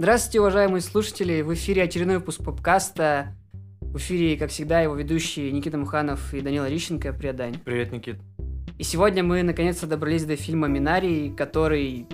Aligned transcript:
Здравствуйте, 0.00 0.40
уважаемые 0.40 0.80
слушатели! 0.80 1.42
В 1.42 1.52
эфире 1.52 1.82
очередной 1.82 2.16
выпуск 2.16 2.42
попкаста. 2.42 3.34
В 3.82 3.98
эфире, 3.98 4.38
как 4.38 4.48
всегда, 4.48 4.80
его 4.80 4.94
ведущие 4.94 5.52
Никита 5.52 5.76
Муханов 5.76 6.32
и 6.32 6.40
Данила 6.40 6.66
Лищенко. 6.66 7.12
Привет, 7.12 7.36
Дань. 7.36 7.56
Привет, 7.62 7.92
Никит. 7.92 8.16
И 8.78 8.82
сегодня 8.82 9.22
мы 9.22 9.42
наконец-то 9.42 9.86
добрались 9.86 10.24
до 10.24 10.36
фильма 10.36 10.68
«Минарий», 10.68 11.30
который 11.36 12.06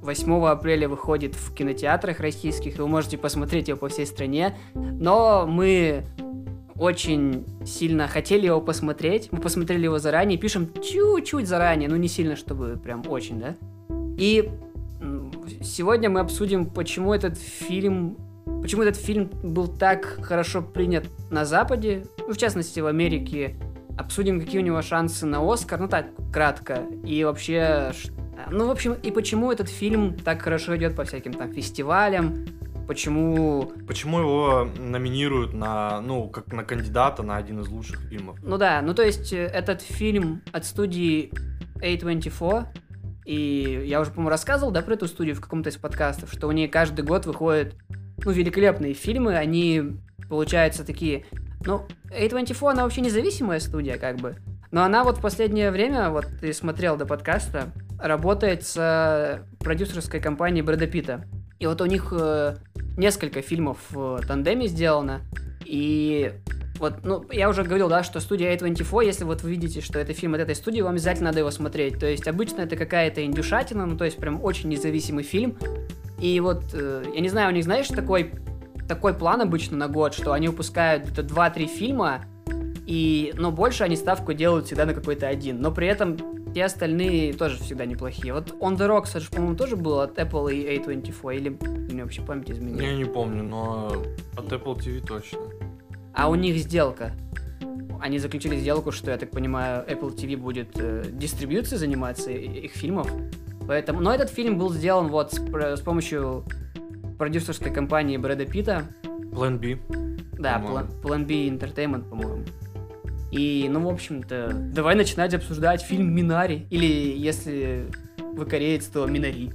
8 0.00 0.46
апреля 0.46 0.88
выходит 0.88 1.36
в 1.36 1.54
кинотеатрах 1.54 2.18
российских, 2.18 2.76
и 2.76 2.80
вы 2.80 2.88
можете 2.88 3.18
посмотреть 3.18 3.68
его 3.68 3.78
по 3.78 3.88
всей 3.88 4.06
стране. 4.06 4.58
Но 4.74 5.46
мы 5.46 6.04
очень 6.74 7.46
сильно 7.64 8.08
хотели 8.08 8.46
его 8.46 8.60
посмотреть. 8.60 9.28
Мы 9.30 9.40
посмотрели 9.40 9.84
его 9.84 10.00
заранее, 10.00 10.38
пишем 10.38 10.72
чуть-чуть 10.74 11.46
заранее, 11.46 11.88
ну 11.88 11.94
не 11.94 12.08
сильно, 12.08 12.34
чтобы 12.34 12.80
прям 12.82 13.04
очень, 13.06 13.38
да? 13.38 13.54
И 14.18 14.50
сегодня 15.62 16.10
мы 16.10 16.20
обсудим, 16.20 16.66
почему 16.66 17.12
этот 17.14 17.38
фильм 17.38 18.16
почему 18.62 18.82
этот 18.82 18.96
фильм 18.96 19.30
был 19.42 19.68
так 19.68 20.18
хорошо 20.22 20.62
принят 20.62 21.06
на 21.30 21.44
Западе, 21.44 22.04
ну, 22.18 22.32
в 22.32 22.36
частности, 22.36 22.80
в 22.80 22.86
Америке. 22.86 23.56
Обсудим, 23.98 24.40
какие 24.40 24.60
у 24.60 24.64
него 24.64 24.80
шансы 24.82 25.26
на 25.26 25.40
Оскар, 25.52 25.80
ну 25.80 25.88
так, 25.88 26.06
кратко. 26.32 26.82
И 27.04 27.24
вообще, 27.24 27.92
ну, 28.50 28.66
в 28.66 28.70
общем, 28.70 28.94
и 28.94 29.10
почему 29.10 29.52
этот 29.52 29.68
фильм 29.68 30.16
так 30.16 30.42
хорошо 30.42 30.76
идет 30.76 30.96
по 30.96 31.04
всяким 31.04 31.34
там 31.34 31.52
фестивалям, 31.52 32.46
почему... 32.86 33.72
Почему 33.86 34.20
его 34.20 34.68
номинируют 34.78 35.52
на, 35.52 36.00
ну, 36.00 36.28
как 36.28 36.52
на 36.52 36.64
кандидата 36.64 37.22
на 37.22 37.36
один 37.36 37.60
из 37.60 37.68
лучших 37.68 38.00
фильмов? 38.00 38.38
Ну 38.42 38.56
да, 38.56 38.80
ну 38.80 38.94
то 38.94 39.02
есть 39.02 39.32
э, 39.32 39.44
этот 39.44 39.82
фильм 39.82 40.42
от 40.52 40.64
студии 40.64 41.32
A24, 41.82 42.66
и 43.24 43.84
я 43.86 44.00
уже, 44.00 44.10
по-моему, 44.10 44.30
рассказывал, 44.30 44.72
да, 44.72 44.82
про 44.82 44.94
эту 44.94 45.06
студию 45.06 45.36
в 45.36 45.40
каком-то 45.40 45.70
из 45.70 45.76
подкастов, 45.76 46.32
что 46.32 46.48
у 46.48 46.52
нее 46.52 46.68
каждый 46.68 47.04
год 47.04 47.26
выходят, 47.26 47.74
ну, 48.24 48.30
великолепные 48.30 48.94
фильмы, 48.94 49.36
они, 49.36 49.98
получаются, 50.28 50.84
такие... 50.84 51.24
Ну, 51.64 51.86
A24, 52.10 52.70
она 52.70 52.82
вообще 52.82 53.00
независимая 53.00 53.60
студия, 53.60 53.96
как 53.96 54.16
бы. 54.16 54.36
Но 54.72 54.82
она 54.82 55.04
вот 55.04 55.18
в 55.18 55.20
последнее 55.20 55.70
время, 55.70 56.10
вот 56.10 56.26
ты 56.40 56.52
смотрел 56.52 56.96
до 56.96 57.06
подкаста, 57.06 57.72
работает 58.00 58.64
с 58.64 59.44
продюсерской 59.60 60.18
компанией 60.18 60.62
Брэда 60.62 60.86
Питта. 60.86 61.24
И 61.60 61.66
вот 61.66 61.80
у 61.80 61.86
них 61.86 62.12
э, 62.12 62.56
несколько 62.96 63.42
фильмов 63.42 63.78
в 63.90 64.20
тандеме 64.26 64.66
сделано. 64.66 65.20
И 65.64 66.32
вот, 66.78 67.04
ну, 67.04 67.24
я 67.30 67.48
уже 67.48 67.62
говорил, 67.62 67.88
да, 67.88 68.02
что 68.02 68.18
студия 68.20 68.56
A24, 68.56 69.04
если 69.04 69.24
вот 69.24 69.42
вы 69.42 69.50
видите, 69.50 69.80
что 69.80 69.98
это 69.98 70.12
фильм 70.14 70.34
от 70.34 70.40
этой 70.40 70.54
студии, 70.54 70.80
вам 70.80 70.94
обязательно 70.94 71.30
надо 71.30 71.40
его 71.40 71.50
смотреть. 71.50 71.98
То 71.98 72.06
есть 72.06 72.26
обычно 72.26 72.62
это 72.62 72.76
какая-то 72.76 73.24
индюшатина, 73.24 73.86
ну, 73.86 73.96
то 73.96 74.04
есть 74.04 74.16
прям 74.16 74.42
очень 74.42 74.68
независимый 74.68 75.22
фильм. 75.22 75.56
И 76.20 76.40
вот, 76.40 76.64
э, 76.72 77.04
я 77.14 77.20
не 77.20 77.28
знаю, 77.28 77.50
у 77.50 77.54
них, 77.54 77.64
знаешь, 77.64 77.88
такой, 77.88 78.32
такой 78.88 79.14
план 79.14 79.40
обычно 79.40 79.76
на 79.76 79.88
год, 79.88 80.14
что 80.14 80.32
они 80.32 80.48
выпускают 80.48 81.04
где-то 81.04 81.22
2-3 81.22 81.66
фильма, 81.66 82.24
и, 82.86 83.32
но 83.36 83.52
больше 83.52 83.84
они 83.84 83.96
ставку 83.96 84.32
делают 84.32 84.66
всегда 84.66 84.84
на 84.84 84.94
какой-то 84.94 85.28
один. 85.28 85.60
Но 85.60 85.70
при 85.70 85.86
этом 85.86 86.16
те 86.54 86.64
остальные 86.64 87.32
тоже 87.34 87.58
всегда 87.58 87.86
неплохие. 87.86 88.34
Вот 88.34 88.50
On 88.60 88.76
The 88.76 88.88
Rocks, 88.88 89.10
это 89.10 89.20
же, 89.20 89.30
по-моему, 89.30 89.56
тоже 89.56 89.76
был 89.76 90.00
от 90.00 90.18
Apple 90.18 90.52
и 90.52 90.78
A24, 90.78 91.36
или 91.36 91.48
мне 91.92 92.02
вообще 92.02 92.22
память 92.22 92.50
изменила? 92.50 92.80
Я 92.80 92.94
не 92.94 93.04
помню, 93.04 93.42
но 93.42 93.92
от 94.36 94.52
Apple 94.52 94.76
TV 94.78 95.04
точно. 95.06 95.38
А 96.14 96.28
у 96.28 96.34
них 96.34 96.56
сделка. 96.58 97.12
Они 98.00 98.18
заключили 98.18 98.56
сделку, 98.56 98.92
что, 98.92 99.10
я 99.10 99.18
так 99.18 99.30
понимаю, 99.30 99.84
Apple 99.88 100.14
TV 100.14 100.36
будет 100.36 100.70
э, 100.74 101.04
дистрибьюцией 101.10 101.78
заниматься 101.78 102.30
их 102.30 102.72
фильмов. 102.72 103.08
Поэтому... 103.66 104.00
Но 104.00 104.12
этот 104.12 104.28
фильм 104.28 104.58
был 104.58 104.72
сделан 104.72 105.08
вот 105.08 105.32
с, 105.32 105.38
с 105.38 105.80
помощью 105.80 106.44
продюсерской 107.16 107.72
компании 107.72 108.16
Брэда 108.16 108.44
Питта. 108.44 108.84
Plan 109.30 109.58
B. 109.58 109.78
Да, 110.38 110.60
Plan, 110.60 111.00
Plan 111.00 111.24
B 111.24 111.46
Entertainment, 111.48 112.08
по-моему. 112.08 112.44
И, 113.32 113.66
ну, 113.70 113.80
в 113.80 113.88
общем-то, 113.88 114.50
давай 114.52 114.94
начинать 114.94 115.32
обсуждать 115.32 115.82
фильм 115.82 116.14
«Минари», 116.14 116.66
или, 116.68 116.86
если 116.86 117.86
вы 118.34 118.44
кореец, 118.44 118.86
то 118.86 119.06
«Минари» 119.06 119.50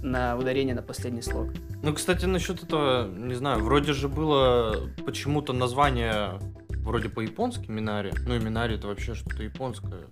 на 0.00 0.36
ударение 0.36 0.76
на 0.76 0.82
последний 0.82 1.22
слог. 1.22 1.48
Ну, 1.82 1.92
кстати, 1.92 2.24
насчет 2.24 2.62
этого, 2.62 3.08
не 3.08 3.34
знаю, 3.34 3.64
вроде 3.64 3.92
же 3.92 4.08
было 4.08 4.88
почему-то 5.04 5.52
название 5.52 6.38
вроде 6.68 7.08
по-японски 7.08 7.68
Минари. 7.68 8.12
Ну 8.26 8.36
и 8.36 8.38
Минари 8.38 8.76
это 8.76 8.86
вообще 8.86 9.14
что-то 9.14 9.42
японское. 9.42 10.04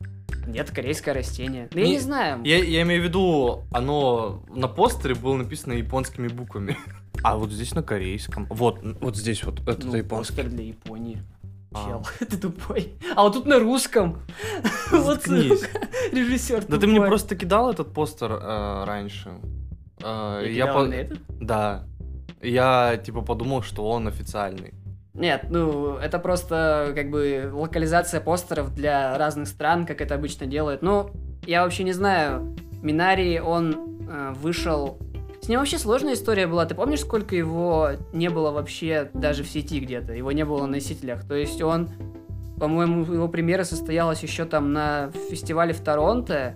Нет, 0.49 0.71
корейское 0.73 1.15
растение. 1.15 1.69
Ну, 1.73 1.81
я 1.81 1.87
не 1.87 2.01
знаю. 2.01 2.43
Я, 2.45 2.63
я 2.63 2.83
имею 2.83 3.01
в 3.01 3.05
виду, 3.05 3.63
оно 3.71 4.45
на 4.55 4.69
постере 4.69 5.15
было 5.15 5.37
написано 5.37 5.75
японскими 5.75 6.29
буквами. 6.29 6.77
А 7.23 7.37
вот 7.37 7.51
здесь 7.51 7.75
на 7.75 7.83
корейском. 7.83 8.47
Вот, 8.51 8.81
вот 9.01 9.17
здесь 9.17 9.45
вот, 9.45 9.67
это 9.67 9.87
ну, 9.87 9.95
японский. 9.95 10.35
Постер 10.35 10.51
для 10.51 10.65
Японии. 10.65 11.23
Чел, 11.75 12.07
а. 12.21 12.25
ты 12.25 12.37
тупой. 12.37 12.95
А 13.17 13.23
вот 13.23 13.33
тут 13.33 13.47
на 13.47 13.59
русском. 13.59 14.23
Вот 14.91 15.27
режиссер 15.27 16.67
Да 16.67 16.79
ты 16.79 16.87
мне 16.87 17.01
просто 17.01 17.37
кидал 17.37 17.71
этот 17.71 17.93
постер 17.93 18.33
э, 18.33 18.85
раньше. 18.85 19.33
Э, 20.03 20.45
я 20.49 20.67
по... 20.73 20.87
этот? 20.87 21.19
Да. 21.41 21.85
Я 22.41 22.97
типа 22.97 23.23
подумал, 23.23 23.63
что 23.63 23.89
он 23.89 24.07
официальный. 24.07 24.75
Нет, 25.15 25.47
ну, 25.49 25.97
это 25.97 26.19
просто 26.19 26.93
как 26.95 27.11
бы 27.11 27.51
локализация 27.53 28.21
постеров 28.21 28.75
для 28.75 29.17
разных 29.17 29.49
стран, 29.49 29.87
как 29.87 30.01
это 30.01 30.15
обычно 30.15 30.47
делают. 30.47 30.83
Ну, 30.83 31.11
я 31.47 31.63
вообще 31.63 31.85
не 31.85 31.93
знаю. 31.93 32.57
Минари, 32.83 33.41
он 33.41 34.07
э, 34.09 34.33
вышел 34.37 34.99
с 35.45 35.49
ним 35.49 35.59
вообще 35.59 35.79
сложная 35.79 36.15
история 36.15 36.47
была. 36.47 36.65
Ты 36.65 36.75
помнишь, 36.75 37.01
сколько 37.01 37.37
его 37.37 37.91
не 38.15 38.31
было 38.31 38.51
вообще 38.51 39.11
даже 39.13 39.43
в 39.43 39.49
сети 39.49 39.79
где-то? 39.79 40.15
Его 40.15 40.33
не 40.33 40.43
было 40.43 40.63
на 40.63 40.69
носителях. 40.69 41.29
То 41.29 41.35
есть 41.35 41.61
он, 41.61 41.91
по-моему, 42.59 43.05
его 43.05 43.29
премьера 43.29 43.65
состоялась 43.65 44.23
еще 44.23 44.47
там 44.47 44.73
на 44.73 45.11
фестивале 45.31 45.75
в 45.75 45.81
Торонто, 45.81 46.55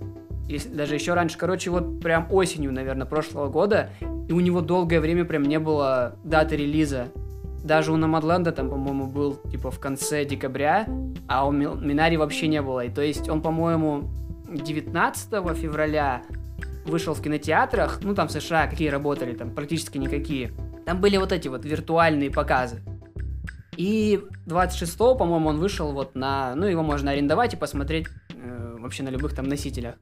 или 0.48 0.58
даже 0.68 0.94
еще 0.94 1.12
раньше. 1.12 1.36
Короче, 1.36 1.68
вот 1.68 2.00
прям 2.00 2.28
осенью, 2.30 2.72
наверное, 2.72 3.06
прошлого 3.06 3.48
года. 3.48 3.90
И 4.26 4.32
у 4.32 4.40
него 4.40 4.62
долгое 4.62 5.00
время 5.00 5.26
прям 5.26 5.42
не 5.42 5.58
было 5.58 6.16
даты 6.24 6.56
релиза. 6.56 7.08
Даже 7.62 7.92
у 7.92 7.96
Номадленда 7.98 8.52
там, 8.52 8.70
по-моему, 8.70 9.06
был 9.06 9.34
типа 9.50 9.70
в 9.70 9.78
конце 9.78 10.24
декабря, 10.24 10.88
а 11.26 11.46
у 11.46 11.52
Минари 11.52 12.16
вообще 12.16 12.48
не 12.48 12.62
было. 12.62 12.86
И 12.86 12.88
то 12.88 13.02
есть 13.02 13.28
он, 13.28 13.42
по-моему, 13.42 14.08
19 14.48 15.30
февраля 15.58 16.22
вышел 16.88 17.14
в 17.14 17.22
кинотеатрах, 17.22 18.00
ну 18.02 18.14
там 18.14 18.28
в 18.28 18.32
США 18.32 18.66
какие 18.66 18.88
работали, 18.88 19.34
там 19.34 19.54
практически 19.54 19.98
никакие. 19.98 20.52
Там 20.86 21.00
были 21.00 21.16
вот 21.16 21.32
эти 21.32 21.48
вот 21.48 21.64
виртуальные 21.64 22.30
показы. 22.30 22.82
И 23.76 24.20
26-го, 24.46 25.14
по-моему, 25.14 25.50
он 25.50 25.58
вышел 25.58 25.92
вот 25.92 26.16
на... 26.16 26.54
Ну, 26.56 26.66
его 26.66 26.82
можно 26.82 27.12
арендовать 27.12 27.54
и 27.54 27.56
посмотреть 27.56 28.08
э, 28.30 28.76
вообще 28.80 29.04
на 29.04 29.10
любых 29.10 29.34
там 29.34 29.46
носителях. 29.46 29.94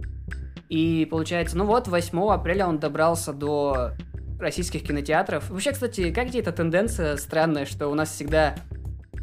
И 0.71 1.07
получается, 1.11 1.59
ну 1.59 1.67
вот, 1.67 1.87
8 1.87 2.19
апреля 2.31 2.67
он 2.67 2.79
добрался 2.79 3.35
до 3.35 3.91
российских 4.41 4.83
кинотеатров. 4.83 5.51
Вообще, 5.51 5.73
кстати, 5.73 6.11
как 6.11 6.29
тебе 6.29 6.41
эта 6.41 6.53
тенденция 6.53 7.17
странная, 7.19 7.67
что 7.67 7.89
у 7.89 7.95
нас 7.95 8.11
всегда 8.11 8.55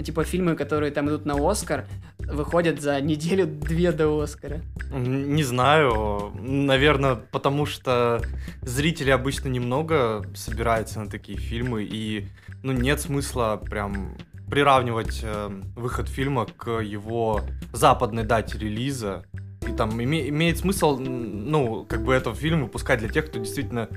типа 0.03 0.24
фильмы, 0.24 0.56
которые 0.56 0.91
там 0.91 1.07
идут 1.09 1.25
на 1.25 1.35
Оскар, 1.35 1.85
выходят 2.28 2.81
за 2.81 3.00
неделю-две 3.01 3.91
до 3.91 4.19
Оскара? 4.19 4.61
Не 4.91 5.44
знаю. 5.44 6.31
Наверное, 6.39 7.16
потому 7.16 7.66
что 7.66 8.22
зрители 8.61 9.09
обычно 9.09 9.50
немного 9.50 10.25
собираются 10.35 11.00
на 11.00 11.09
такие 11.09 11.38
фильмы, 11.38 11.83
и 11.83 12.28
ну, 12.63 12.72
нет 12.72 13.01
смысла 13.01 13.62
прям 13.63 14.16
приравнивать 14.50 15.22
э, 15.23 15.50
выход 15.75 16.07
фильма 16.07 16.45
к 16.45 16.79
его 16.79 17.41
западной 17.72 18.23
дате 18.23 18.57
релиза. 18.57 19.25
И 19.68 19.71
там 19.71 20.01
име, 20.01 20.30
имеет 20.30 20.57
смысл, 20.57 20.98
ну, 20.98 21.86
как 21.88 22.04
бы 22.04 22.13
этот 22.13 22.38
фильм 22.38 22.63
выпускать 22.63 23.00
для 23.00 23.10
тех, 23.10 23.27
кто 23.27 23.39
действительно 23.39 23.89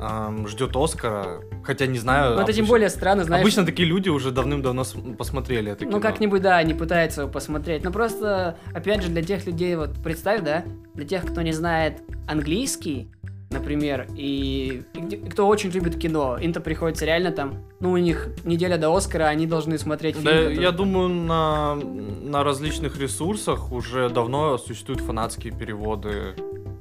эм, 0.00 0.46
ждет 0.46 0.76
Оскара. 0.76 1.40
Хотя 1.62 1.86
не 1.86 1.98
знаю. 1.98 2.30
Ну, 2.30 2.34
это 2.34 2.42
обычно, 2.42 2.62
тем 2.62 2.66
более 2.66 2.90
странно, 2.90 3.24
знаешь. 3.24 3.42
Обычно 3.42 3.64
такие 3.64 3.88
люди 3.88 4.08
уже 4.08 4.30
давным-давно 4.30 4.84
посмотрели 5.16 5.72
это 5.72 5.86
Ну, 5.86 6.00
как-нибудь, 6.00 6.42
да, 6.42 6.58
они 6.58 6.74
пытаются 6.74 7.22
его 7.22 7.30
посмотреть. 7.30 7.84
Но 7.84 7.90
просто, 7.90 8.58
опять 8.72 9.02
же, 9.02 9.08
для 9.08 9.22
тех 9.22 9.46
людей, 9.46 9.76
вот 9.76 9.94
представь, 10.02 10.42
да, 10.42 10.64
для 10.94 11.06
тех, 11.06 11.24
кто 11.24 11.42
не 11.42 11.52
знает 11.52 12.02
английский, 12.26 13.10
например, 13.54 14.06
и, 14.14 14.82
и 14.94 15.16
кто 15.30 15.46
очень 15.46 15.70
любит 15.70 15.98
кино, 15.98 16.36
им-то 16.38 16.60
приходится 16.60 17.06
реально 17.06 17.30
там, 17.30 17.64
ну, 17.80 17.92
у 17.92 17.96
них 17.96 18.28
неделя 18.44 18.76
до 18.76 18.94
Оскара, 18.94 19.24
они 19.24 19.46
должны 19.46 19.78
смотреть 19.78 20.16
фильм. 20.16 20.26
Да, 20.26 20.32
который... 20.32 20.60
я 20.60 20.72
думаю, 20.72 21.08
на, 21.08 21.74
на 21.74 22.44
различных 22.44 22.98
ресурсах 22.98 23.72
уже 23.72 24.10
давно 24.10 24.58
существуют 24.58 25.00
фанатские 25.00 25.52
переводы 25.56 26.34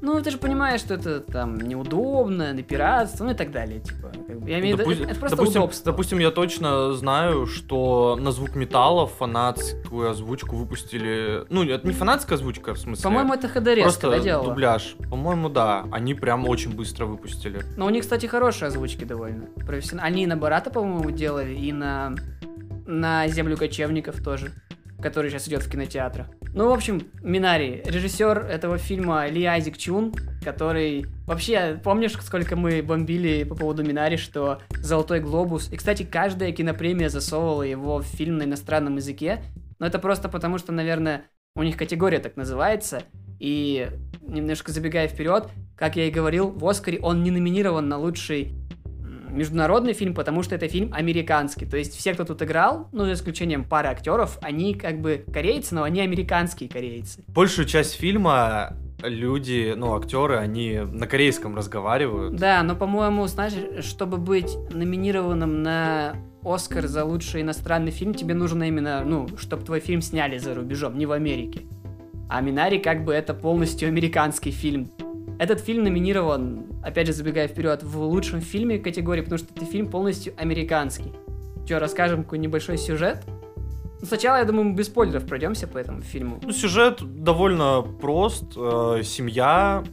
Ну, 0.04 0.22
ты 0.22 0.32
же 0.32 0.38
понимаешь, 0.38 0.82
что 0.82 0.96
это 0.96 1.22
там 1.22 1.58
неудобно, 1.58 2.52
на 2.52 2.62
пиратство, 2.62 3.24
ну 3.24 3.32
и 3.32 3.34
так 3.34 3.52
далее. 3.52 3.80
Типа, 3.80 4.12
я 4.46 4.60
имею 4.60 4.76
в 4.76 4.82
виду, 4.82 4.92
это, 4.92 5.04
это 5.04 5.16
просто 5.18 5.38
допустим, 5.38 5.62
удобство. 5.62 5.92
допустим, 5.94 6.20
я 6.20 6.30
точно 6.30 6.92
знаю, 6.92 7.46
что 7.46 8.18
на 8.20 8.34
звук 8.34 8.56
металла 8.56 9.08
фанатскую 9.08 10.10
озвучку 10.10 10.58
выпустили. 10.58 11.46
Ну, 11.50 11.64
это 11.64 11.88
не 11.88 11.94
фанатская 11.94 12.38
озвучка, 12.38 12.74
в 12.74 12.80
смысле. 12.80 13.02
По-моему, 13.02 13.34
это 13.34 13.48
ходорезка, 13.48 14.02
просто 14.02 14.20
делала? 14.20 14.50
дубляж. 14.50 14.98
По-моему, 15.10 15.48
да. 15.48 15.86
Они 15.90 16.14
прям 16.14 16.50
очень 16.50 16.76
быстро 16.76 17.06
выпустили. 17.06 17.62
Но 17.78 17.86
у 17.86 17.90
них, 17.90 18.02
кстати, 18.02 18.26
хорошие 18.26 18.68
озвучки 18.68 19.06
довольно. 19.06 19.46
Профессионально. 19.66 20.06
Они 20.06 20.24
и 20.24 20.28
на 20.28 20.36
Барата, 20.36 20.70
по-моему, 20.70 21.12
делали, 21.12 21.54
и 21.56 21.72
на, 21.72 22.14
на 22.86 23.26
Землю 23.30 23.56
кочевников 23.56 24.22
тоже, 24.22 24.52
который 25.04 25.30
сейчас 25.30 25.48
идет 25.48 25.62
в 25.62 25.70
кинотеатрах. 25.70 26.28
Ну, 26.54 26.70
в 26.70 26.74
общем, 26.74 27.08
Минари, 27.22 27.84
режиссер 27.86 28.40
этого 28.40 28.78
фильма 28.78 29.28
Ли 29.28 29.44
Айзек 29.44 29.78
Чун, 29.78 30.14
который... 30.44 31.06
Вообще, 31.28 31.80
помнишь, 31.84 32.14
сколько 32.14 32.56
мы 32.56 32.82
бомбили 32.82 33.44
по 33.44 33.56
поводу 33.56 33.84
Минари, 33.84 34.18
что 34.18 34.62
«Золотой 34.72 35.20
глобус»? 35.20 35.72
И, 35.72 35.76
кстати, 35.76 36.04
каждая 36.04 36.52
кинопремия 36.52 37.10
засовывала 37.10 37.64
его 37.64 38.00
в 38.00 38.06
фильм 38.06 38.38
на 38.38 38.44
иностранном 38.44 38.96
языке. 38.96 39.44
Но 39.80 39.86
это 39.86 40.00
просто 40.00 40.30
потому, 40.30 40.58
что, 40.58 40.72
наверное, 40.72 41.26
у 41.56 41.64
них 41.64 41.78
категория 41.78 42.20
так 42.20 42.36
называется. 42.36 43.04
И 43.40 43.90
немножко 44.22 44.72
забегая 44.72 45.08
вперед, 45.08 45.50
как 45.76 45.98
я 45.98 46.08
и 46.08 46.12
говорил, 46.12 46.50
в 46.50 46.66
Оскаре 46.68 47.00
он 47.00 47.24
не 47.24 47.32
номинирован 47.32 47.90
на 47.90 47.98
лучший 47.98 48.54
международный 49.34 49.94
фильм, 49.94 50.14
потому 50.14 50.44
что 50.44 50.56
это 50.56 50.68
фильм 50.68 50.94
американский. 50.94 51.66
То 51.66 51.78
есть 51.78 51.98
все, 51.98 52.14
кто 52.14 52.24
тут 52.24 52.42
играл, 52.42 52.88
ну, 52.92 53.06
за 53.06 53.14
исключением 53.14 53.64
пары 53.64 53.90
актеров, 53.90 54.38
они 54.42 54.74
как 54.74 55.02
бы 55.02 55.26
корейцы, 55.32 55.76
но 55.76 55.84
они 55.84 56.02
американские 56.02 56.70
корейцы. 56.70 57.24
Большую 57.28 57.68
часть 57.68 57.96
фильма 57.96 58.78
люди, 59.02 59.74
ну, 59.76 59.96
актеры, 59.96 60.38
они 60.38 60.80
на 60.80 61.08
корейском 61.08 61.56
разговаривают. 61.56 62.36
Да, 62.36 62.64
но, 62.64 62.76
по-моему, 62.76 63.28
знаешь, 63.28 63.54
чтобы 63.84 64.18
быть 64.18 64.56
номинированным 64.72 65.62
на 65.62 66.16
Оскар 66.44 66.88
за 66.88 67.06
лучший 67.06 67.42
иностранный 67.42 67.92
фильм, 67.92 68.14
тебе 68.14 68.34
нужно 68.34 68.64
именно, 68.64 69.04
ну, 69.06 69.28
чтобы 69.38 69.64
твой 69.64 69.80
фильм 69.80 70.02
сняли 70.02 70.38
за 70.38 70.54
рубежом, 70.54 70.98
не 70.98 71.06
в 71.06 71.12
Америке. 71.12 71.62
А 72.30 72.42
Минари 72.42 72.80
как 72.80 73.04
бы 73.04 73.14
это 73.14 73.34
полностью 73.34 73.88
американский 73.88 74.52
фильм. 74.52 74.90
Этот 75.40 75.60
фильм 75.60 75.84
номинирован, 75.84 76.68
опять 76.84 77.08
же, 77.08 77.14
забегая 77.14 77.48
вперед, 77.48 77.84
в 77.84 78.00
лучшем 78.02 78.42
фильме 78.42 78.78
категории, 78.78 79.22
потому 79.22 79.40
что 79.40 79.48
это 79.56 79.66
фильм 79.66 79.90
полностью 79.90 80.34
американский. 80.38 81.12
Че, 81.68 81.80
расскажем 81.80 82.24
какой 82.24 82.40
небольшой 82.40 82.78
сюжет? 82.78 83.24
Ну, 84.00 84.08
сначала, 84.08 84.38
я 84.38 84.46
думаю, 84.46 84.66
мы 84.66 84.76
без 84.76 84.88
спойлеров 84.88 85.26
пройдемся 85.26 85.66
по 85.66 85.78
этому 85.78 86.02
фильму. 86.02 86.40
Ну, 86.44 86.52
сюжет 86.52 87.00
довольно 87.24 87.82
прост. 87.82 88.54
Э, 88.58 89.02
семья 89.04 89.84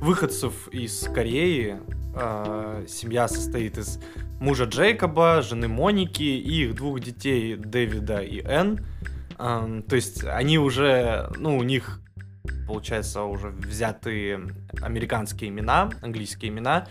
выходцев 0.00 0.68
из 0.68 1.00
Кореи. 1.00 1.76
Э, 2.16 2.86
семья 2.88 3.28
состоит 3.28 3.76
из 3.76 4.00
мужа 4.40 4.64
Джейкоба, 4.64 5.42
жены 5.42 5.68
Моники 5.68 6.22
и 6.22 6.64
их 6.64 6.74
двух 6.74 7.00
детей 7.00 7.56
Дэвида 7.56 8.22
и 8.22 8.40
Энн. 8.40 8.80
Эм, 9.38 9.82
то 9.82 9.96
есть 9.96 10.24
они 10.24 10.58
уже, 10.58 11.30
ну, 11.36 11.56
у 11.56 11.62
них, 11.62 12.00
получается, 12.66 13.22
уже 13.22 13.48
взяты 13.48 14.38
американские 14.82 15.50
имена, 15.50 15.90
английские 16.02 16.50
имена. 16.50 16.86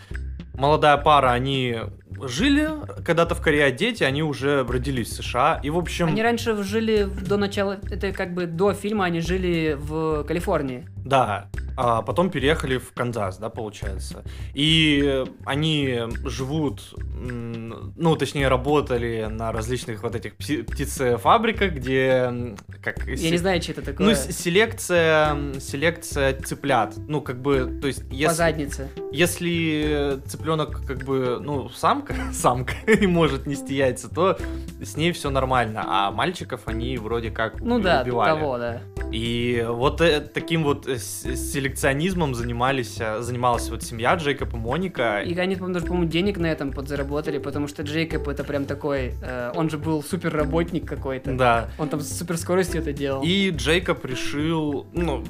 Молодая 0.54 0.98
пара, 0.98 1.32
они 1.32 1.78
жили 2.24 2.70
когда-то 3.06 3.36
в 3.36 3.42
Корее, 3.42 3.72
дети, 3.72 4.04
они 4.04 4.24
уже 4.24 4.64
родились 4.64 5.10
в 5.10 5.24
США. 5.24 5.60
И, 5.64 5.70
в 5.70 5.78
общем... 5.78 6.08
Они 6.08 6.22
раньше 6.22 6.62
жили 6.64 7.04
до 7.04 7.38
начала, 7.38 7.80
это 7.90 8.12
как 8.12 8.34
бы 8.34 8.46
до 8.46 8.74
фильма 8.74 9.06
они 9.06 9.22
жили 9.22 9.78
в 9.80 10.24
Калифорнии. 10.24 10.88
Да, 11.06 11.50
а 11.82 12.02
потом 12.02 12.30
переехали 12.30 12.78
в 12.78 12.92
Канзас, 12.94 13.38
да, 13.38 13.50
получается. 13.50 14.24
И 14.54 15.24
они 15.46 16.02
живут, 16.26 16.94
ну, 17.00 18.16
точнее, 18.18 18.50
работали 18.50 19.28
на 19.32 19.54
различных 19.54 20.04
вот 20.04 20.14
этих 20.14 20.36
птицефабриках, 20.36 21.72
где, 21.72 22.56
как... 22.84 23.08
Я 23.08 23.16
се- 23.16 23.32
не 23.32 23.38
знаю, 23.38 23.62
что 23.62 23.72
это 23.72 23.82
такое. 23.82 24.08
Ну, 24.08 24.14
селекция, 24.14 25.54
селекция 25.60 26.34
цыплят. 26.34 26.96
Ну, 27.08 27.22
как 27.22 27.42
бы, 27.42 27.80
то 27.82 27.88
есть, 27.88 28.08
По 28.10 28.14
если, 28.14 28.36
заднице. 28.36 28.90
если 29.14 30.20
цыпленок, 30.28 30.86
как 30.86 31.06
бы, 31.06 31.40
ну, 31.42 31.70
самка, 32.00 32.16
самка 32.34 32.74
и 32.92 33.08
может 33.08 33.46
нести 33.48 33.76
яйца, 33.76 34.10
то 34.14 34.38
с 34.82 34.96
ней 34.98 35.12
все 35.12 35.30
нормально, 35.30 35.84
а 35.86 36.12
мальчиков 36.12 36.62
они 36.66 36.98
вроде 36.98 37.32
как 37.32 37.60
Ну 37.62 37.80
да, 37.80 38.02
убивали. 38.02 38.30
того, 38.40 38.58
да. 38.58 38.82
И 39.12 39.66
вот 39.68 40.02
э, 40.02 40.20
таким 40.22 40.64
вот 40.64 40.88
э, 40.88 40.98
с- 41.00 41.24
селекционизмом 41.36 42.36
занимались, 42.36 42.98
э, 43.00 43.22
занималась 43.22 43.70
вот 43.70 43.82
семья 43.84 44.14
Джейкоб 44.16 44.54
и 44.54 44.58
Моника. 44.58 45.22
И 45.22 45.36
они, 45.38 45.56
по-моему, 45.56 45.74
даже, 45.74 45.86
по-моему, 45.88 46.08
денег 46.10 46.38
на 46.38 46.46
этом 46.46 46.72
подзаработали, 46.72 47.40
потому 47.40 47.68
что 47.68 47.82
Джейкоб 47.82 48.28
это 48.28 48.44
прям 48.44 48.66
такой, 48.66 49.14
э, 49.22 49.52
он 49.56 49.70
же 49.70 49.78
был 49.80 50.04
супер 50.04 50.32
работник 50.36 50.86
какой-то. 50.88 51.34
Да. 51.34 51.70
Он 51.80 51.90
там 51.90 52.02
с 52.02 52.18
супер 52.20 52.38
скоростью 52.38 52.82
это 52.82 52.94
делал. 52.94 53.24
И 53.26 53.50
Джейкоб 53.50 54.06
решил, 54.06 54.86
ну, 54.94 55.24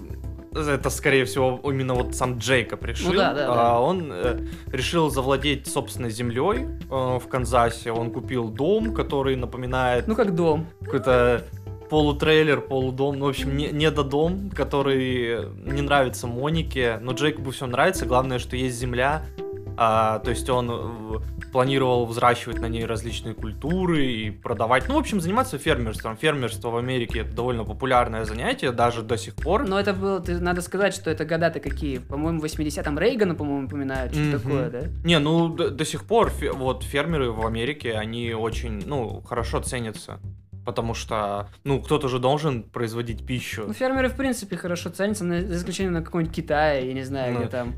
это, 0.53 0.89
скорее 0.89 1.25
всего, 1.25 1.59
именно 1.63 1.93
вот 1.93 2.15
сам 2.15 2.37
Джейкоб 2.37 2.83
решил. 2.83 3.11
Ну 3.11 3.17
да, 3.17 3.33
да, 3.33 3.45
а, 3.49 3.55
да. 3.55 3.79
Он 3.79 4.11
э, 4.11 4.39
решил 4.67 5.09
завладеть 5.09 5.67
собственной 5.67 6.09
землей 6.09 6.65
э, 6.65 7.19
в 7.19 7.27
Канзасе. 7.27 7.91
Он 7.91 8.11
купил 8.11 8.49
дом, 8.49 8.93
который 8.93 9.35
напоминает 9.35 10.07
Ну 10.07 10.15
как 10.15 10.35
дом. 10.35 10.67
какой-то 10.81 11.45
полутрейлер, 11.89 12.61
полудом, 12.61 13.17
ну, 13.17 13.25
в 13.25 13.29
общем, 13.29 13.57
не, 13.57 13.69
недодом, 13.69 14.51
который 14.51 15.49
не 15.65 15.81
нравится 15.81 16.27
Монике, 16.27 16.99
но 17.01 17.13
Джейкобу 17.13 17.49
все 17.49 17.65
нравится, 17.65 18.05
главное, 18.05 18.37
что 18.37 18.55
есть 18.55 18.77
земля, 18.77 19.25
а, 19.75 20.19
то 20.19 20.29
есть 20.29 20.47
он 20.49 21.23
планировал 21.51 22.05
взращивать 22.05 22.59
на 22.59 22.67
ней 22.67 22.85
различные 22.85 23.33
культуры 23.33 24.05
и 24.05 24.31
продавать, 24.31 24.87
ну, 24.87 24.95
в 24.95 24.97
общем, 24.97 25.19
заниматься 25.19 25.57
фермерством. 25.57 26.17
Фермерство 26.17 26.69
в 26.69 26.77
Америке 26.77 27.19
это 27.19 27.33
довольно 27.35 27.63
популярное 27.63 28.25
занятие, 28.25 28.71
даже 28.71 29.01
до 29.01 29.17
сих 29.17 29.35
пор. 29.35 29.67
Но 29.67 29.79
это 29.79 29.93
было, 29.93 30.19
ты, 30.19 30.39
надо 30.39 30.61
сказать, 30.61 30.93
что 30.93 31.09
это 31.09 31.25
года-то 31.25 31.59
какие. 31.59 31.97
По-моему, 31.99 32.39
в 32.39 32.45
80-м 32.45 32.97
Рейгана, 32.99 33.35
по-моему, 33.35 33.67
упоминают, 33.67 34.13
что 34.13 34.21
Мгм. 34.21 34.39
такое, 34.39 34.69
да? 34.69 34.81
Не, 35.03 35.19
ну, 35.19 35.49
до, 35.49 35.69
до 35.69 35.85
сих 35.85 36.05
пор 36.05 36.29
фе- 36.29 36.51
вот 36.53 36.83
фермеры 36.83 37.31
в 37.31 37.45
Америке, 37.45 37.93
они 37.93 38.33
очень, 38.33 38.83
ну, 38.85 39.21
хорошо 39.21 39.59
ценятся. 39.61 40.19
Потому 40.65 40.93
что, 40.93 41.47
ну, 41.63 41.81
кто-то 41.81 42.09
же 42.09 42.19
должен 42.19 42.61
производить 42.63 43.25
пищу. 43.25 43.63
Ну, 43.65 43.73
фермеры, 43.73 44.07
в 44.09 44.15
принципе, 44.15 44.55
хорошо 44.55 44.89
ценятся, 44.89 45.23
на- 45.23 45.41
за 45.41 45.55
исключением 45.55 45.93
на 45.93 46.03
какой-нибудь 46.03 46.35
Китае, 46.35 46.87
я 46.87 46.93
не 46.93 47.03
знаю, 47.03 47.33
Ну. 47.33 47.39
где 47.39 47.47
там 47.49 47.73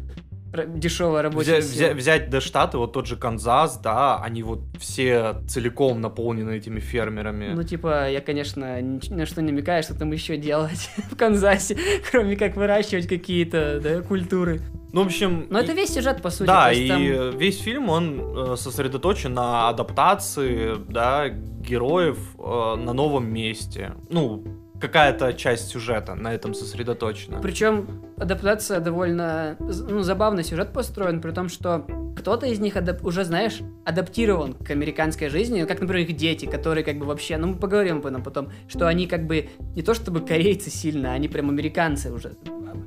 дешевая 0.67 1.23
рабочая 1.23 1.59
Взя- 1.59 1.61
сила. 1.61 1.87
взя- 1.89 1.93
взять 1.95 2.29
до 2.29 2.41
штаты, 2.41 2.77
вот 2.77 2.93
тот 2.93 3.07
же 3.07 3.15
Канзас, 3.15 3.77
да, 3.77 4.17
они 4.21 4.43
вот 4.43 4.61
все 4.79 5.35
целиком 5.47 6.01
наполнены 6.01 6.57
этими 6.57 6.79
фермерами. 6.79 7.53
Ну, 7.53 7.63
типа, 7.63 8.09
я, 8.09 8.21
конечно, 8.21 8.81
ни 8.81 9.13
на 9.13 9.25
что 9.25 9.41
не 9.41 9.51
намекаю, 9.51 9.83
что 9.83 9.97
там 9.97 10.11
еще 10.11 10.37
делать 10.37 10.89
в 11.11 11.15
Канзасе, 11.15 11.77
кроме 12.11 12.35
как 12.35 12.55
выращивать 12.55 13.07
какие-то 13.07 13.79
да, 13.81 14.01
культуры. 14.01 14.61
Ну, 14.93 15.03
в 15.03 15.05
общем... 15.05 15.47
Но 15.49 15.59
и- 15.59 15.63
это 15.63 15.71
весь 15.71 15.93
сюжет, 15.93 16.21
по 16.21 16.29
сути. 16.29 16.47
Да, 16.47 16.71
и 16.73 16.87
там- 16.87 17.37
весь 17.37 17.59
фильм, 17.61 17.89
он 17.89 18.19
э, 18.53 18.55
сосредоточен 18.57 19.33
на 19.33 19.69
адаптации, 19.69 20.75
да, 20.89 21.29
героев 21.29 22.17
э, 22.37 22.75
на 22.75 22.91
новом 22.91 23.31
месте. 23.31 23.93
Ну, 24.09 24.43
какая-то 24.81 25.33
часть 25.33 25.69
сюжета 25.69 26.15
на 26.15 26.33
этом 26.33 26.53
сосредоточена. 26.53 27.39
Причем 27.41 28.03
адаптация 28.17 28.79
довольно 28.79 29.55
ну, 29.59 30.01
забавный 30.01 30.43
сюжет 30.43 30.73
построен, 30.73 31.21
при 31.21 31.31
том, 31.31 31.47
что 31.47 31.85
кто-то 32.17 32.45
из 32.45 32.59
них 32.59 32.75
адап- 32.75 33.05
уже, 33.05 33.23
знаешь, 33.23 33.61
адаптирован 33.85 34.53
к 34.53 34.69
американской 34.71 35.29
жизни, 35.29 35.63
как, 35.63 35.79
например, 35.79 36.09
их 36.09 36.15
дети, 36.15 36.45
которые 36.45 36.83
как 36.83 36.97
бы 36.97 37.05
вообще, 37.05 37.37
ну 37.37 37.47
мы 37.47 37.55
поговорим 37.55 37.97
об 37.97 38.05
этом 38.05 38.23
потом, 38.23 38.51
что 38.67 38.87
они 38.87 39.07
как 39.07 39.25
бы 39.25 39.49
не 39.75 39.81
то 39.81 39.93
чтобы 39.93 40.21
корейцы 40.21 40.69
сильно, 40.69 41.13
они 41.13 41.27
прям 41.27 41.49
американцы 41.49 42.11
уже. 42.11 42.33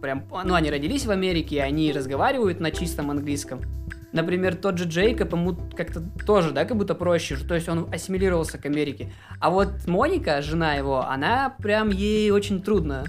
Прям, 0.02 0.24
ну 0.44 0.54
они 0.54 0.70
родились 0.70 1.06
в 1.06 1.10
Америке, 1.10 1.62
они 1.62 1.92
разговаривают 1.92 2.60
на 2.60 2.70
чистом 2.70 3.10
английском. 3.10 3.62
Например, 4.14 4.54
тот 4.54 4.78
же 4.78 4.84
Джейкоб, 4.84 5.32
ему 5.32 5.56
как-то 5.76 6.00
тоже, 6.24 6.52
да, 6.52 6.64
как 6.64 6.76
будто 6.76 6.94
проще, 6.94 7.36
то 7.36 7.56
есть 7.56 7.68
он 7.68 7.92
ассимилировался 7.92 8.58
к 8.58 8.66
Америке. 8.66 9.12
А 9.40 9.50
вот 9.50 9.88
Моника, 9.88 10.40
жена 10.40 10.74
его, 10.74 11.04
она 11.04 11.52
прям 11.58 11.90
ей 11.90 12.30
очень 12.30 12.62
трудно. 12.62 13.04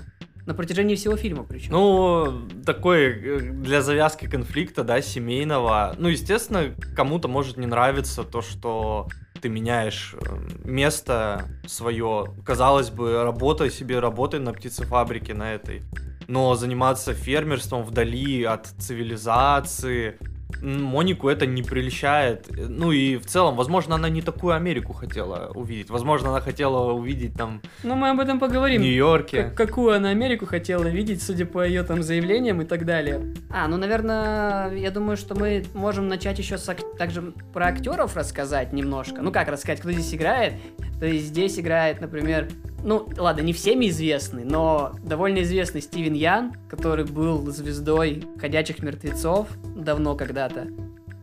На 0.47 0.55
протяжении 0.55 0.95
всего 0.95 1.15
фильма 1.15 1.43
причем. 1.43 1.71
Ну, 1.74 2.47
такой 2.65 3.05
э, 3.05 3.39
для 3.39 3.81
завязки 3.81 4.25
конфликта, 4.27 4.83
да, 4.83 5.01
семейного. 5.01 5.95
Ну, 5.97 6.07
естественно, 6.07 6.75
кому-то 6.95 7.27
может 7.27 7.57
не 7.57 7.65
нравиться 7.65 8.24
то, 8.24 8.41
что 8.41 9.07
ты 9.41 9.50
меняешь 9.50 10.15
э, 10.19 10.38
место 10.63 11.45
свое. 11.67 12.33
Казалось 12.43 12.89
бы, 12.89 13.24
работай 13.24 13.71
себе, 13.71 14.00
работай 14.00 14.39
на 14.39 14.53
птицефабрике 14.53 15.33
на 15.35 15.53
этой. 15.53 15.81
Но 16.27 16.55
заниматься 16.55 17.13
фермерством 17.13 17.83
вдали 17.83 18.43
от 18.43 18.67
цивилизации, 18.79 20.17
Монику 20.62 21.29
это 21.29 21.45
не 21.45 21.62
прельщает. 21.63 22.47
Ну 22.51 22.91
и 22.91 23.17
в 23.17 23.25
целом, 23.25 23.55
возможно, 23.55 23.95
она 23.95 24.09
не 24.09 24.21
такую 24.21 24.53
Америку 24.55 24.93
хотела 24.93 25.51
увидеть. 25.53 25.89
Возможно, 25.89 26.29
она 26.29 26.41
хотела 26.41 26.91
увидеть 26.93 27.33
там 27.33 27.62
Ну, 27.83 27.95
мы 27.95 28.09
об 28.09 28.19
этом 28.19 28.39
поговорим. 28.39 28.81
в 28.81 28.83
Нью-Йорке. 28.85 29.43
Как- 29.43 29.55
какую 29.55 29.95
она 29.95 30.09
Америку 30.09 30.45
хотела 30.45 30.83
видеть, 30.85 31.21
судя 31.21 31.45
по 31.45 31.65
ее 31.65 31.83
там 31.83 32.01
заявлениям 32.03 32.62
и 32.62 32.65
так 32.65 32.85
далее. 32.85 33.33
А, 33.50 33.67
ну, 33.67 33.77
наверное, 33.77 34.74
я 34.75 34.91
думаю, 34.91 35.17
что 35.17 35.35
мы 35.35 35.65
можем 35.74 36.07
начать 36.07 36.39
еще 36.39 36.57
с 36.57 36.67
ак- 36.69 36.97
также 36.97 37.33
про 37.53 37.67
актеров 37.67 38.15
рассказать 38.15 38.74
немножко. 38.74 39.21
Ну, 39.21 39.31
как 39.31 39.47
рассказать, 39.50 39.79
кто 39.81 39.91
здесь 39.91 40.13
играет? 40.13 40.53
То 41.00 41.05
есть 41.05 41.25
здесь 41.27 41.59
играет, 41.59 42.01
например, 42.01 42.47
ну, 42.86 43.10
ладно, 43.18 43.42
не 43.42 43.51
всеми 43.51 43.89
известный, 43.89 44.46
но 44.46 44.94
довольно 45.04 45.42
известный 45.42 45.82
Стивен 45.82 46.13
Ян, 46.13 46.54
который 46.70 47.04
был 47.04 47.51
звездой 47.51 48.24
«Ходячих 48.39 48.84
мертвецов» 48.84 49.48
давно 49.75 50.15
когда-то. 50.15 50.68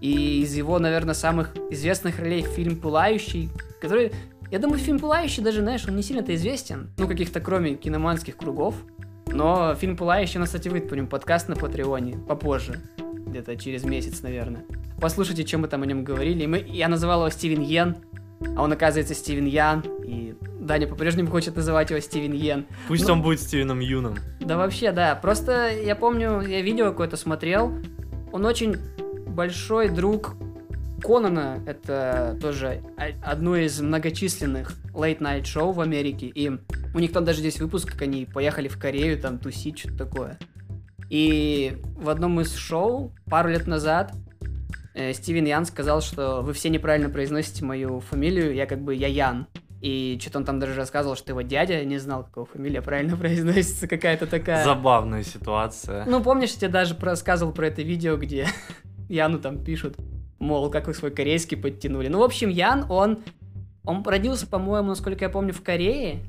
И 0.01 0.43
из 0.43 0.55
его, 0.57 0.81
наверное, 0.81 1.15
самых 1.15 1.55
известных 1.71 2.19
ролей 2.19 2.43
фильм 2.43 2.77
«Пылающий», 2.77 3.49
который... 3.81 4.13
Я 4.51 4.59
думаю, 4.59 4.79
фильм 4.81 4.99
«Пылающий» 4.99 5.43
даже, 5.43 5.61
знаешь, 5.61 5.87
он 5.87 5.95
не 5.95 6.03
сильно-то 6.03 6.35
известен. 6.35 6.91
Ну, 6.99 7.07
каких-то 7.07 7.41
кроме 7.41 7.77
киноманских 7.77 8.37
кругов. 8.37 8.75
Но 9.29 9.77
фильм 9.77 9.97
«Пылающий» 9.97 10.39
у 10.39 10.41
нас, 10.41 10.49
кстати, 10.49 10.69
выйдет 10.69 10.89
по 10.89 10.95
нему 10.95 11.07
подкаст 11.07 11.49
на 11.49 11.55
Патреоне 11.55 12.17
попозже. 12.27 12.81
Где-то 12.99 13.57
через 13.57 13.85
месяц, 13.85 14.23
наверное. 14.23 14.65
Послушайте, 15.01 15.45
чем 15.45 15.61
мы 15.61 15.69
там 15.69 15.83
о 15.83 15.87
нем 15.87 16.03
говорили. 16.03 16.43
И 16.43 16.47
мы... 16.49 16.59
Я 16.59 16.89
называл 16.89 17.21
его 17.21 17.31
Стивен 17.31 17.63
Йен, 17.63 17.97
а 18.57 18.63
он, 18.63 18.73
оказывается, 18.73 19.15
Стивен 19.15 19.47
Ян. 19.47 19.85
И 20.05 20.35
Даня 20.63 20.87
по-прежнему 20.87 21.29
хочет 21.31 21.57
называть 21.57 21.91
его 21.91 22.01
Стивен 22.01 22.33
Йен. 22.33 22.67
Пусть 22.89 23.07
Ну- 23.07 23.15
он 23.15 23.23
будет 23.23 23.41
Стивеном 23.41 23.81
Юном. 23.81 24.17
Да 24.41 24.57
вообще, 24.57 24.93
да. 24.93 25.15
Просто 25.17 25.71
я 25.71 25.97
помню, 25.97 26.41
я 26.41 26.63
видео 26.63 26.91
какое-то 26.91 27.17
смотрел. 27.17 27.73
Он 28.33 28.45
очень 28.47 28.77
большой 29.27 29.89
друг 29.89 30.35
Конана. 31.03 31.59
Это 31.67 32.39
тоже 32.41 32.81
одно 33.23 33.57
из 33.57 33.81
многочисленных 33.81 34.75
late-night 34.93 35.45
шоу 35.45 35.73
в 35.73 35.81
Америке. 35.81 36.27
И 36.27 36.51
у 36.95 36.99
них 36.99 37.13
там 37.13 37.25
даже 37.25 37.41
здесь 37.41 37.59
выпуск, 37.61 37.93
как 37.93 38.03
они 38.03 38.25
поехали 38.25 38.69
в 38.69 38.79
Корею, 38.79 39.19
там 39.19 39.39
тусить, 39.39 39.81
что-то 39.81 39.99
такое. 39.99 40.39
И 41.11 41.77
в 41.97 42.09
одном 42.09 42.41
из 42.41 42.55
шоу 42.55 43.13
пару 43.27 43.49
лет 43.51 43.67
назад 43.67 44.13
э, 44.95 45.13
Стивен 45.13 45.45
Ян 45.45 45.67
сказал, 45.67 46.01
что 46.01 46.41
вы 46.41 46.53
все 46.53 46.71
неправильно 46.71 47.11
произносите 47.11 47.65
мою 47.65 48.01
фамилию, 48.01 48.55
я 48.55 48.67
как 48.67 48.81
бы 48.81 48.95
я 48.95 49.09
Ян. 49.09 49.47
И 49.83 50.17
что-то 50.21 50.39
он 50.39 50.45
там 50.45 50.61
даже 50.61 50.75
рассказывал, 50.75 51.17
что 51.17 51.33
его 51.33 51.43
дядя 51.43 51.85
не 51.85 51.99
знал, 51.99 52.23
какого 52.23 52.47
фамилия 52.47 52.81
правильно 52.83 53.17
произносится, 53.19 53.89
какая-то 53.89 54.29
такая. 54.29 54.65
Забавная 54.65 55.25
ситуация. 55.25 56.05
Ну, 56.07 56.23
помнишь, 56.23 56.53
я 56.53 56.61
тебе 56.61 56.69
даже 56.69 56.97
рассказывал 57.01 57.53
про 57.53 57.67
это 57.67 57.83
видео, 57.83 58.17
где 58.17 58.47
Яну 59.09 59.41
там 59.41 59.59
пишут, 59.59 59.97
мол, 60.39 60.71
как 60.71 60.87
вы 60.87 60.95
свой 60.95 61.11
корейский 61.11 61.57
подтянули. 61.57 62.07
Ну, 62.07 62.21
в 62.21 62.23
общем, 62.23 62.49
Ян, 62.49 62.87
он, 62.89 63.25
он 63.85 64.05
родился, 64.05 64.47
по-моему, 64.47 64.91
насколько 64.91 65.25
я 65.25 65.29
помню, 65.29 65.53
в 65.53 65.63
Корее, 65.63 66.21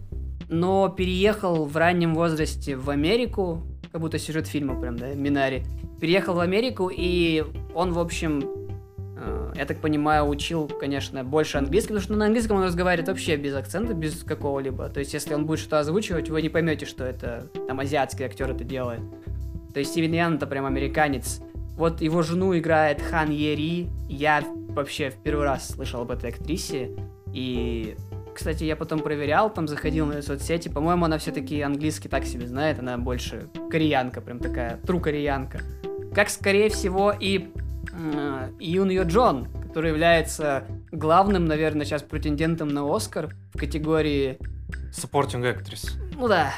но 0.50 0.90
переехал 0.90 1.66
в 1.66 1.78
раннем 1.78 2.16
возрасте 2.16 2.76
в 2.76 2.90
Америку, 2.90 3.62
как 3.92 4.02
будто 4.02 4.18
сюжет 4.18 4.48
фильма 4.48 4.82
прям, 4.82 4.98
да, 4.98 5.14
Минари. 5.14 5.64
Переехал 6.02 6.34
в 6.34 6.40
Америку, 6.40 6.90
и 6.92 7.46
он, 7.76 7.94
в 7.94 8.00
общем, 8.00 8.63
я 9.56 9.66
так 9.66 9.80
понимаю, 9.80 10.28
учил, 10.28 10.68
конечно, 10.68 11.24
больше 11.24 11.58
английского, 11.58 11.96
потому 11.96 12.04
что 12.04 12.14
на 12.16 12.26
английском 12.26 12.58
он 12.58 12.64
разговаривает 12.64 13.08
вообще 13.08 13.36
без 13.36 13.56
акцента, 13.56 13.94
без 13.94 14.24
какого-либо. 14.24 14.90
То 14.90 15.00
есть, 15.00 15.14
если 15.14 15.34
он 15.34 15.46
будет 15.46 15.60
что-то 15.60 15.80
озвучивать, 15.80 16.30
вы 16.30 16.42
не 16.42 16.50
поймете, 16.50 16.86
что 16.86 17.04
это 17.04 17.48
там 17.68 17.80
азиатский 17.80 18.26
актер 18.26 18.52
это 18.52 18.64
делает. 18.64 19.02
То 19.74 19.80
есть 19.80 19.92
Стивен 19.92 20.14
Ян 20.14 20.36
это 20.36 20.48
прям 20.48 20.66
американец. 20.66 21.42
Вот 21.76 22.02
его 22.02 22.22
жену 22.22 22.56
играет 22.58 23.02
Хан 23.02 23.32
Ери. 23.32 23.90
Я 24.08 24.44
вообще 24.70 25.10
в 25.10 25.16
первый 25.16 25.46
раз 25.46 25.70
слышал 25.70 26.02
об 26.02 26.12
этой 26.12 26.30
актрисе. 26.30 26.92
И, 27.34 27.96
кстати, 28.36 28.64
я 28.64 28.76
потом 28.76 29.00
проверял, 29.00 29.52
там 29.52 29.68
заходил 29.68 30.06
на 30.06 30.22
соцсети. 30.22 30.70
По-моему, 30.70 31.06
она 31.06 31.18
все-таки 31.18 31.60
английский 31.62 32.10
так 32.10 32.26
себе 32.26 32.46
знает. 32.46 32.78
Она 32.78 33.00
больше 33.00 33.50
кореянка, 33.72 34.22
прям 34.22 34.38
такая, 34.38 34.78
тру 34.86 35.00
кореянка. 35.00 35.62
Как, 36.14 36.30
скорее 36.30 36.70
всего, 36.70 37.12
и 37.12 37.40
э, 37.40 37.60
Юн 38.60 38.90
Йо 38.90 39.04
Джон, 39.04 39.48
который 39.68 39.92
является 39.92 40.66
главным, 40.92 41.46
наверное, 41.46 41.86
сейчас 41.86 42.02
претендентом 42.02 42.70
на 42.70 42.84
Оскар 42.94 43.34
в 43.54 43.58
категории 43.58 44.38
Supporting 44.92 45.42
Actress. 45.44 45.92
ну 46.16 46.28
да, 46.28 46.54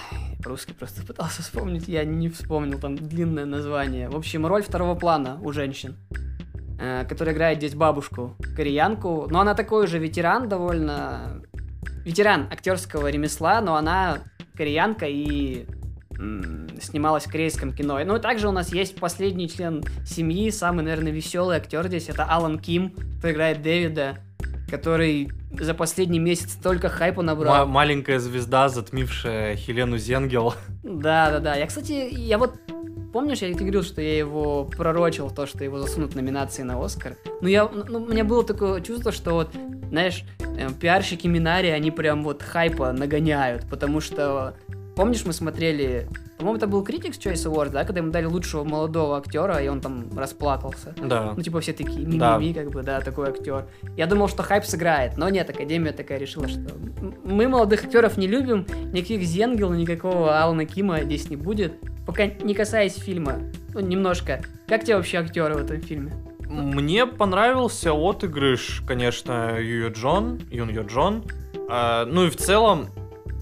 русский 0.46 0.74
просто 0.74 1.06
пытался 1.06 1.42
вспомнить, 1.42 1.88
я 1.88 2.04
не 2.04 2.30
вспомнил, 2.30 2.80
там 2.80 2.96
длинное 2.96 3.46
название. 3.46 4.10
В 4.10 4.16
общем, 4.16 4.46
роль 4.46 4.64
второго 4.64 4.96
плана 4.96 5.40
у 5.42 5.52
женщин, 5.52 5.98
э, 6.80 7.06
которая 7.08 7.34
играет 7.34 7.58
здесь 7.58 7.76
бабушку, 7.76 8.36
кореянку. 8.56 9.28
Но 9.30 9.40
она 9.42 9.56
такой 9.56 9.88
же 9.88 10.00
ветеран 10.00 10.50
довольно... 10.50 11.42
Ветеран 12.04 12.48
актерского 12.52 13.08
ремесла, 13.08 13.62
но 13.62 13.76
она 13.76 14.20
кореянка 14.56 15.08
и 15.08 15.66
снималась 16.82 17.26
в 17.26 17.32
корейском 17.32 17.74
кино. 17.74 18.00
Ну 18.06 18.16
и 18.16 18.20
также 18.20 18.48
у 18.48 18.52
нас 18.52 18.74
есть 18.74 18.96
последний 18.98 19.50
член 19.50 19.84
семьи, 20.06 20.50
самый, 20.50 20.84
наверное, 20.84 21.12
веселый 21.12 21.58
актер 21.58 21.88
здесь, 21.88 22.10
это 22.10 22.24
Алан 22.24 22.60
Ким, 22.60 22.94
который 23.18 23.34
играет 23.34 23.62
Дэвида, 23.62 24.18
который 24.70 25.32
за 25.60 25.74
последний 25.74 26.20
месяц 26.20 26.54
только 26.62 26.90
хайпа 26.90 27.22
набрал. 27.22 27.66
Ма- 27.66 27.66
маленькая 27.66 28.20
звезда, 28.20 28.70
затмившая 28.70 29.56
Хелену 29.56 29.98
Зенгел. 29.98 30.54
Да, 30.84 31.32
да, 31.32 31.40
да. 31.40 31.56
Я, 31.56 31.68
кстати, 31.68 32.10
я 32.12 32.38
вот 32.38 32.56
помнишь, 33.14 33.40
я 33.40 33.48
тебе 33.48 33.62
говорил, 33.62 33.84
что 33.84 34.02
я 34.02 34.18
его 34.18 34.66
пророчил, 34.66 35.30
то, 35.30 35.46
что 35.46 35.64
его 35.64 35.80
засунут 35.80 36.14
в 36.14 36.16
номинации 36.16 36.64
на 36.64 36.84
Оскар. 36.84 37.16
Ну, 37.42 37.48
я, 37.48 37.66
ну, 37.68 38.04
у 38.04 38.08
меня 38.08 38.26
было 38.26 38.44
такое 38.44 38.82
чувство, 38.82 39.14
что 39.14 39.32
вот, 39.36 39.52
знаешь, 39.90 40.26
э, 40.58 40.68
пиарщики 40.80 41.26
Минари, 41.28 41.70
они 41.70 41.92
прям 41.92 42.24
вот 42.24 42.42
хайпа 42.44 42.92
нагоняют, 42.92 43.70
потому 43.70 44.02
что, 44.02 44.58
помнишь, 44.96 45.26
мы 45.26 45.34
смотрели, 45.34 46.08
по-моему, 46.38 46.58
это 46.58 46.68
был 46.68 46.84
Critics 46.84 47.20
Choice 47.20 47.46
Awards, 47.52 47.72
да, 47.72 47.84
когда 47.84 48.00
ему 48.00 48.12
дали 48.12 48.26
лучшего 48.26 48.64
молодого 48.64 49.18
актера, 49.18 49.58
и 49.62 49.68
он 49.68 49.82
там 49.82 50.10
расплакался. 50.18 50.94
Да. 51.02 51.34
Ну, 51.36 51.44
типа, 51.44 51.60
все 51.60 51.74
такие, 51.74 52.06
ми 52.06 52.18
Да. 52.18 52.38
ми 52.38 52.54
как 52.54 52.72
бы, 52.72 52.84
да, 52.84 53.02
такой 53.02 53.30
актер. 53.30 53.66
Я 53.98 54.08
думал, 54.08 54.28
что 54.28 54.44
хайп 54.44 54.66
сыграет, 54.66 55.18
но 55.18 55.30
нет, 55.30 55.50
Академия 55.50 55.92
такая 55.92 56.18
решила, 56.18 56.48
что 56.48 56.62
мы 57.24 57.48
молодых 57.48 57.84
актеров 57.84 58.18
не 58.18 58.28
любим, 58.28 58.66
никаких 58.94 59.22
Зенгел, 59.24 59.72
никакого 59.74 60.40
Алана 60.42 60.66
Кима 60.66 61.02
здесь 61.02 61.30
не 61.30 61.36
будет. 61.36 61.74
Пока 62.06 62.28
не 62.28 62.54
касаясь 62.54 62.96
фильма, 62.96 63.40
ну, 63.74 63.80
немножко. 63.80 64.42
Как 64.68 64.84
тебе 64.84 64.96
вообще 64.96 65.18
актеры 65.18 65.56
в 65.56 65.58
этом 65.58 65.82
фильме? 65.82 66.14
Мне 66.48 67.08
понравился 67.08 67.92
отыгрыш, 67.94 68.84
конечно, 68.88 69.58
Юйо 69.60 69.90
Джон, 69.90 70.40
Юн 70.52 70.70
Йо 70.70 70.84
Джон. 70.84 71.24
А, 71.68 72.06
ну 72.06 72.26
и 72.28 72.30
в 72.30 72.36
целом, 72.38 72.88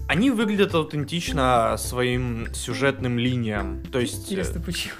они 0.08 0.30
выглядят 0.30 0.74
аутентично 0.74 1.76
своим 1.78 2.48
сюжетным 2.52 3.18
линиям. 3.18 3.82
То 3.90 4.00
есть, 4.00 4.20
э, 4.28 4.32
Интересно, 4.32 4.60
почему? 4.60 4.94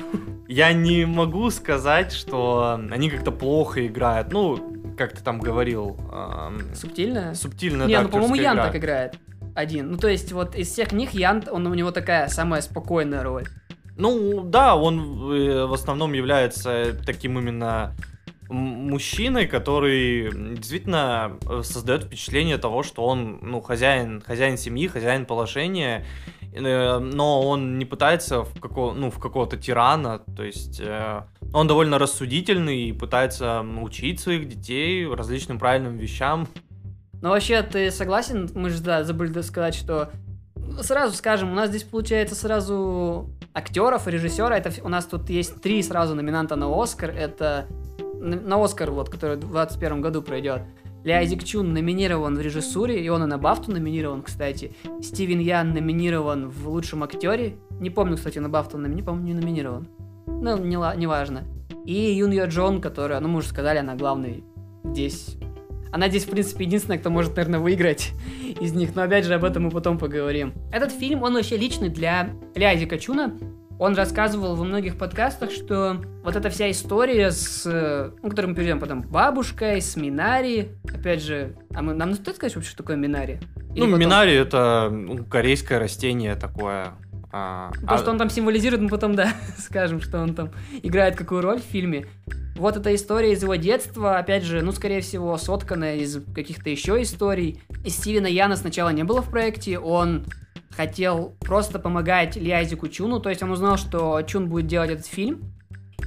я 0.48 0.72
не 0.72 1.04
могу 1.06 1.50
сказать, 1.50 2.12
что 2.12 2.80
они 2.90 3.10
как-то 3.10 3.30
плохо 3.30 3.86
играют. 3.86 4.32
Ну, 4.32 4.94
как 4.96 5.12
ты 5.16 5.22
там 5.22 5.40
говорил, 5.40 5.98
ам, 6.12 6.74
Субтильно? 6.74 7.34
субтильно, 7.34 7.84
не, 7.84 7.94
да, 7.94 8.02
ну, 8.02 8.08
по-моему, 8.08 8.34
Ян 8.36 8.54
игра. 8.54 8.66
так 8.66 8.76
играет. 8.76 9.14
Один. 9.54 9.92
Ну, 9.92 9.98
то 9.98 10.08
есть, 10.08 10.32
вот 10.32 10.54
из 10.56 10.68
всех 10.68 10.92
них 10.92 11.10
Ян, 11.12 11.44
он, 11.50 11.66
у 11.66 11.74
него 11.74 11.90
такая 11.90 12.28
самая 12.28 12.60
спокойная 12.60 13.22
роль. 13.22 13.44
Ну, 13.96 14.42
да, 14.42 14.74
он 14.74 15.32
э, 15.32 15.66
в 15.66 15.72
основном 15.72 16.12
является 16.14 16.96
таким 17.06 17.38
именно 17.38 17.94
мужчиной, 18.48 19.46
который 19.46 20.30
действительно 20.56 21.38
э, 21.48 21.62
создает 21.62 22.04
впечатление 22.04 22.58
того, 22.58 22.82
что 22.82 23.04
он, 23.04 23.38
ну, 23.42 23.60
хозяин, 23.60 24.20
хозяин 24.20 24.58
семьи, 24.58 24.86
хозяин 24.86 25.26
положения, 25.26 26.04
э, 26.52 26.98
но 26.98 27.42
он 27.42 27.78
не 27.78 27.84
пытается 27.84 28.42
в, 28.42 28.60
какого, 28.60 28.92
ну, 28.92 29.10
в 29.10 29.18
какого-то 29.18 29.56
тирана, 29.56 30.20
то 30.36 30.42
есть 30.42 30.80
э, 30.80 31.22
он 31.52 31.66
довольно 31.66 31.98
рассудительный 31.98 32.88
и 32.88 32.92
пытается 32.92 33.60
учить 33.80 34.20
своих 34.20 34.48
детей 34.48 35.06
различным 35.06 35.58
правильным 35.58 35.96
вещам. 35.96 36.46
Но 37.22 37.30
вообще, 37.30 37.62
ты 37.62 37.90
согласен? 37.90 38.50
Мы 38.54 38.70
же, 38.70 38.82
да, 38.82 39.04
забыли 39.04 39.40
сказать, 39.40 39.74
что... 39.74 40.10
Сразу 40.80 41.14
скажем, 41.14 41.52
у 41.52 41.54
нас 41.54 41.68
здесь 41.68 41.82
получается 41.82 42.34
сразу 42.34 43.30
актеров 43.54 44.08
режиссера. 44.08 44.56
Это 44.56 44.70
у 44.82 44.88
нас 44.88 45.06
тут 45.06 45.30
есть 45.30 45.62
три 45.62 45.82
сразу 45.82 46.14
номинанта 46.14 46.56
на 46.56 46.66
Оскар. 46.82 47.10
Это 47.10 47.66
на 48.24 48.62
Оскар, 48.62 48.90
вот, 48.90 49.08
который 49.08 49.36
в 49.36 49.40
2021 49.40 50.00
году 50.00 50.22
пройдет. 50.22 50.62
Айзек 51.04 51.44
Чун 51.44 51.74
номинирован 51.74 52.34
в 52.34 52.40
режиссуре, 52.40 53.04
и 53.04 53.08
он 53.10 53.22
и 53.24 53.26
на 53.26 53.36
Бафту 53.36 53.72
номинирован, 53.72 54.22
кстати. 54.22 54.74
Стивен 55.02 55.38
Ян 55.38 55.74
номинирован 55.74 56.48
в 56.48 56.68
лучшем 56.68 57.02
актере. 57.02 57.56
Не 57.78 57.90
помню, 57.90 58.16
кстати, 58.16 58.38
на 58.38 58.48
Бафту 58.48 58.78
номинирован, 58.78 59.04
по-моему, 59.04 59.26
не 59.26 59.34
номинирован. 59.34 59.88
Ну, 60.26 60.56
не, 60.56 60.78
ла- 60.78 60.96
неважно. 60.96 61.44
И 61.84 62.14
Юн 62.14 62.32
Йо 62.32 62.46
Джон, 62.46 62.80
которая, 62.80 63.20
ну, 63.20 63.28
мы 63.28 63.38
уже 63.38 63.48
сказали, 63.48 63.78
она 63.78 63.94
главный 63.94 64.44
здесь 64.84 65.36
она 65.94 66.08
здесь, 66.08 66.24
в 66.24 66.30
принципе, 66.30 66.64
единственная, 66.64 66.98
кто 66.98 67.08
может, 67.08 67.36
наверное, 67.36 67.60
выиграть 67.60 68.10
из 68.60 68.72
них. 68.72 68.96
Но 68.96 69.02
опять 69.02 69.26
же, 69.26 69.34
об 69.34 69.44
этом 69.44 69.62
мы 69.62 69.70
потом 69.70 69.96
поговорим. 69.96 70.52
Этот 70.72 70.90
фильм, 70.90 71.22
он 71.22 71.34
вообще 71.34 71.56
личный 71.56 71.88
для 71.88 72.30
Лязи 72.56 72.84
Качуна. 72.84 73.32
Он 73.78 73.94
рассказывал 73.94 74.54
во 74.54 74.64
многих 74.64 74.96
подкастах, 74.96 75.50
что 75.50 76.00
вот 76.22 76.36
эта 76.36 76.48
вся 76.50 76.70
история 76.70 77.30
с, 77.30 77.64
ну, 78.22 78.30
которую 78.30 78.50
мы 78.50 78.56
перейдем 78.56 78.78
потом, 78.78 79.02
бабушкой, 79.02 79.80
с 79.80 79.96
Минари, 79.96 80.70
опять 80.92 81.22
же, 81.22 81.56
а 81.74 81.82
мы, 81.82 81.94
нам 81.94 82.14
стоит 82.14 82.36
сказать 82.36 82.54
вообще, 82.54 82.70
что 82.70 82.78
такое 82.78 82.96
Минари? 82.96 83.40
Или 83.74 83.80
ну, 83.80 83.86
потом... 83.86 84.00
Минари 84.00 84.34
это 84.34 84.88
ну, 84.92 85.24
корейское 85.24 85.78
растение 85.78 86.36
такое. 86.36 86.92
А, 87.32 87.72
То, 87.72 87.94
а... 87.94 87.98
что 87.98 88.12
он 88.12 88.18
там 88.18 88.30
символизирует, 88.30 88.80
мы 88.80 88.88
потом, 88.88 89.16
да, 89.16 89.32
скажем, 89.58 90.00
что 90.00 90.20
он 90.20 90.34
там 90.34 90.52
играет 90.82 91.16
какую 91.16 91.42
роль 91.42 91.60
в 91.60 91.64
фильме. 91.64 92.06
Вот 92.54 92.76
эта 92.76 92.94
история 92.94 93.32
из 93.32 93.42
его 93.42 93.56
детства, 93.56 94.18
опять 94.18 94.44
же, 94.44 94.62
ну, 94.62 94.70
скорее 94.70 95.00
всего, 95.00 95.36
сотканная 95.36 95.96
из 95.96 96.22
каких-то 96.32 96.70
еще 96.70 97.02
историй. 97.02 97.60
И 97.84 97.90
Стивена 97.90 98.28
Яна 98.28 98.54
сначала 98.54 98.90
не 98.90 99.02
было 99.02 99.20
в 99.20 99.30
проекте, 99.30 99.80
он 99.80 100.24
хотел 100.76 101.36
просто 101.40 101.78
помогать 101.78 102.36
Лиазику 102.36 102.88
Чуну, 102.88 103.20
то 103.20 103.28
есть 103.28 103.42
он 103.42 103.50
узнал, 103.50 103.76
что 103.76 104.20
Чун 104.22 104.48
будет 104.48 104.66
делать 104.66 104.90
этот 104.90 105.06
фильм, 105.06 105.54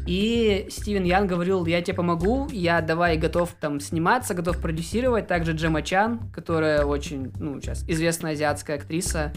и 0.06 0.68
Стивен 0.70 1.04
Ян 1.04 1.28
говорил, 1.28 1.66
я 1.66 1.82
тебе 1.82 1.96
помогу, 1.96 2.48
я 2.52 2.80
давай 2.82 3.18
готов 3.18 3.54
там 3.60 3.82
сниматься, 3.82 4.34
готов 4.34 4.60
продюсировать. 4.62 5.28
Также 5.28 5.52
Джема 5.52 5.82
Чан, 5.82 6.32
которая 6.32 6.86
очень, 6.86 7.34
ну, 7.40 7.60
сейчас 7.60 7.84
известная 7.90 8.32
азиатская 8.32 8.78
актриса, 8.78 9.34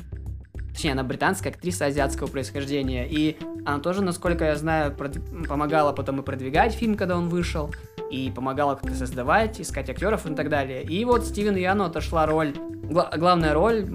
точнее, 0.81 0.93
она 0.93 1.03
британская 1.03 1.51
актриса 1.51 1.85
азиатского 1.85 2.27
происхождения, 2.27 3.07
и 3.07 3.37
она 3.67 3.81
тоже, 3.81 4.01
насколько 4.01 4.47
я 4.47 4.57
знаю, 4.57 4.97
помогала 5.47 5.93
потом 5.93 6.21
и 6.21 6.23
продвигать 6.23 6.73
фильм, 6.73 6.95
когда 6.95 7.19
он 7.19 7.29
вышел, 7.29 7.71
и 8.11 8.33
помогала 8.35 8.77
как-то 8.77 8.97
создавать, 8.97 9.61
искать 9.61 9.91
актеров 9.91 10.25
и 10.25 10.35
так 10.35 10.49
далее. 10.49 10.83
И 10.83 11.05
вот 11.05 11.27
Стивен 11.27 11.55
Яну 11.55 11.85
отошла 11.85 12.25
роль, 12.25 12.55
гла- 12.83 13.11
главная 13.15 13.53
роль 13.53 13.87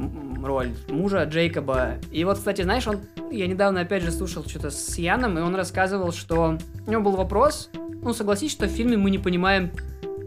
роль 0.44 0.76
мужа 0.88 1.24
Джейкоба. 1.24 1.94
И 2.12 2.24
вот, 2.24 2.38
кстати, 2.38 2.62
знаешь, 2.62 2.86
он, 2.86 3.00
я 3.32 3.48
недавно 3.48 3.82
опять 3.82 4.04
же 4.04 4.12
слушал 4.12 4.46
что-то 4.46 4.70
с 4.70 4.96
Яном, 5.00 5.40
и 5.40 5.42
он 5.42 5.56
рассказывал, 5.56 6.12
что 6.12 6.60
у 6.86 6.92
него 6.92 7.02
был 7.02 7.16
вопрос, 7.16 7.72
ну, 8.04 8.14
согласись, 8.14 8.52
что 8.52 8.68
в 8.68 8.70
фильме 8.70 8.96
мы 8.96 9.10
не 9.10 9.18
понимаем, 9.18 9.72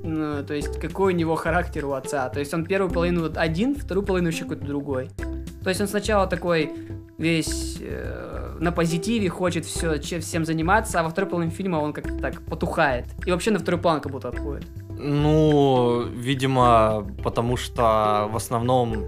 ну, 0.03 0.43
то 0.45 0.55
есть, 0.55 0.81
какой 0.81 1.15
у 1.15 1.17
него 1.17 1.37
характер 1.37 1.87
у 1.87 1.93
отца. 1.93 2.29
То 2.31 2.41
есть, 2.41 2.53
он 2.53 2.65
первую 2.65 2.91
половину 2.91 3.31
один, 3.37 3.77
вторую 3.77 4.05
половину 4.05 4.31
еще 4.31 4.43
какой-то 4.43 4.65
другой. 4.65 5.11
То 5.63 5.71
есть, 5.71 5.81
он 5.81 5.89
сначала 5.89 6.27
такой 6.27 6.73
весь 7.19 7.79
э, 7.81 8.57
на 8.61 8.73
позитиве, 8.73 9.29
хочет 9.29 9.65
все, 9.65 9.99
всем 9.99 10.45
заниматься, 10.45 11.01
а 11.01 11.03
во 11.03 11.11
второй 11.11 11.29
половине 11.29 11.53
фильма 11.53 11.77
он 11.77 11.93
как-то 11.93 12.17
так 12.19 12.43
потухает. 12.43 13.07
И 13.27 13.31
вообще 13.31 13.51
на 13.51 13.59
второй 13.59 13.81
план 13.81 14.01
как 14.01 14.13
будто 14.13 14.29
отходит. 14.29 14.67
Ну, 14.99 16.05
видимо, 16.09 17.07
потому 17.23 17.57
что 17.57 18.29
в 18.31 18.37
основном 18.37 19.05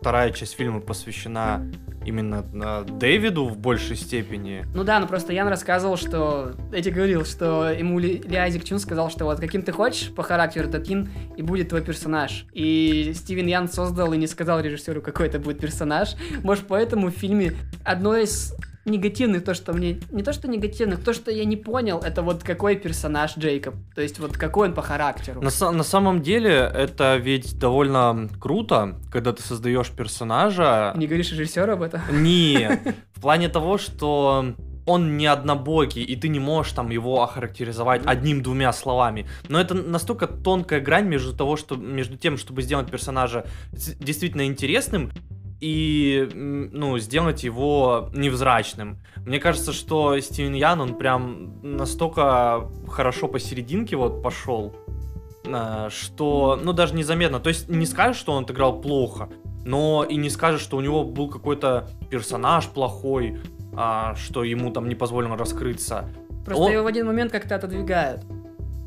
вторая 0.00 0.30
часть 0.32 0.54
фильма 0.54 0.80
посвящена 0.80 1.66
именно 2.04 2.44
э, 2.52 2.84
Дэвиду 2.88 3.46
в 3.48 3.56
большей 3.56 3.96
степени. 3.96 4.64
Ну 4.74 4.84
да, 4.84 5.00
ну 5.00 5.06
просто 5.06 5.32
Ян 5.32 5.48
рассказывал, 5.48 5.96
что... 5.96 6.52
Тебе 6.72 6.90
говорил, 6.90 7.24
что 7.24 7.70
ему 7.70 7.98
Ли, 7.98 8.18
Ли 8.18 8.36
Айзек 8.36 8.64
Чун 8.64 8.78
сказал, 8.78 9.10
что 9.10 9.24
вот 9.24 9.40
каким 9.40 9.62
ты 9.62 9.72
хочешь 9.72 10.14
по 10.14 10.22
характеру, 10.22 10.70
таким 10.70 11.08
и 11.36 11.42
будет 11.42 11.70
твой 11.70 11.82
персонаж. 11.82 12.46
И 12.52 13.12
Стивен 13.14 13.46
Ян 13.46 13.68
создал 13.68 14.12
и 14.12 14.16
не 14.16 14.26
сказал 14.26 14.60
режиссеру, 14.60 15.02
какой 15.02 15.26
это 15.26 15.38
будет 15.38 15.58
персонаж. 15.58 16.14
Может, 16.42 16.66
поэтому 16.66 17.08
в 17.08 17.12
фильме 17.12 17.54
одно 17.84 18.16
из 18.16 18.54
негативных, 18.84 19.44
то, 19.44 19.54
что 19.54 19.72
мне... 19.72 20.00
Не 20.10 20.22
то, 20.22 20.32
что 20.32 20.48
негативных, 20.48 21.02
то, 21.02 21.12
что 21.12 21.30
я 21.30 21.44
не 21.44 21.56
понял, 21.56 22.00
это 22.00 22.22
вот 22.22 22.42
какой 22.42 22.76
персонаж 22.76 23.36
Джейкоб. 23.36 23.74
То 23.94 24.02
есть 24.02 24.18
вот 24.18 24.36
какой 24.36 24.68
он 24.68 24.74
по 24.74 24.82
характеру. 24.82 25.40
На, 25.40 25.70
на 25.70 25.84
самом 25.84 26.22
деле, 26.22 26.70
это 26.74 27.16
ведь 27.16 27.58
довольно 27.58 28.28
круто, 28.40 28.98
когда 29.10 29.32
ты 29.32 29.42
создаешь 29.42 29.90
персонажа... 29.90 30.92
Не 30.96 31.06
говоришь 31.06 31.32
режиссеру 31.32 31.72
об 31.72 31.82
этом? 31.82 32.00
Не, 32.10 32.80
в 33.14 33.20
плане 33.20 33.48
того, 33.48 33.78
что 33.78 34.54
он 34.86 35.16
не 35.16 35.26
однобокий, 35.26 36.02
и 36.02 36.16
ты 36.16 36.28
не 36.28 36.38
можешь 36.38 36.72
там 36.72 36.90
его 36.90 37.22
охарактеризовать 37.22 38.02
одним-двумя 38.04 38.72
словами. 38.72 39.26
Но 39.48 39.60
это 39.60 39.74
настолько 39.74 40.26
тонкая 40.26 40.80
грань 40.80 41.06
между 41.06 41.34
того, 41.34 41.56
что 41.56 41.76
между 41.76 42.16
тем, 42.16 42.36
чтобы 42.36 42.62
сделать 42.62 42.90
персонажа 42.90 43.46
действительно 43.72 44.46
интересным, 44.46 45.10
и, 45.64 46.28
ну, 46.34 46.98
сделать 46.98 47.42
его 47.42 48.10
невзрачным. 48.12 48.98
Мне 49.24 49.40
кажется, 49.40 49.72
что 49.72 50.20
Стивен 50.20 50.52
Ян, 50.52 50.78
он 50.82 50.94
прям 50.98 51.58
настолько 51.62 52.68
хорошо 52.86 53.28
посерединке 53.28 53.96
вот 53.96 54.22
пошел, 54.22 54.76
э, 55.46 55.88
что, 55.88 56.60
ну, 56.62 56.74
даже 56.74 56.94
незаметно. 56.94 57.40
То 57.40 57.48
есть 57.48 57.70
не 57.70 57.86
скажешь, 57.86 58.18
что 58.18 58.32
он 58.32 58.44
отыграл 58.44 58.82
плохо, 58.82 59.30
но 59.64 60.04
и 60.04 60.16
не 60.16 60.28
скажешь, 60.28 60.60
что 60.60 60.76
у 60.76 60.82
него 60.82 61.02
был 61.02 61.30
какой-то 61.30 61.88
персонаж 62.10 62.66
плохой, 62.66 63.40
а, 63.74 64.14
что 64.16 64.44
ему 64.44 64.70
там 64.70 64.86
не 64.86 64.94
позволено 64.94 65.34
раскрыться. 65.34 66.10
Просто 66.44 66.62
он... 66.62 66.72
его 66.72 66.82
в 66.82 66.86
один 66.86 67.06
момент 67.06 67.32
как-то 67.32 67.54
отодвигают 67.54 68.20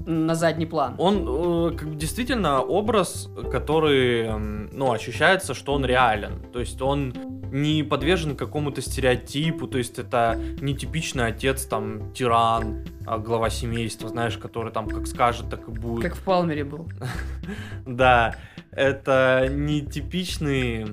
на 0.07 0.35
задний 0.35 0.65
план. 0.65 0.95
Он 0.97 1.71
э, 1.71 1.77
действительно 1.95 2.61
образ, 2.61 3.29
который, 3.51 4.31
ну, 4.71 4.91
ощущается, 4.91 5.53
что 5.53 5.73
он 5.73 5.85
реален. 5.85 6.39
То 6.53 6.59
есть 6.59 6.81
он 6.81 7.13
не 7.51 7.83
подвержен 7.83 8.35
какому-то 8.35 8.81
стереотипу, 8.81 9.67
то 9.67 9.77
есть 9.77 9.99
это 9.99 10.39
не 10.61 10.75
типичный 10.75 11.27
отец, 11.27 11.65
там, 11.65 12.13
тиран, 12.13 12.85
а 13.05 13.17
глава 13.17 13.49
семейства, 13.49 14.09
знаешь, 14.09 14.37
который 14.37 14.71
там 14.71 14.87
как 14.87 15.07
скажет, 15.07 15.49
так 15.49 15.67
и 15.67 15.71
будет. 15.71 16.03
Как 16.03 16.15
в 16.15 16.23
Палмере 16.23 16.63
был. 16.63 16.87
Да, 17.85 18.35
это 18.71 19.47
не 19.49 19.81
типичный 19.81 20.87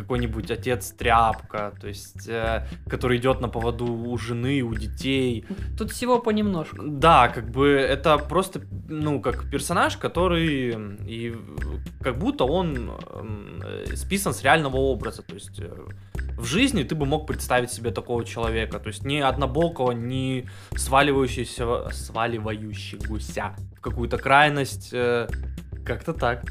какой-нибудь 0.00 0.50
отец 0.50 0.90
тряпка, 0.92 1.72
то 1.80 1.88
есть, 1.88 2.28
э, 2.28 2.66
который 2.88 3.18
идет 3.18 3.40
на 3.40 3.48
поводу 3.48 3.86
у 3.86 4.18
жены, 4.18 4.62
у 4.62 4.74
детей. 4.74 5.44
Тут 5.78 5.90
всего 5.90 6.18
понемножку. 6.18 6.76
Да, 6.82 7.28
как 7.28 7.50
бы 7.50 7.68
это 7.68 8.18
просто, 8.18 8.62
ну, 8.88 9.20
как 9.20 9.50
персонаж, 9.50 9.96
который 9.96 10.76
и 11.06 11.34
как 12.02 12.18
будто 12.18 12.44
он 12.44 12.90
э, 13.64 13.96
списан 13.96 14.32
с 14.32 14.42
реального 14.42 14.76
образа, 14.76 15.22
то 15.22 15.34
есть 15.34 15.60
э, 15.60 15.70
в 16.36 16.44
жизни 16.44 16.82
ты 16.82 16.94
бы 16.94 17.06
мог 17.06 17.26
представить 17.26 17.70
себе 17.70 17.90
такого 17.90 18.24
человека, 18.24 18.78
то 18.78 18.88
есть 18.88 19.04
не 19.04 19.20
однобокого, 19.20 19.92
не 19.92 20.48
сваливающегося, 20.74 21.90
сваливающегося 21.92 23.54
в 23.76 23.80
какую-то 23.80 24.18
крайность, 24.18 24.90
э, 24.92 25.28
как-то 25.84 26.12
так. 26.12 26.44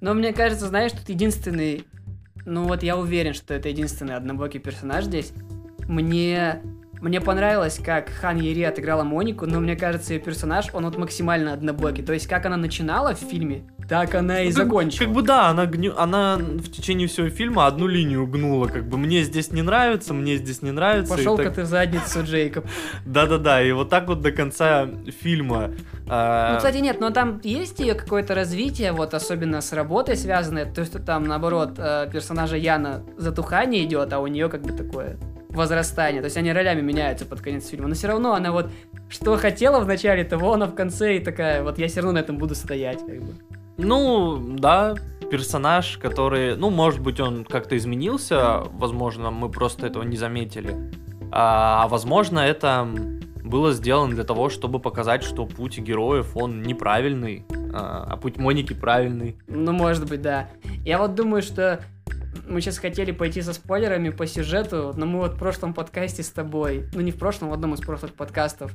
Но 0.00 0.14
мне 0.14 0.32
кажется, 0.32 0.68
знаешь, 0.68 0.92
тут 0.92 1.08
единственный 1.08 1.84
ну 2.48 2.64
вот 2.64 2.82
я 2.82 2.96
уверен, 2.96 3.34
что 3.34 3.54
это 3.54 3.68
единственный 3.68 4.16
однобокий 4.16 4.58
персонаж 4.58 5.04
здесь. 5.04 5.32
Мне 5.86 6.62
мне 7.00 7.20
понравилось, 7.20 7.80
как 7.84 8.10
Хан 8.10 8.38
Ери 8.38 8.62
отыграла 8.62 9.04
Монику, 9.04 9.46
но 9.46 9.60
мне 9.60 9.76
кажется, 9.76 10.14
ее 10.14 10.20
персонаж, 10.20 10.66
он 10.72 10.84
вот 10.84 10.96
максимально 10.96 11.52
однобокий. 11.52 12.02
То 12.02 12.12
есть, 12.12 12.26
как 12.26 12.46
она 12.46 12.56
начинала 12.56 13.14
в 13.14 13.18
фильме, 13.18 13.64
так 13.88 14.14
она 14.14 14.42
и 14.42 14.46
ну, 14.46 14.52
закончила. 14.52 15.04
Как, 15.04 15.14
бы 15.14 15.22
да, 15.22 15.48
она, 15.48 15.66
гню, 15.66 15.94
она 15.96 16.36
в 16.36 16.70
течение 16.70 17.08
всего 17.08 17.28
фильма 17.30 17.66
одну 17.66 17.86
линию 17.86 18.26
гнула. 18.26 18.66
Как 18.66 18.86
бы 18.86 18.98
мне 18.98 19.22
здесь 19.22 19.50
не 19.50 19.62
нравится, 19.62 20.12
мне 20.12 20.36
здесь 20.36 20.60
не 20.60 20.72
нравится. 20.72 21.14
Пошел-ка 21.14 21.44
так... 21.44 21.54
ты 21.54 21.62
в 21.62 21.66
задницу, 21.66 22.22
Джейкоб. 22.22 22.66
Да-да-да, 23.06 23.62
и 23.62 23.72
вот 23.72 23.88
так 23.88 24.08
вот 24.08 24.20
до 24.20 24.32
конца 24.32 24.88
фильма. 25.20 25.70
А, 26.08 26.52
ну, 26.52 26.56
кстати, 26.58 26.78
нет, 26.78 27.00
но 27.00 27.10
там 27.10 27.40
есть 27.44 27.80
ее 27.80 27.94
какое-то 27.94 28.34
развитие, 28.34 28.92
вот 28.92 29.14
особенно 29.14 29.60
с 29.60 29.72
работой 29.72 30.16
связанное. 30.16 30.66
То 30.66 30.80
есть 30.80 31.04
там, 31.04 31.24
наоборот, 31.24 31.74
э, 31.78 32.08
персонажа 32.12 32.56
Яна 32.56 33.02
затухание 33.16 33.84
идет, 33.84 34.12
а 34.12 34.18
у 34.18 34.26
нее 34.26 34.48
как 34.48 34.62
бы 34.62 34.72
такое 34.72 35.16
возрастание. 35.48 36.20
То 36.20 36.26
есть 36.26 36.36
они 36.36 36.52
ролями 36.52 36.80
меняются 36.80 37.24
под 37.24 37.40
конец 37.40 37.68
фильма. 37.68 37.88
Но 37.88 37.94
все 37.94 38.08
равно 38.08 38.34
она 38.34 38.52
вот 38.52 38.70
что 39.08 39.36
хотела 39.36 39.80
в 39.80 39.86
начале, 39.86 40.24
того 40.24 40.54
она 40.54 40.66
в 40.66 40.74
конце 40.74 41.16
и 41.16 41.20
такая, 41.20 41.62
вот 41.62 41.78
я 41.78 41.88
все 41.88 42.00
равно 42.00 42.12
на 42.12 42.18
этом 42.18 42.38
буду 42.38 42.54
стоять, 42.54 42.98
как 42.98 43.22
бы. 43.22 43.34
Ну, 43.78 44.38
да, 44.58 44.96
персонаж, 45.30 45.98
который, 45.98 46.56
ну, 46.56 46.70
может 46.70 47.00
быть, 47.00 47.20
он 47.20 47.44
как-то 47.44 47.76
изменился, 47.76 48.64
возможно, 48.72 49.30
мы 49.30 49.48
просто 49.48 49.86
этого 49.86 50.02
не 50.02 50.16
заметили. 50.16 50.74
А, 51.30 51.84
а 51.84 51.88
возможно, 51.88 52.40
это 52.40 52.88
было 53.44 53.72
сделано 53.72 54.14
для 54.14 54.24
того, 54.24 54.48
чтобы 54.48 54.80
показать, 54.80 55.22
что 55.22 55.46
путь 55.46 55.78
героев, 55.78 56.36
он 56.36 56.62
неправильный, 56.62 57.46
а, 57.72 58.06
а 58.10 58.16
путь 58.16 58.36
Моники 58.36 58.72
правильный. 58.72 59.36
Ну, 59.46 59.72
может 59.72 60.08
быть, 60.08 60.22
да. 60.22 60.48
Я 60.84 60.98
вот 60.98 61.14
думаю, 61.14 61.42
что 61.42 61.80
мы 62.46 62.60
сейчас 62.60 62.78
хотели 62.78 63.12
пойти 63.12 63.42
со 63.42 63.52
спойлерами 63.52 64.10
по 64.10 64.26
сюжету, 64.26 64.92
но 64.96 65.06
мы 65.06 65.18
вот 65.18 65.34
в 65.34 65.38
прошлом 65.38 65.74
подкасте 65.74 66.22
с 66.22 66.30
тобой, 66.30 66.86
ну 66.94 67.00
не 67.00 67.10
в 67.10 67.16
прошлом, 67.16 67.50
в 67.50 67.52
одном 67.52 67.74
из 67.74 67.80
прошлых 67.80 68.14
подкастов, 68.14 68.72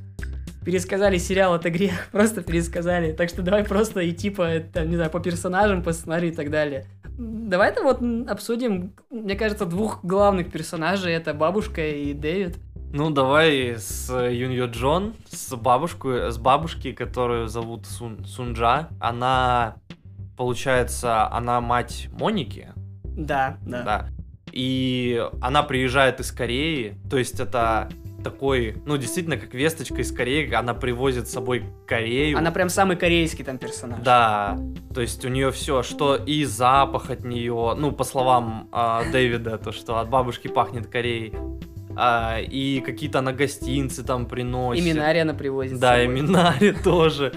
пересказали 0.64 1.18
сериал 1.18 1.54
«Это 1.56 1.70
грех», 1.70 2.08
просто 2.12 2.42
пересказали. 2.42 3.12
Так 3.12 3.28
что 3.28 3.42
давай 3.42 3.64
просто 3.64 4.08
идти 4.08 4.30
по, 4.30 4.48
там, 4.72 4.88
не 4.88 4.96
знаю, 4.96 5.10
по 5.10 5.20
персонажам, 5.20 5.82
по 5.82 5.92
сценарию 5.92 6.32
и 6.32 6.34
так 6.34 6.50
далее. 6.50 6.86
Давай-то 7.16 7.82
вот 7.82 8.00
обсудим, 8.28 8.94
мне 9.10 9.36
кажется, 9.36 9.66
двух 9.66 10.04
главных 10.04 10.50
персонажей, 10.50 11.12
это 11.12 11.32
бабушка 11.32 11.86
и 11.86 12.12
Дэвид. 12.12 12.56
Ну, 12.92 13.10
давай 13.10 13.76
с 13.76 14.08
Юньо 14.12 14.66
Джон, 14.66 15.14
с 15.28 15.54
бабушкой, 15.56 16.30
с 16.30 16.38
бабушки, 16.38 16.92
которую 16.92 17.48
зовут 17.48 17.86
Сун, 17.86 18.24
Сунджа. 18.24 18.88
Она, 19.00 19.76
получается, 20.36 21.28
она 21.28 21.60
мать 21.60 22.08
Моники. 22.12 22.72
Да, 23.16 23.58
да. 23.64 23.82
Да. 23.82 24.08
И 24.52 25.20
она 25.40 25.62
приезжает 25.62 26.20
из 26.20 26.30
Кореи, 26.30 26.96
то 27.10 27.18
есть 27.18 27.40
это 27.40 27.88
такой, 28.22 28.76
ну, 28.86 28.96
действительно, 28.96 29.36
как 29.36 29.52
весточка 29.52 30.00
из 30.00 30.10
Кореи, 30.10 30.52
она 30.52 30.74
привозит 30.74 31.28
с 31.28 31.32
собой 31.32 31.64
Корею. 31.86 32.38
Она 32.38 32.50
прям 32.50 32.68
самый 32.68 32.96
корейский 32.96 33.44
там 33.44 33.58
персонаж. 33.58 34.00
Да, 34.00 34.58
то 34.94 35.00
есть 35.00 35.24
у 35.24 35.28
нее 35.28 35.52
все, 35.52 35.82
что 35.82 36.16
и 36.16 36.44
запах 36.44 37.10
от 37.10 37.24
нее, 37.24 37.74
ну, 37.76 37.92
по 37.92 38.02
словам 38.02 38.68
э, 38.72 39.02
Дэвида, 39.12 39.58
то, 39.58 39.72
что 39.72 39.98
от 39.98 40.08
бабушки 40.08 40.48
пахнет 40.48 40.86
Кореей, 40.86 41.34
а, 41.96 42.38
и 42.40 42.80
какие-то 42.80 43.20
она 43.20 43.32
гостинцы 43.32 44.02
там 44.02 44.26
приносит. 44.26 44.84
И 44.84 44.88
Минари 44.88 45.20
она 45.20 45.34
привозит. 45.34 45.78
Да, 45.78 46.02
и 46.02 46.08
Минари 46.08 46.72
тоже. 46.84 47.32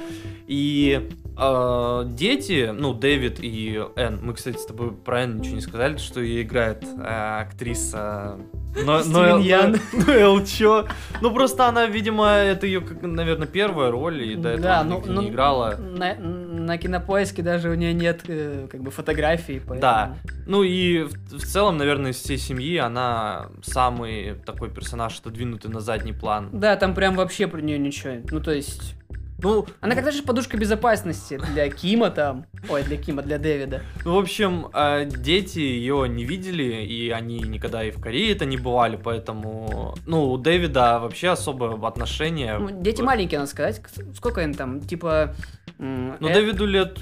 И 0.48 1.10
э, 1.38 2.04
дети, 2.08 2.72
ну, 2.74 2.94
Дэвид 2.94 3.40
и 3.40 3.82
Энн, 3.96 4.20
мы, 4.22 4.34
кстати, 4.34 4.58
с 4.58 4.66
тобой 4.66 4.92
про 4.92 5.24
Энн 5.24 5.38
ничего 5.38 5.56
не 5.56 5.62
сказали, 5.62 5.98
что 5.98 6.20
ее 6.20 6.44
играет 6.44 6.84
э, 6.84 7.42
актриса 7.42 8.38
но, 8.86 9.02
но, 9.06 9.40
Ян. 9.40 9.78
Ну, 9.94 10.14
Эл, 10.14 10.46
чё? 10.46 10.88
Ну, 11.22 11.34
просто 11.34 11.68
она, 11.68 11.88
видимо, 11.88 12.28
это 12.28 12.66
ее, 12.66 12.82
наверное, 13.02 13.48
первая 13.48 13.92
роль, 13.92 14.24
и 14.24 14.36
до 14.36 14.50
этого 14.50 14.64
Да, 14.64 14.80
она 14.82 14.96
ну, 14.96 15.04
ну, 15.06 15.22
не 15.22 15.30
играла. 15.30 15.76
На, 15.78 16.16
на 16.16 16.78
кинопоиске 16.78 17.42
даже 17.42 17.70
у 17.70 17.74
нее 17.74 17.94
нет 17.94 18.22
э, 18.28 18.68
как 18.70 18.82
бы 18.82 18.92
фотографий. 18.92 19.60
Поэтому... 19.60 19.82
Да. 19.82 20.16
Ну 20.46 20.64
и 20.64 21.04
в, 21.04 21.38
в 21.38 21.46
целом, 21.46 21.78
наверное, 21.78 22.12
из 22.12 22.18
всей 22.18 22.38
семьи 22.38 22.78
она 22.78 23.48
самый 23.64 24.36
такой 24.46 24.70
персонаж, 24.70 25.20
отодвинутый 25.20 25.72
на 25.72 25.80
задний 25.80 26.14
план. 26.14 26.50
Да, 26.52 26.76
там 26.76 26.94
прям 26.94 27.16
вообще 27.16 27.48
про 27.48 27.62
нее 27.62 27.80
ничего. 27.80 28.14
Ну, 28.30 28.42
то 28.42 28.52
есть. 28.52 28.96
Ну, 29.40 29.68
Она 29.82 29.96
как 29.96 30.04
даже 30.04 30.24
подушка 30.24 30.58
безопасности 30.58 31.40
для 31.54 31.70
Кима 31.70 32.10
там. 32.10 32.46
Ой, 32.70 32.84
для 32.84 32.98
Кима, 32.98 33.22
для 33.22 33.38
Дэвида. 33.38 33.82
Ну, 34.04 34.16
в 34.16 34.18
общем, 34.18 34.68
э, 34.74 35.06
дети 35.06 35.60
ее 35.60 36.10
не 36.10 36.26
видели, 36.26 36.84
и 36.84 37.10
они 37.12 37.40
никогда 37.40 37.84
и 37.84 37.92
в 37.92 38.02
Корее 38.02 38.32
это 38.32 38.46
не 38.46 38.58
бывали, 38.58 39.00
поэтому, 39.02 39.96
ну, 40.08 40.32
у 40.32 40.38
Дэвида 40.38 41.00
вообще 41.00 41.30
особое 41.30 41.78
отношение. 41.88 42.58
Ну, 42.58 42.82
дети 42.82 43.02
маленькие, 43.02 43.40
надо 43.40 43.52
сказать. 43.52 43.82
Сколько 44.16 44.42
им 44.42 44.54
там? 44.54 44.82
Типа. 44.82 45.36
Ну, 45.78 46.16
э, 46.20 46.34
Дэвиду 46.34 46.66
лет, 46.66 46.98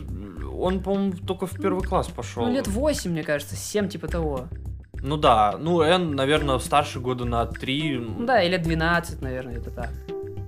он, 0.53 0.83
по-моему, 0.83 1.13
только 1.25 1.47
в 1.47 1.57
первый 1.57 1.83
класс 1.83 2.07
пошел. 2.07 2.45
Ну, 2.45 2.51
лет 2.51 2.67
8, 2.67 3.11
мне 3.11 3.23
кажется, 3.23 3.55
7, 3.55 3.87
типа 3.87 4.07
того. 4.07 4.47
Ну 5.01 5.17
да, 5.17 5.55
ну 5.59 5.81
Эн, 5.81 6.15
наверное, 6.15 6.57
старше 6.59 6.99
года 6.99 7.25
на 7.25 7.45
три. 7.45 7.97
Ну 7.97 8.25
да, 8.25 8.41
или 8.41 8.57
12, 8.57 9.21
наверное, 9.21 9.57
это 9.57 9.69
так. 9.69 9.89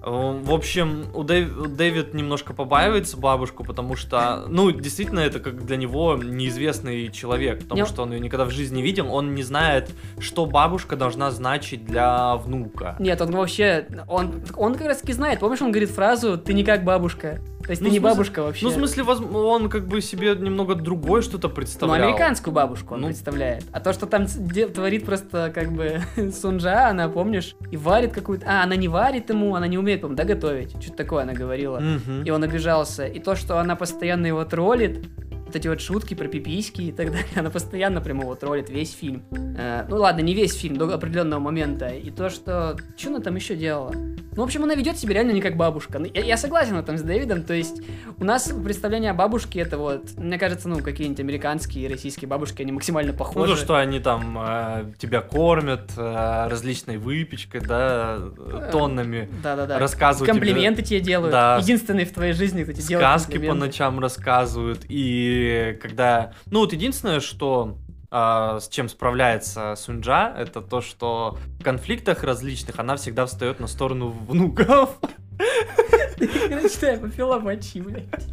Э, 0.08 0.40
В 0.42 0.54
общем, 0.54 1.06
у 1.14 1.24
Дэв- 1.24 1.68
Дэвид 1.76 2.14
немножко 2.14 2.54
побаивается 2.54 3.18
бабушку, 3.18 3.64
потому 3.66 3.96
что, 3.96 4.46
ну, 4.48 4.72
действительно, 4.72 5.20
это 5.20 5.40
как 5.40 5.66
для 5.66 5.76
него 5.76 6.16
неизвестный 6.16 7.12
человек, 7.12 7.60
потому 7.64 7.82
Не- 7.82 7.88
что 7.88 8.04
он 8.04 8.14
ее 8.14 8.20
никогда 8.22 8.46
в 8.46 8.52
жизни 8.52 8.78
не 8.78 8.82
видел, 8.84 9.14
он 9.14 9.36
не 9.36 9.44
знает, 9.44 9.90
что 10.20 10.46
бабушка 10.46 10.96
должна 10.96 11.32
значить 11.32 11.86
для 11.86 12.36
внука. 12.38 12.96
Нет, 13.00 13.22
он 13.22 13.32
вообще, 13.32 13.86
он, 14.08 14.44
он 14.56 14.76
как 14.76 14.88
раз 14.88 14.98
таки 15.00 15.14
знает. 15.14 15.40
Помнишь, 15.40 15.62
он 15.62 15.72
говорит 15.72 15.90
фразу 15.90 16.38
«ты 16.38 16.54
не 16.54 16.64
как 16.64 16.84
бабушка». 16.84 17.40
То 17.68 17.72
есть 17.72 17.82
Ну, 17.82 17.90
ты 17.90 17.94
не 17.94 18.00
смысле- 18.00 18.10
бабушка 18.16 18.44
вообще. 18.44 18.66
Ну, 18.66 18.72
в 18.72 18.76
смысле, 18.76 19.04
он 19.04 19.70
как 19.70 19.88
бы 19.88 20.02
себе 20.02 20.34
немного 20.36 20.74
другое 20.74 21.22
что-то 21.22 21.50
Ну, 21.50 21.54
представлял. 21.54 22.08
американскую 22.08 22.54
бабушку 22.54 22.94
он 22.96 23.02
Ну. 23.02 23.08
представляет. 23.08 23.66
А 23.74 23.80
то, 23.82 23.92
что 23.94 24.06
там 24.06 24.26
творит 24.26 25.06
просто 25.06 25.52
как 25.54 25.72
бы 25.74 26.02
Сунжа, 26.32 26.88
она, 26.90 27.10
помнишь, 27.10 27.56
и 27.70 27.76
варит 27.78 28.14
какую-то... 28.14 28.46
А, 28.48 28.64
она 28.64 28.76
не 28.78 28.88
варит 28.88 29.30
ему, 29.30 29.54
она 29.56 29.68
не 29.68 29.78
умеет, 29.78 30.02
по-моему, 30.02 30.18
да, 30.18 30.24
готовить. 30.24 30.82
Что-то 30.82 30.98
такое 30.98 31.24
она 31.24 31.34
говорила. 31.34 31.80
Мгм. 31.80 32.24
И 32.24 32.30
он 32.30 32.42
обижался. 32.44 33.06
И 33.06 33.20
то, 33.20 33.36
что 33.36 33.60
она 33.60 33.76
постоянно 33.76 34.26
его 34.28 34.44
троллит, 34.46 35.06
вот 35.48 35.56
эти 35.56 35.68
вот 35.68 35.82
шутки 35.82 36.14
про 36.14 36.28
пиписьки 36.28 36.82
и 36.82 36.92
так 36.92 37.12
далее, 37.12 37.28
она 37.36 37.50
постоянно 37.50 38.02
прямо 38.02 38.22
его 38.24 38.36
троллит 38.36 38.70
весь 38.70 38.94
фильм. 38.94 39.24
Э, 39.58 39.86
ну 39.90 39.98
ладно, 39.98 40.22
не 40.22 40.34
весь 40.34 40.54
фильм, 40.56 40.78
до 40.78 40.94
определенного 40.94 41.40
момента. 41.40 41.88
И 41.88 42.12
то, 42.12 42.30
что... 42.30 42.78
Что 42.98 43.10
она 43.10 43.20
там 43.20 43.36
еще 43.36 43.56
делала? 43.56 43.92
Ну, 44.38 44.44
в 44.44 44.46
общем, 44.46 44.64
она 44.64 44.76
ведет 44.76 44.98
себя 45.00 45.16
реально 45.16 45.32
не 45.32 45.42
как 45.42 45.58
бабушка. 45.58 45.98
Ну, 45.98 46.06
Я, 46.14 46.24
я 46.24 46.38
согласен 46.38 46.76
этом 46.76 46.98
с 46.98 47.02
Дэвидом, 47.02 47.42
то 47.44 47.56
есть 47.56 47.82
у 48.20 48.24
нас 48.24 48.54
представление 48.64 49.10
о 49.10 49.14
бабушке 49.16 49.62
это 49.62 49.80
вот, 49.80 50.16
мне 50.16 50.38
кажется, 50.38 50.70
ну, 50.70 50.80
какие-нибудь 50.84 51.20
американские 51.20 51.86
и 51.86 51.88
российские 51.92 52.28
бабушки, 52.30 52.62
они 52.62 52.72
максимально 52.72 53.14
Ну, 53.14 53.18
похожи. 53.18 53.56
то, 53.56 53.60
что 53.60 53.76
они 53.78 54.00
там 54.00 54.38
э, 54.40 54.92
тебя 55.00 55.22
кормят 55.22 55.90
э, 55.98 56.48
различной 56.50 56.98
выпечкой, 56.98 57.62
да, 57.62 58.20
э, 58.38 58.70
тоннами. 58.72 59.28
Да-да-да. 59.42 59.80
рассказывают 59.80 60.32
тебе- 60.32 60.40
Комплименты 60.48 60.84
тебе 60.84 61.00
делают. 61.00 61.32
Да. 61.32 61.58
Единственный 61.60 62.06
в 62.06 62.14
твоей 62.14 62.34
жизни, 62.34 62.62
кто 62.64 62.74
тебе 62.74 62.84
делает 62.84 63.22
сказки 63.22 63.40
по 63.40 63.56
ночам 63.56 64.00
рассказывают. 64.00 64.86
И 64.88 65.37
когда... 65.82 66.34
Ну, 66.48 66.60
вот 66.60 66.74
единственное, 66.74 67.20
что 67.20 67.78
а, 68.10 68.60
с 68.60 68.70
чем 68.70 68.88
справляется 68.88 69.76
Сунджа, 69.76 70.34
это 70.38 70.62
то, 70.62 70.82
что 70.82 71.38
в 71.60 71.64
конфликтах 71.64 72.24
различных 72.24 72.80
она 72.80 72.96
всегда 72.96 73.26
встает 73.26 73.60
на 73.60 73.68
сторону 73.68 74.10
внуков. 74.10 74.98
Короче, 76.18 76.92
я 76.94 76.98
попила 76.98 77.40
мочи, 77.40 77.82
блядь. 77.82 78.28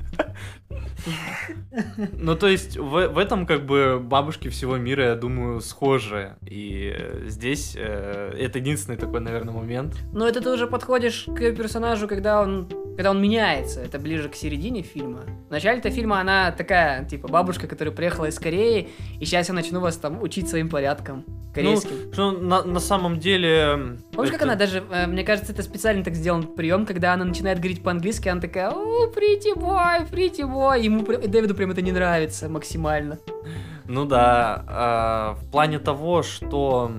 Ну, 2.13 2.35
то 2.35 2.49
есть 2.49 2.77
в, 2.77 3.09
в 3.09 3.19
этом 3.19 3.47
как 3.47 3.67
бы 3.67 4.01
бабушки 4.01 4.49
всего 4.49 4.77
мира, 4.77 5.05
я 5.05 5.15
думаю, 5.17 5.61
схожи. 5.61 6.37
И 6.43 6.95
здесь 7.27 7.75
э, 7.77 8.35
это 8.39 8.59
единственный 8.59 8.97
такой, 8.97 9.21
наверное, 9.21 9.53
момент. 9.53 9.95
Но 10.13 10.27
это 10.27 10.41
ты 10.41 10.51
уже 10.51 10.67
подходишь 10.67 11.27
к 11.27 11.53
персонажу, 11.53 12.09
когда 12.09 12.41
он, 12.41 12.69
когда 12.97 13.11
он 13.11 13.21
меняется. 13.21 13.81
Это 13.81 13.99
ближе 13.99 14.29
к 14.29 14.35
середине 14.35 14.83
фильма. 14.83 15.21
В 15.49 15.51
начале-то 15.51 15.91
фильма 15.91 16.21
она 16.21 16.53
такая, 16.53 17.05
типа, 17.05 17.29
бабушка, 17.29 17.67
которая 17.67 17.95
приехала 17.95 18.27
из 18.27 18.39
Кореи, 18.39 18.89
и 19.21 19.25
сейчас 19.25 19.49
я 19.49 19.55
начну 19.55 19.81
вас 19.81 19.97
там 19.97 20.23
учить 20.23 20.49
своим 20.49 20.69
порядкам 20.69 21.25
корейским. 21.55 21.91
Ну, 22.07 22.13
что 22.13 22.31
на, 22.33 22.63
на 22.65 22.81
самом 22.81 23.19
деле... 23.19 23.99
Помнишь, 24.13 24.33
как 24.33 24.43
это- 24.43 24.45
она 24.45 24.55
даже, 24.57 24.83
э, 24.91 25.07
мне 25.07 25.23
кажется, 25.23 25.53
это 25.53 25.63
специально 25.63 26.03
так 26.03 26.15
сделан 26.15 26.43
прием, 26.43 26.85
когда 26.85 27.13
она 27.15 27.25
начинает 27.25 27.59
говорить 27.59 27.83
по-английски, 27.83 28.29
она 28.29 28.41
такая, 28.41 28.71
о, 28.71 29.07
pretty 29.11 29.55
boy, 29.55 30.11
pretty 30.11 30.41
boy, 30.41 30.81
ему 30.83 31.05
Дэвиду 31.05 31.55
прям 31.55 31.71
это 31.71 31.83
не 31.83 31.93
нравится 31.93 32.49
максимально. 32.49 33.19
Ну 33.87 34.05
да, 34.05 34.65
а, 34.67 35.35
в 35.35 35.51
плане 35.51 35.79
того, 35.79 36.23
что 36.23 36.91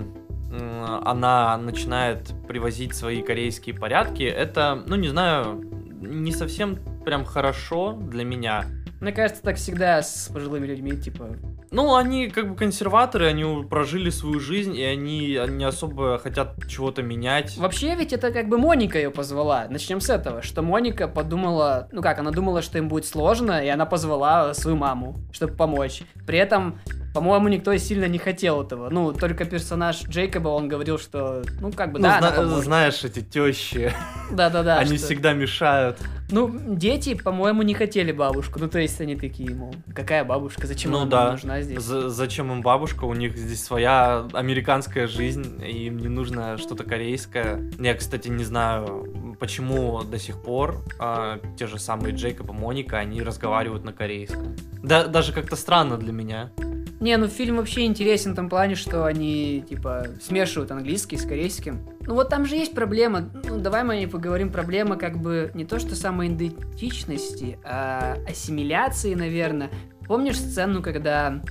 она 1.04 1.56
начинает 1.58 2.32
привозить 2.48 2.94
свои 2.94 3.20
корейские 3.22 3.74
порядки, 3.74 4.22
это, 4.22 4.82
ну 4.86 4.96
не 4.96 5.08
знаю, 5.08 5.75
не 6.06 6.32
совсем 6.32 6.78
прям 7.04 7.24
хорошо 7.24 7.92
для 7.92 8.24
меня. 8.24 8.64
Мне 9.00 9.12
кажется, 9.12 9.42
так 9.42 9.56
всегда 9.56 10.02
с 10.02 10.30
пожилыми 10.32 10.66
людьми, 10.66 10.96
типа, 10.96 11.36
Ну, 11.70 11.94
они 11.96 12.30
как 12.30 12.48
бы 12.48 12.56
консерваторы, 12.56 13.26
они 13.26 13.64
прожили 13.64 14.08
свою 14.08 14.40
жизнь, 14.40 14.74
и 14.74 14.82
они 14.82 15.38
не 15.48 15.64
особо 15.64 16.18
хотят 16.18 16.54
чего-то 16.66 17.02
менять. 17.02 17.58
Вообще 17.58 17.94
ведь 17.94 18.14
это 18.14 18.30
как 18.30 18.48
бы 18.48 18.56
Моника 18.56 18.96
ее 18.96 19.10
позвала. 19.10 19.66
Начнем 19.68 20.00
с 20.00 20.08
этого, 20.08 20.40
что 20.40 20.62
Моника 20.62 21.08
подумала, 21.08 21.88
ну 21.92 22.00
как, 22.00 22.18
она 22.18 22.30
думала, 22.30 22.62
что 22.62 22.78
им 22.78 22.88
будет 22.88 23.04
сложно, 23.04 23.62
и 23.62 23.68
она 23.68 23.84
позвала 23.84 24.54
свою 24.54 24.78
маму, 24.78 25.20
чтобы 25.30 25.54
помочь. 25.54 26.02
При 26.26 26.38
этом, 26.38 26.80
по-моему, 27.16 27.48
никто 27.48 27.74
сильно 27.78 28.04
не 28.04 28.18
хотел 28.18 28.62
этого. 28.62 28.90
Ну, 28.90 29.12
только 29.14 29.46
персонаж 29.46 30.02
Джейкоба, 30.02 30.48
он 30.48 30.68
говорил, 30.68 30.98
что, 30.98 31.42
ну 31.60 31.72
как 31.72 31.92
бы, 31.92 31.98
Ну, 31.98 32.02
да, 32.04 32.18
зна- 32.20 32.60
знаешь, 32.60 33.02
эти 33.04 33.22
тещи, 33.22 33.90
Да-да-да. 34.30 34.78
они 34.80 34.98
что- 34.98 35.06
всегда 35.06 35.32
мешают. 35.32 35.98
Ну, 36.30 36.50
дети, 36.74 37.14
по-моему, 37.14 37.62
не 37.62 37.74
хотели 37.74 38.10
бабушку. 38.12 38.58
Ну, 38.58 38.68
то 38.68 38.78
есть 38.80 39.00
они 39.00 39.14
такие, 39.16 39.54
мол, 39.54 39.74
какая 39.94 40.24
бабушка, 40.24 40.66
зачем 40.66 40.90
Ну 40.90 40.98
она 41.02 41.06
да. 41.10 41.30
нужна 41.32 41.62
здесь? 41.62 41.80
З- 41.82 42.08
зачем 42.08 42.50
им 42.52 42.62
бабушка? 42.62 43.04
У 43.04 43.14
них 43.14 43.36
здесь 43.36 43.62
своя 43.62 44.26
американская 44.32 45.06
жизнь, 45.06 45.62
и 45.64 45.86
им 45.86 45.98
не 45.98 46.08
нужно 46.08 46.58
что-то 46.58 46.84
корейское. 46.84 47.70
Я, 47.78 47.94
кстати, 47.94 48.28
не 48.28 48.42
знаю, 48.44 49.36
почему 49.38 50.02
до 50.02 50.18
сих 50.18 50.42
пор 50.42 50.82
а, 50.98 51.38
те 51.56 51.66
же 51.66 51.78
самые 51.78 52.14
Джейкоб 52.14 52.50
и 52.50 52.52
Моника, 52.52 52.98
они 52.98 53.22
разговаривают 53.22 53.84
на 53.84 53.92
корейском. 53.92 54.56
Да, 54.82 55.06
даже 55.06 55.32
как-то 55.32 55.54
странно 55.56 55.96
для 55.96 56.12
меня. 56.12 56.50
Не, 56.98 57.18
ну 57.18 57.28
фильм 57.28 57.56
вообще 57.58 57.84
интересен 57.84 58.32
в 58.32 58.36
том 58.36 58.48
плане, 58.48 58.74
что 58.74 59.04
они, 59.04 59.62
типа, 59.68 60.06
смешивают 60.20 60.70
английский 60.70 61.18
с 61.18 61.22
корейским. 61.26 61.80
Ну 62.06 62.14
вот 62.14 62.28
там 62.28 62.46
же 62.46 62.54
есть 62.54 62.72
проблема, 62.72 63.30
ну 63.44 63.58
давай 63.58 63.82
мы 63.82 64.02
и 64.02 64.06
поговорим, 64.06 64.50
проблема 64.50 64.96
как 64.96 65.18
бы 65.18 65.50
не 65.54 65.64
то 65.64 65.80
что 65.80 65.96
самоидентичности, 65.96 67.58
а 67.64 68.16
ассимиляции, 68.28 69.14
наверное. 69.14 69.70
Помнишь 70.06 70.38
сцену, 70.38 70.82
когда 70.82 71.42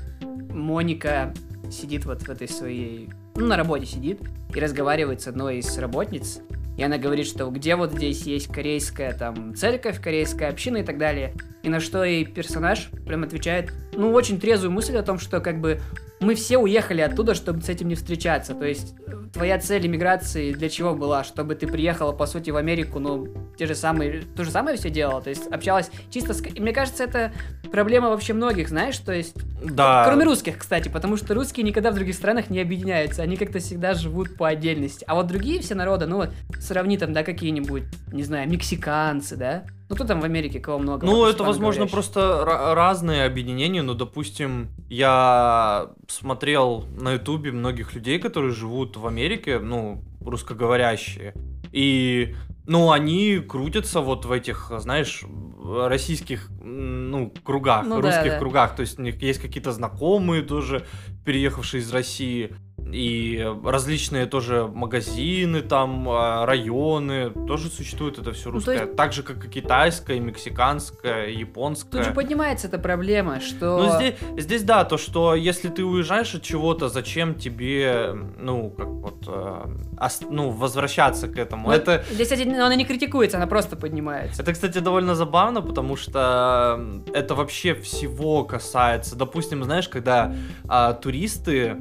Моника 0.50 1.34
сидит 1.70 2.06
вот 2.06 2.22
в 2.22 2.30
этой 2.30 2.48
своей, 2.48 3.10
ну 3.36 3.48
на 3.48 3.58
работе 3.58 3.86
сидит 3.86 4.22
и 4.54 4.60
разговаривает 4.60 5.22
с 5.22 5.28
одной 5.28 5.58
из 5.58 5.78
работниц, 5.78 6.39
и 6.78 6.84
она 6.84 6.98
говорит, 6.98 7.28
что 7.28 7.50
где 7.50 7.76
вот 7.76 7.94
здесь 7.94 8.24
есть 8.24 8.48
корейская 8.48 9.13
там 9.13 9.56
церковь, 9.56 10.02
корейская 10.02 10.50
община 10.50 10.78
и 10.78 10.84
так 10.84 10.98
далее. 10.98 11.34
И 11.63 11.70
на 11.70 11.80
что 11.80 12.04
ей 12.04 12.26
персонаж 12.26 12.89
прям 13.06 13.24
отвечает, 13.24 13.72
ну, 13.94 14.12
очень 14.12 14.39
трезвую 14.39 14.72
мысль 14.72 14.98
о 14.98 15.04
том, 15.04 15.18
что 15.18 15.39
как 15.39 15.62
бы 15.62 15.80
мы 16.20 16.36
все 16.36 16.58
уехали 16.58 17.02
оттуда, 17.02 17.34
чтобы 17.34 17.62
с 17.62 17.70
этим 17.70 17.88
не 17.88 17.96
встречаться. 17.96 18.54
То 18.54 18.65
есть 18.65 18.94
твоя 19.36 19.60
цель 19.60 19.86
иммиграции 19.86 20.54
для 20.54 20.69
чего 20.69 20.95
была? 20.95 21.24
Чтобы 21.26 21.56
ты 21.56 21.67
приехала, 21.67 22.13
по 22.13 22.26
сути, 22.26 22.52
в 22.52 22.56
Америку, 22.56 23.00
ну, 23.00 23.28
те 23.58 23.67
же 23.67 23.76
самые, 23.76 24.21
то 24.21 24.45
же 24.45 24.50
самое 24.50 24.78
все 24.78 24.89
делала, 24.89 25.21
то 25.21 25.30
есть 25.30 25.45
общалась 25.48 25.91
чисто 26.10 26.34
с... 26.34 26.41
Мне 26.41 26.71
кажется, 26.71 27.04
это 27.04 27.34
проблема 27.69 28.10
вообще 28.10 28.34
многих, 28.34 28.69
знаешь, 28.69 28.98
то 28.98 29.12
есть... 29.12 29.36
Да. 29.62 30.06
Кроме 30.06 30.24
русских, 30.24 30.58
кстати, 30.58 30.88
потому 30.88 31.17
что 31.17 31.34
русские 31.34 31.65
никогда 31.65 31.91
в 31.91 31.95
других 31.95 32.15
странах 32.15 32.50
не 32.50 32.62
объединяются, 32.62 33.24
они 33.24 33.36
как-то 33.36 33.60
всегда 33.60 33.93
живут 33.93 34.38
по 34.38 34.48
отдельности. 34.48 35.04
А 35.08 35.15
вот 35.15 35.28
другие 35.28 35.62
все 35.62 35.76
народы, 35.76 36.06
ну 36.06 36.17
вот, 36.17 36.30
сравни 36.60 36.98
там, 36.98 37.12
да, 37.12 37.24
какие-нибудь, 37.24 37.84
не 38.13 38.24
знаю, 38.24 38.50
мексиканцы, 38.50 39.36
да, 39.36 39.65
ну, 39.88 39.95
кто 39.95 40.04
там 40.04 40.19
в 40.19 40.24
Америке, 40.24 40.60
кого 40.60 40.80
много? 40.80 41.06
Ну, 41.06 41.26
это, 41.26 41.43
возможно, 41.43 41.86
просто 41.86 42.43
разные 42.76 43.26
объединения, 43.26 43.84
но, 43.84 43.93
допустим, 43.93 44.69
я 44.89 45.89
смотрел 46.08 46.86
на 47.00 47.13
Ютубе 47.13 47.52
многих 47.52 47.93
людей, 47.93 48.17
которые 48.17 48.52
живут 48.52 48.98
в 48.98 49.06
Америке, 49.06 49.60
ну, 49.60 50.02
русскоговорящие, 50.21 51.36
и, 51.71 52.36
ну, 52.65 52.91
они 52.91 53.38
крутятся 53.38 54.02
вот 54.02 54.26
в 54.26 54.32
этих, 54.32 54.71
знаешь, 54.80 55.24
российских, 55.63 56.50
ну, 56.63 57.32
кругах, 57.43 57.86
ну, 57.86 58.02
русских 58.02 58.24
да, 58.24 58.32
да. 58.32 58.39
кругах, 58.39 58.76
то 58.76 58.82
есть 58.82 58.98
у 58.98 59.04
них 59.04 59.21
есть 59.21 59.39
какие-то 59.39 59.71
знакомые 59.71 60.41
тоже, 60.41 60.86
переехавшие 61.26 61.82
из 61.82 61.91
России, 61.93 62.56
и 62.91 63.45
различные 63.63 64.26
тоже 64.26 64.67
магазины, 64.67 65.62
там, 65.62 66.08
а, 66.10 66.45
районы, 66.45 67.32
тоже 67.48 67.69
существует 67.69 68.19
это 68.19 68.32
все 68.32 68.52
русское. 68.52 68.78
Ну, 68.78 68.86
есть... 68.86 68.95
Так 68.95 69.13
же, 69.13 69.24
как 69.24 69.45
и 69.45 69.50
китайское, 69.50 70.17
и 70.17 70.19
мексиканское, 70.19 71.28
и 71.28 71.38
японское. 71.38 71.98
Тут 71.98 72.06
же 72.06 72.13
поднимается 72.13 72.67
эта 72.67 72.78
проблема, 72.78 73.39
что... 73.39 73.78
Ну, 73.78 73.95
здесь, 73.98 74.15
здесь 74.38 74.63
да, 74.63 74.86
то, 74.86 74.98
что 74.98 75.36
если 75.36 75.69
ты 75.69 75.84
уезжаешь 75.84 76.36
от 76.36 76.43
чего-то, 76.43 76.89
зачем 76.89 77.36
тебе, 77.36 78.15
ну, 78.38 78.69
как 78.69 78.88
вот, 78.88 79.28
ос, 79.28 79.94
ну, 80.29 80.49
возвращаться 80.49 81.27
к 81.27 81.38
этому? 81.38 81.69
Ну, 81.69 81.73
это... 81.73 82.03
Здесь, 82.12 82.31
она 82.31 82.75
не 82.75 82.86
критикуется, 82.86 83.38
она 83.38 83.47
просто 83.47 83.75
поднимается. 83.75 84.41
Это, 84.41 84.53
кстати, 84.53 84.79
довольно 84.79 85.15
забавно, 85.15 85.62
потому 85.62 85.95
что 85.95 86.79
это 87.13 87.36
вообще 87.36 87.73
всего 87.73 88.43
касается. 88.43 89.15
Допустим, 89.15 89.63
знаешь, 89.63 89.89
когда 89.89 90.34
а, 90.67 90.93
туристы 90.93 91.77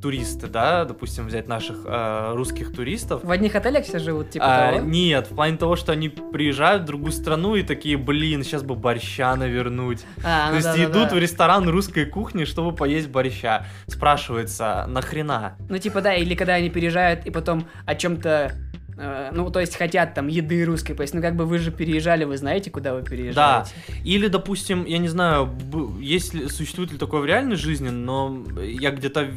туристы, 0.00 0.46
да, 0.46 0.84
допустим, 0.84 1.26
взять 1.26 1.48
наших 1.48 1.78
э, 1.84 2.32
русских 2.34 2.72
туристов. 2.72 3.24
В 3.24 3.30
одних 3.30 3.54
отелях 3.56 3.84
все 3.84 3.98
живут, 3.98 4.30
типа 4.30 4.44
а, 4.46 4.72
того? 4.72 4.86
Нет, 4.86 5.26
в 5.30 5.34
плане 5.34 5.56
того, 5.56 5.74
что 5.74 5.92
они 5.92 6.08
приезжают 6.08 6.82
в 6.84 6.86
другую 6.86 7.10
страну 7.12 7.56
и 7.56 7.62
такие, 7.62 7.96
блин, 7.96 8.44
сейчас 8.44 8.62
бы 8.62 8.76
борща 8.76 9.34
навернуть. 9.34 10.04
А, 10.24 10.46
То 10.46 10.50
ну 10.50 10.54
есть 10.56 10.66
да, 10.66 10.84
идут 10.84 11.08
да. 11.08 11.16
в 11.16 11.18
ресторан 11.18 11.68
русской 11.68 12.04
кухни, 12.04 12.44
чтобы 12.44 12.74
поесть 12.74 13.08
борща. 13.08 13.66
Спрашивается, 13.88 14.84
нахрена? 14.88 15.56
Ну 15.68 15.78
типа 15.78 16.00
да, 16.00 16.14
или 16.14 16.34
когда 16.36 16.54
они 16.54 16.70
переезжают 16.70 17.26
и 17.26 17.30
потом 17.30 17.51
о 17.86 17.94
чем-то 17.94 18.52
э, 18.96 19.30
ну, 19.32 19.50
то 19.50 19.60
есть 19.60 19.76
хотят 19.76 20.14
там 20.14 20.28
еды 20.28 20.64
русской 20.64 20.94
поесть. 20.94 21.14
Ну, 21.14 21.20
как 21.20 21.36
бы 21.36 21.44
вы 21.44 21.58
же 21.58 21.70
переезжали, 21.70 22.24
вы 22.24 22.36
знаете, 22.36 22.70
куда 22.70 22.94
вы 22.94 23.02
переезжаете. 23.02 23.34
Да. 23.88 23.94
Или, 24.04 24.28
допустим, 24.28 24.84
я 24.84 24.98
не 24.98 25.08
знаю, 25.08 25.50
есть 26.00 26.32
существует 26.50 26.92
ли 26.92 26.98
такое 26.98 27.20
в 27.20 27.26
реальной 27.26 27.56
жизни, 27.56 27.90
но 27.90 28.44
я 28.60 28.90
где-то 28.90 29.28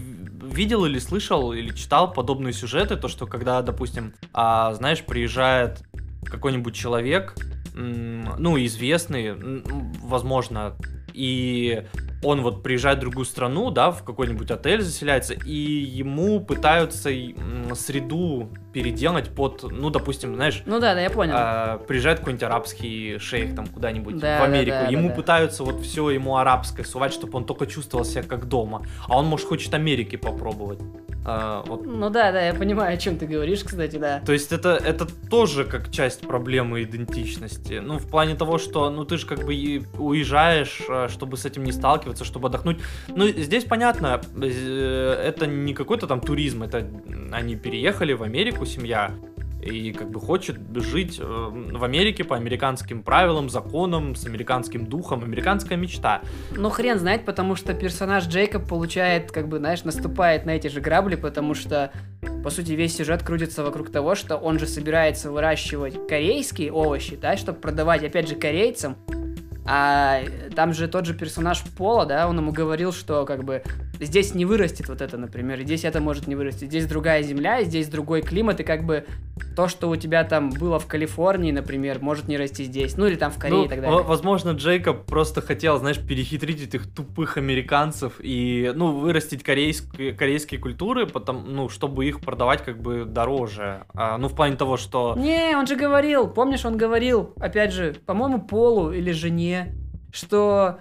видел 0.45 0.85
или 0.85 0.99
слышал, 0.99 1.53
или 1.53 1.73
читал 1.73 2.11
подобные 2.13 2.53
сюжеты, 2.53 2.95
то, 2.95 3.07
что 3.07 3.27
когда, 3.27 3.61
допустим, 3.61 4.13
а, 4.33 4.73
знаешь, 4.73 5.03
приезжает 5.03 5.83
какой-нибудь 6.23 6.73
человек, 6.73 7.35
ну, 7.73 8.57
известный, 8.65 9.35
возможно, 10.01 10.75
и 11.15 11.85
он 12.23 12.41
вот 12.41 12.63
приезжает 12.63 12.97
в 12.97 13.01
другую 13.01 13.25
страну, 13.25 13.71
да, 13.71 13.91
в 13.91 14.03
какой-нибудь 14.03 14.49
отель 14.51 14.81
заселяется, 14.81 15.33
и 15.33 15.53
ему 15.53 16.41
пытаются 16.41 17.09
среду 17.75 18.49
переделать 18.73 19.29
под, 19.33 19.63
ну, 19.71 19.89
допустим, 19.89 20.35
знаешь... 20.35 20.63
Ну 20.65 20.79
да, 20.79 20.95
да, 20.95 21.01
я 21.01 21.09
понял. 21.09 21.33
А, 21.37 21.77
приезжает 21.77 22.19
какой-нибудь 22.19 22.43
арабский 22.43 23.17
шейх 23.19 23.55
там 23.55 23.67
куда-нибудь 23.67 24.17
да, 24.17 24.39
в 24.39 24.43
Америку, 24.43 24.77
да, 24.77 24.85
да, 24.85 24.91
ему 24.91 25.09
да, 25.09 25.15
пытаются 25.15 25.63
вот 25.63 25.81
все 25.81 26.09
ему 26.09 26.37
арабское 26.37 26.85
сувать, 26.85 27.13
чтобы 27.13 27.37
он 27.37 27.45
только 27.45 27.67
чувствовал 27.67 28.03
себя 28.03 28.23
как 28.23 28.47
дома, 28.47 28.83
а 29.07 29.17
он, 29.17 29.25
может, 29.27 29.47
хочет 29.47 29.73
Америки 29.73 30.15
попробовать. 30.15 30.79
А, 31.27 31.63
вот. 31.65 31.85
Ну 31.85 32.09
да, 32.11 32.31
да, 32.31 32.41
я 32.41 32.53
понимаю, 32.53 32.93
о 32.93 32.97
чем 32.97 33.17
ты 33.17 33.25
говоришь, 33.25 33.63
кстати, 33.63 33.95
да. 33.97 34.19
То 34.19 34.31
есть 34.31 34.51
это, 34.51 34.69
это 34.69 35.07
тоже 35.29 35.65
как 35.65 35.91
часть 35.91 36.21
проблемы 36.21 36.83
идентичности. 36.83 37.81
Ну, 37.83 37.97
в 37.97 38.07
плане 38.07 38.35
того, 38.35 38.59
что, 38.59 38.89
ну, 38.91 39.05
ты 39.05 39.17
же 39.17 39.25
как 39.25 39.39
бы 39.39 39.83
уезжаешь, 39.97 40.81
а, 40.87 41.09
чтобы 41.09 41.37
с 41.37 41.45
этим 41.45 41.63
не 41.63 41.71
сталкиваться, 41.71 42.25
чтобы 42.25 42.49
отдохнуть. 42.49 42.77
Ну, 43.07 43.27
здесь 43.27 43.63
понятно, 43.63 44.21
э, 44.39 45.23
это 45.25 45.47
не 45.47 45.73
какой-то 45.73 46.05
там 46.05 46.21
туризм, 46.21 46.61
это 46.61 46.87
они 47.31 47.55
переехали 47.55 48.13
в 48.13 48.21
Америку, 48.21 48.65
семья, 48.65 49.11
и 49.65 49.91
как 49.93 50.09
бы 50.11 50.19
хочет 50.19 50.57
жить 50.75 51.19
э, 51.19 51.23
в 51.23 51.83
Америке 51.83 52.23
по 52.23 52.35
американским 52.35 53.03
правилам, 53.03 53.49
законам, 53.49 54.15
с 54.15 54.25
американским 54.25 54.85
духом, 54.85 55.23
американская 55.23 55.77
мечта. 55.77 56.21
Ну 56.55 56.69
хрен 56.69 56.99
знает, 56.99 57.25
потому 57.25 57.55
что 57.55 57.73
персонаж 57.73 58.27
Джейкоб 58.27 58.67
получает, 58.67 59.31
как 59.31 59.47
бы, 59.47 59.57
знаешь, 59.57 59.83
наступает 59.83 60.45
на 60.45 60.51
эти 60.51 60.67
же 60.67 60.81
грабли, 60.81 61.15
потому 61.15 61.55
что, 61.55 61.91
по 62.43 62.49
сути, 62.49 62.73
весь 62.73 62.95
сюжет 62.95 63.23
крутится 63.23 63.63
вокруг 63.63 63.91
того, 63.91 64.15
что 64.15 64.37
он 64.37 64.59
же 64.59 64.67
собирается 64.67 65.31
выращивать 65.31 66.07
корейские 66.07 66.71
овощи, 66.71 67.15
да, 67.15 67.35
чтобы 67.35 67.59
продавать, 67.59 68.03
опять 68.03 68.29
же, 68.29 68.35
корейцам, 68.35 68.97
а 69.65 70.21
там 70.55 70.73
же 70.73 70.87
тот 70.87 71.05
же 71.05 71.13
персонаж 71.13 71.63
Пола, 71.77 72.05
да, 72.05 72.27
он 72.27 72.37
ему 72.37 72.51
говорил, 72.51 72.93
что 72.93 73.25
как 73.25 73.43
бы 73.43 73.63
здесь 73.99 74.35
не 74.35 74.45
вырастет 74.45 74.89
вот 74.89 75.01
это, 75.01 75.17
например, 75.17 75.59
и 75.59 75.63
здесь 75.63 75.83
это 75.83 75.99
может 76.01 76.27
не 76.27 76.35
вырасти. 76.35 76.65
Здесь 76.65 76.85
другая 76.85 77.23
земля, 77.23 77.63
здесь 77.63 77.87
другой 77.87 78.21
климат, 78.21 78.59
и 78.59 78.63
как 78.63 78.83
бы 78.83 79.05
то, 79.55 79.67
что 79.67 79.89
у 79.89 79.95
тебя 79.95 80.23
там 80.23 80.49
было 80.49 80.79
в 80.79 80.85
Калифорнии, 80.85 81.51
например, 81.51 81.99
может 81.99 82.27
не 82.27 82.37
расти 82.37 82.63
здесь. 82.65 82.97
Ну 82.97 83.07
или 83.07 83.15
там 83.15 83.31
в 83.31 83.39
Корее 83.39 83.61
ну, 83.61 83.65
и 83.65 83.69
так 83.69 83.81
далее. 83.81 84.03
Возможно, 84.03 84.51
Джейкоб 84.51 85.05
просто 85.05 85.41
хотел, 85.41 85.77
знаешь, 85.77 85.99
перехитрить 85.99 86.61
этих 86.61 86.87
тупых 86.93 87.37
американцев 87.37 88.13
и, 88.19 88.71
ну, 88.75 88.91
вырастить 88.91 89.43
корейские, 89.43 90.13
корейские 90.13 90.59
культуры, 90.59 91.07
потом, 91.07 91.45
ну, 91.47 91.69
чтобы 91.69 92.05
их 92.05 92.21
продавать 92.21 92.63
как 92.63 92.81
бы 92.81 93.05
дороже. 93.05 93.83
А, 93.93 94.17
ну, 94.17 94.27
в 94.27 94.35
плане 94.35 94.55
того, 94.55 94.77
что... 94.77 95.15
Не, 95.17 95.55
он 95.55 95.67
же 95.67 95.75
говорил, 95.75 96.27
помнишь, 96.27 96.65
он 96.65 96.77
говорил, 96.77 97.33
опять 97.39 97.73
же, 97.73 97.95
по-моему, 98.05 98.41
Полу 98.41 98.91
или 98.91 99.11
жене, 99.11 99.54
что 100.11 100.79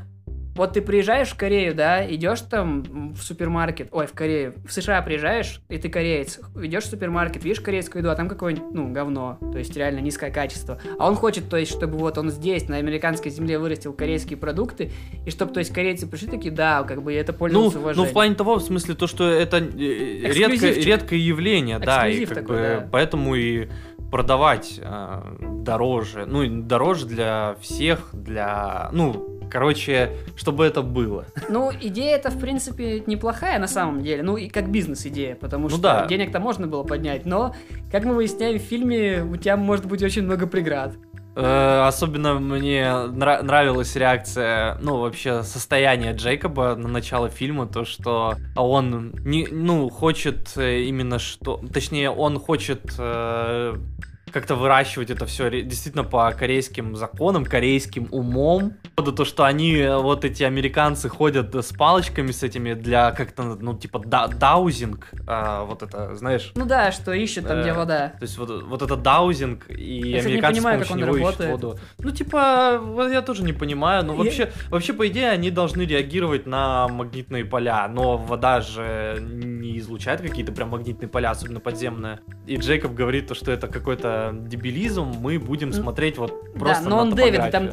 вот 0.55 0.73
ты 0.75 0.83
приезжаешь 0.83 1.31
в 1.31 1.37
Корею, 1.37 1.75
да, 1.75 2.09
идешь 2.09 2.41
там 2.43 2.83
в 3.13 3.21
супермаркет, 3.21 3.89
ой, 3.91 4.07
в 4.07 4.13
Корею, 4.13 4.55
в 4.67 4.73
США 4.73 5.03
приезжаешь, 5.03 5.61
и 5.69 5.79
ты 5.79 5.89
кореец, 5.89 6.39
идешь 6.63 6.85
в 6.85 6.91
супермаркет, 6.91 7.43
видишь 7.43 7.61
корейскую 7.61 8.01
еду, 8.03 8.11
а 8.11 8.15
там 8.15 8.29
какое-нибудь, 8.29 8.73
ну, 8.73 8.93
говно, 8.93 9.39
то 9.41 9.59
есть 9.59 9.77
реально 9.77 9.99
низкое 9.99 10.31
качество. 10.31 10.79
А 10.99 11.09
он 11.09 11.17
хочет, 11.17 11.49
то 11.49 11.57
есть, 11.57 11.73
чтобы 11.73 11.99
вот 11.99 12.19
он 12.19 12.31
здесь, 12.31 12.69
на 12.69 12.77
американской 12.77 13.31
земле, 13.33 13.59
вырастил 13.59 13.93
корейские 13.93 14.37
продукты, 14.37 14.93
и 15.27 15.31
чтобы, 15.31 15.53
то 15.53 15.59
есть, 15.59 15.73
корейцы 15.73 16.07
пришли 16.07 16.29
такие, 16.29 16.53
да, 16.53 16.85
как 16.85 17.03
бы 17.03 17.13
это 17.13 17.33
пользуются 17.33 17.79
ну, 17.79 17.83
уважением. 17.83 18.07
Ну, 18.07 18.11
в 18.11 18.13
плане 18.13 18.35
того, 18.37 18.57
в 18.57 18.63
смысле, 18.63 18.95
то, 18.95 19.09
что 19.09 19.29
это 19.29 19.57
э, 19.57 20.33
редкое, 20.33 20.73
редкое 20.75 21.19
явление, 21.19 21.81
да, 21.81 22.09
и 22.09 22.25
как 22.27 22.39
такой, 22.39 22.57
бы, 22.57 22.63
да. 22.63 22.89
поэтому 22.93 23.35
и 23.35 23.69
продавать 24.15 24.79
э, 24.81 25.23
дороже, 25.41 26.25
ну, 26.25 26.47
дороже 26.63 27.07
для 27.07 27.57
всех, 27.61 28.11
для, 28.13 28.89
ну, 28.93 29.41
Короче, 29.51 30.11
чтобы 30.37 30.65
это 30.65 30.83
было. 30.83 31.27
Ну, 31.49 31.71
идея 31.81 32.17
это, 32.17 32.31
в 32.31 32.41
принципе, 32.41 33.05
неплохая 33.07 33.61
на 33.61 33.69
самом 33.69 34.03
деле. 34.03 34.23
Ну, 34.23 34.37
и 34.37 34.49
как 34.49 34.69
бизнес-идея, 34.69 35.37
потому 35.37 35.65
ну, 35.65 35.71
что 35.71 35.79
да. 35.79 36.07
денег-то 36.07 36.41
можно 36.41 36.67
было 36.67 36.83
поднять. 36.83 37.25
Но, 37.25 37.55
как 37.93 38.05
мы 38.05 38.15
выясняем 38.15 38.59
в 38.59 38.63
фильме, 38.63 39.23
у 39.23 39.37
тебя 39.37 39.57
может 39.57 39.87
быть 39.87 40.03
очень 40.03 40.23
много 40.23 40.49
преград. 40.49 40.95
Э, 41.37 41.87
особенно 41.87 42.35
мне 42.39 42.83
нра- 42.83 43.43
нравилась 43.43 43.97
реакция, 43.97 44.79
ну, 44.81 44.99
вообще 45.01 45.43
состояние 45.43 46.13
Джейкоба 46.15 46.77
на 46.77 46.89
начало 46.89 47.29
фильма, 47.29 47.67
то, 47.67 47.85
что 47.85 48.37
он 48.55 49.13
не, 49.25 49.49
ну, 49.51 49.89
хочет 49.91 50.53
э, 50.57 50.83
именно 50.83 51.19
что... 51.19 51.61
Точнее, 51.73 52.11
он 52.11 52.39
хочет 52.39 52.95
э, 52.99 53.77
как-то 54.35 54.57
выращивать 54.57 55.11
это 55.11 55.27
все 55.27 55.49
действительно 55.63 56.03
по 56.03 56.29
корейским 56.33 56.97
законам, 56.97 57.45
корейским 57.45 58.09
умом. 58.11 58.75
То, 58.97 59.25
что 59.25 59.45
они, 59.45 59.77
э, 59.77 59.97
вот 59.97 60.25
эти 60.25 60.43
американцы, 60.43 61.09
ходят 61.09 61.55
с 61.55 61.73
палочками 61.73 62.33
с 62.33 62.43
этими 62.43 62.75
для 62.75 63.13
как-то, 63.13 63.57
ну, 63.61 63.79
типа, 63.79 64.03
да, 64.05 64.27
даузинг, 64.27 65.09
а, 65.29 65.65
вот 65.65 65.85
это, 65.85 66.17
знаешь? 66.17 66.53
Ну 66.57 66.65
да, 66.67 66.91
что 66.91 67.13
ищут 67.13 67.47
там, 67.47 67.59
э, 67.59 67.63
где 67.63 67.73
вода. 67.73 68.09
То 68.09 68.23
есть 68.23 68.37
вот, 68.37 68.65
вот 68.65 68.83
это 68.83 68.97
даузинг, 68.97 69.67
и 69.71 70.11
я 70.11 70.21
американцы 70.21 70.29
не 70.29 70.41
понимаю, 70.41 70.85
с 70.85 70.89
помощью 70.89 70.97
него 70.97 71.17
работает. 71.17 71.51
ищут 71.51 71.63
воду. 71.63 71.79
Ну, 71.99 72.11
типа, 72.11 72.81
вот 72.83 73.13
я 73.13 73.23
тоже 73.23 73.45
не 73.45 73.53
понимаю, 73.53 74.05
но 74.05 74.17
вообще, 74.17 74.43
я... 74.43 74.71
вообще, 74.71 74.95
по 74.95 75.07
идее, 75.07 75.31
они 75.31 75.53
должны 75.53 75.83
реагировать 75.83 76.47
на 76.47 76.89
магнитные 76.89 77.45
поля, 77.45 77.87
но 77.87 78.17
вода 78.17 78.61
же 78.63 79.19
не 79.21 79.79
излучает 79.79 80.23
какие-то 80.23 80.51
прям 80.51 80.71
магнитные 80.71 81.09
поля, 81.09 81.31
особенно 81.31 81.61
подземная. 81.61 82.21
И 82.47 82.57
Джейкоб 82.57 82.95
говорит, 82.95 83.29
то, 83.29 83.35
что 83.35 83.53
это 83.53 83.69
какой-то 83.69 84.24
дебилизм, 84.33 85.13
мы 85.21 85.39
будем 85.39 85.73
смотреть 85.73 86.19
вот 86.19 86.53
просто 86.55 86.85
Да, 86.85 86.91
но 86.91 86.99
он 86.99 87.15
Дэвид, 87.15 87.51
там, 87.51 87.69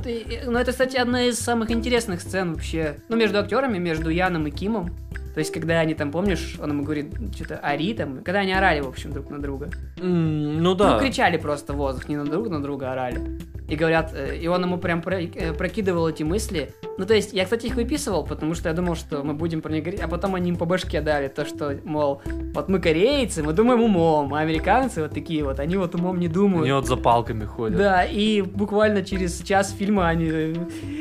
ну 0.45 0.57
это, 0.57 0.71
кстати, 0.71 0.97
одна 0.97 1.23
из 1.23 1.39
самых 1.39 1.71
интересных 1.71 2.21
сцен 2.21 2.53
вообще, 2.53 2.97
ну, 3.09 3.17
между 3.17 3.39
актерами, 3.39 3.77
между 3.77 4.09
Яном 4.09 4.47
и 4.47 4.51
Кимом. 4.51 4.91
То 5.33 5.39
есть, 5.39 5.53
когда 5.53 5.79
они 5.79 5.93
там, 5.93 6.11
помнишь, 6.11 6.57
он 6.61 6.71
ему 6.71 6.83
говорит, 6.83 7.13
что-то 7.35 7.57
ори 7.57 7.93
там, 7.93 8.21
когда 8.21 8.39
они 8.39 8.51
орали, 8.51 8.81
в 8.81 8.87
общем, 8.89 9.11
друг 9.13 9.29
на 9.29 9.39
друга. 9.39 9.69
М, 9.97 10.61
Ну 10.61 10.75
да. 10.75 10.95
Ну, 10.95 10.99
кричали 10.99 11.37
просто 11.37 11.73
в 11.73 11.77
воздух, 11.77 12.09
не 12.09 12.17
на 12.17 12.25
друг 12.25 12.49
на 12.49 12.61
друга 12.61 12.91
орали. 12.91 13.39
И 13.71 13.77
говорят, 13.77 14.11
э, 14.13 14.35
и 14.35 14.47
он 14.47 14.63
ему 14.63 14.77
прям 14.77 15.01
э, 15.05 15.53
прокидывал 15.53 16.09
эти 16.09 16.23
мысли. 16.23 16.73
Ну, 16.97 17.05
то 17.05 17.13
есть, 17.13 17.31
я, 17.31 17.45
кстати, 17.45 17.67
их 17.67 17.75
выписывал, 17.75 18.25
потому 18.25 18.53
что 18.53 18.67
я 18.67 18.75
думал, 18.75 18.95
что 18.95 19.23
мы 19.23 19.33
будем 19.33 19.61
про 19.61 19.71
них 19.71 19.83
говорить, 19.83 20.01
а 20.01 20.09
потом 20.09 20.35
они 20.35 20.49
им 20.49 20.57
по 20.57 20.65
башке 20.65 20.99
дали 20.99 21.29
то, 21.29 21.45
что, 21.45 21.79
мол, 21.85 22.21
вот 22.53 22.67
мы 22.67 22.79
корейцы, 22.79 23.41
мы 23.41 23.53
думаем 23.53 23.81
умом, 23.81 24.33
а 24.33 24.41
американцы 24.41 25.01
вот 25.01 25.13
такие 25.13 25.45
вот, 25.45 25.61
они 25.61 25.77
вот 25.77 25.95
умом 25.95 26.19
не 26.19 26.27
думают. 26.27 26.63
Они 26.63 26.73
вот 26.73 26.85
за 26.85 26.97
палками 26.97 27.45
ходят. 27.45 27.77
Да, 27.77 28.03
и 28.03 28.41
буквально 28.41 29.05
через 29.05 29.41
час 29.41 29.71
фильма 29.71 30.09
они 30.09 30.29
э, 30.29 30.55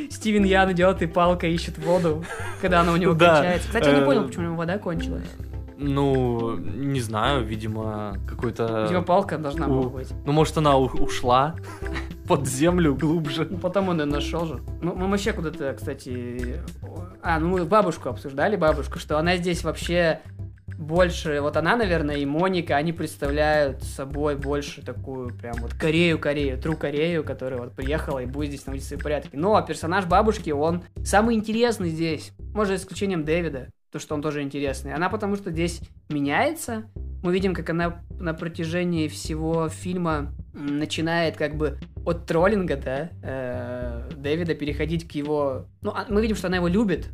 Стивен 0.09 0.45
Ян 0.45 0.71
идет 0.71 1.03
и 1.03 1.07
палкой 1.07 1.53
ищет 1.53 1.77
воду, 1.77 2.25
когда 2.61 2.83
она 2.83 2.93
у 2.93 2.97
него 2.97 3.15
кончается. 3.19 3.67
Кстати, 3.67 3.89
я 3.89 3.99
не 3.99 4.05
понял, 4.05 4.29
почему 4.29 4.45
у 4.45 4.47
него 4.47 4.57
вода 4.57 4.79
кончилась. 4.79 5.27
Ну, 5.77 6.57
не 6.57 7.01
знаю, 7.01 7.43
видимо, 7.43 8.17
какой-то... 8.29 8.85
Видимо, 8.85 9.03
палка 9.03 9.39
должна 9.39 9.67
была 9.67 9.89
быть. 9.89 10.09
Ну, 10.25 10.33
может, 10.33 10.57
она 10.57 10.79
ушла 10.79 11.57
под 12.31 12.47
землю 12.47 12.95
глубже. 12.95 13.49
Ну, 13.51 13.59
потом 13.59 13.89
он 13.89 14.01
и 14.03 14.05
нашел 14.05 14.47
же. 14.47 14.61
Ну, 14.81 14.95
мы 14.95 15.09
вообще 15.09 15.33
куда-то, 15.33 15.75
кстати... 15.75 16.61
А, 17.23 17.41
ну 17.41 17.49
мы 17.49 17.65
бабушку 17.65 18.09
обсуждали, 18.09 18.55
бабушку, 18.55 19.01
что 19.01 19.19
она 19.19 19.37
здесь 19.37 19.65
вообще 19.65 20.21
больше... 20.79 21.41
Вот 21.41 21.57
она, 21.57 21.75
наверное, 21.75 22.19
и 22.19 22.25
Моника, 22.25 22.77
они 22.77 22.93
представляют 22.93 23.83
собой 23.83 24.37
больше 24.37 24.81
такую 24.81 25.35
прям 25.35 25.57
вот 25.57 25.75
Корею-Корею, 25.75 26.57
тру 26.63 26.77
Корею, 26.77 27.25
которая 27.25 27.63
вот 27.63 27.73
приехала 27.73 28.21
и 28.21 28.27
будет 28.27 28.51
здесь 28.51 28.65
наводить 28.65 28.87
свои 28.87 29.01
порядки. 29.01 29.35
Но 29.35 29.61
персонаж 29.63 30.07
бабушки, 30.07 30.51
он 30.51 30.85
самый 31.03 31.35
интересный 31.35 31.89
здесь. 31.89 32.31
Может, 32.55 32.79
за 32.79 32.85
исключением 32.85 33.25
Дэвида, 33.25 33.71
то, 33.91 33.99
что 33.99 34.15
он 34.15 34.23
тоже 34.23 34.43
интересный. 34.43 34.95
Она 34.95 35.09
потому 35.09 35.35
что 35.35 35.51
здесь 35.51 35.81
меняется. 36.09 36.85
Мы 37.25 37.33
видим, 37.33 37.55
как 37.55 37.71
она 37.71 38.03
на 38.21 38.35
протяжении 38.35 39.09
всего 39.09 39.69
фильма 39.69 40.33
начинает 40.53 41.37
как 41.37 41.57
бы 41.57 41.79
от 42.05 42.27
троллинга, 42.27 42.77
да, 42.77 43.11
э, 43.23 44.11
Дэвида 44.17 44.55
переходить 44.55 45.07
к 45.09 45.13
его... 45.13 45.67
Ну, 45.83 45.91
а- 45.91 46.07
мы 46.09 46.23
видим, 46.23 46.37
что 46.37 46.47
она 46.49 46.57
его 46.57 46.69
любит, 46.69 47.09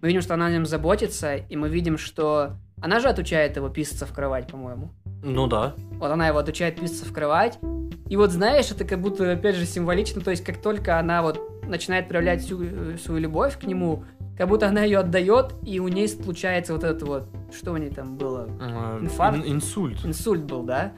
мы 0.00 0.08
видим, 0.08 0.20
что 0.22 0.34
она 0.34 0.46
о 0.46 0.50
нем 0.50 0.66
заботится, 0.66 1.36
и 1.36 1.56
мы 1.56 1.68
видим, 1.68 1.98
что... 1.98 2.52
Она 2.80 3.00
же 3.00 3.08
отучает 3.08 3.56
его 3.56 3.68
писаться 3.68 4.06
в 4.06 4.12
кровать, 4.12 4.46
по-моему. 4.46 4.90
Ну 5.24 5.48
да. 5.48 5.74
Вот 5.94 6.12
она 6.12 6.28
его 6.28 6.38
отучает 6.38 6.78
писаться 6.78 7.04
в 7.04 7.12
кровать. 7.12 7.58
И 8.08 8.16
вот 8.16 8.30
знаешь, 8.30 8.70
это 8.70 8.84
как 8.84 9.00
будто, 9.00 9.32
опять 9.32 9.56
же, 9.56 9.66
символично. 9.66 10.20
То 10.20 10.30
есть, 10.30 10.44
как 10.44 10.58
только 10.62 10.98
она 11.00 11.22
вот 11.22 11.40
начинает 11.66 12.08
проявлять 12.08 12.40
всю 12.42 12.62
э, 12.62 12.96
свою 12.98 13.20
любовь 13.20 13.58
к 13.58 13.64
нему, 13.64 14.04
как 14.36 14.48
будто 14.48 14.68
она 14.68 14.84
ее 14.84 14.98
отдает, 15.00 15.54
и 15.64 15.80
у 15.80 15.88
ней 15.88 16.06
случается 16.08 16.72
вот 16.72 16.84
это 16.84 17.04
вот... 17.04 17.28
Что 17.52 17.72
у 17.72 17.76
ней 17.76 17.90
там 17.90 18.16
было? 18.16 18.48
Э, 18.60 18.98
Инфаркт? 19.02 19.38
ин- 19.44 19.54
Инсульт. 19.56 20.04
инсульт 20.06 20.44
был, 20.44 20.62
да? 20.62 20.92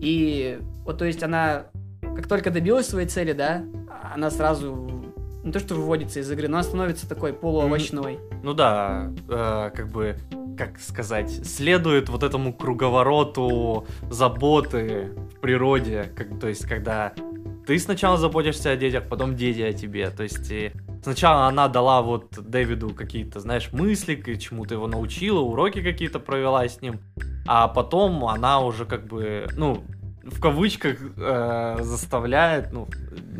И 0.00 0.60
вот, 0.88 0.96
то 0.96 1.04
есть 1.04 1.22
она, 1.22 1.66
как 2.00 2.26
только 2.26 2.50
добилась 2.50 2.86
своей 2.86 3.06
цели, 3.06 3.34
да, 3.34 3.62
она 4.14 4.30
сразу 4.30 4.90
не 5.44 5.52
то 5.52 5.60
что 5.60 5.74
выводится 5.74 6.20
из 6.20 6.30
игры, 6.30 6.48
но 6.48 6.56
она 6.56 6.64
становится 6.64 7.06
такой 7.06 7.34
полуовощной. 7.34 8.18
Ну 8.42 8.54
да, 8.54 9.12
э, 9.28 9.70
как 9.74 9.88
бы, 9.90 10.16
как 10.56 10.80
сказать, 10.80 11.46
следует 11.46 12.08
вот 12.08 12.22
этому 12.22 12.54
круговороту 12.54 13.86
заботы 14.10 15.12
в 15.36 15.40
природе, 15.40 16.10
как, 16.16 16.40
то 16.40 16.48
есть 16.48 16.66
когда 16.66 17.12
ты 17.66 17.78
сначала 17.78 18.16
заботишься 18.16 18.70
о 18.70 18.76
детях, 18.76 19.10
потом 19.10 19.36
дети 19.36 19.60
о 19.60 19.74
тебе, 19.74 20.08
то 20.08 20.22
есть 20.22 20.50
и 20.50 20.72
сначала 21.02 21.48
она 21.48 21.68
дала 21.68 22.00
вот 22.00 22.30
Дэвиду 22.30 22.94
какие-то, 22.94 23.40
знаешь, 23.40 23.72
мысли, 23.72 24.14
к 24.14 24.38
чему-то 24.38 24.72
его 24.72 24.86
научила, 24.86 25.40
уроки 25.40 25.82
какие-то 25.82 26.18
провела 26.18 26.66
с 26.66 26.80
ним, 26.80 27.00
а 27.46 27.68
потом 27.68 28.24
она 28.24 28.60
уже 28.60 28.86
как 28.86 29.06
бы, 29.06 29.46
ну, 29.54 29.84
в 30.30 30.40
кавычках 30.40 30.98
э, 31.16 31.76
заставляет, 31.80 32.72
ну, 32.72 32.88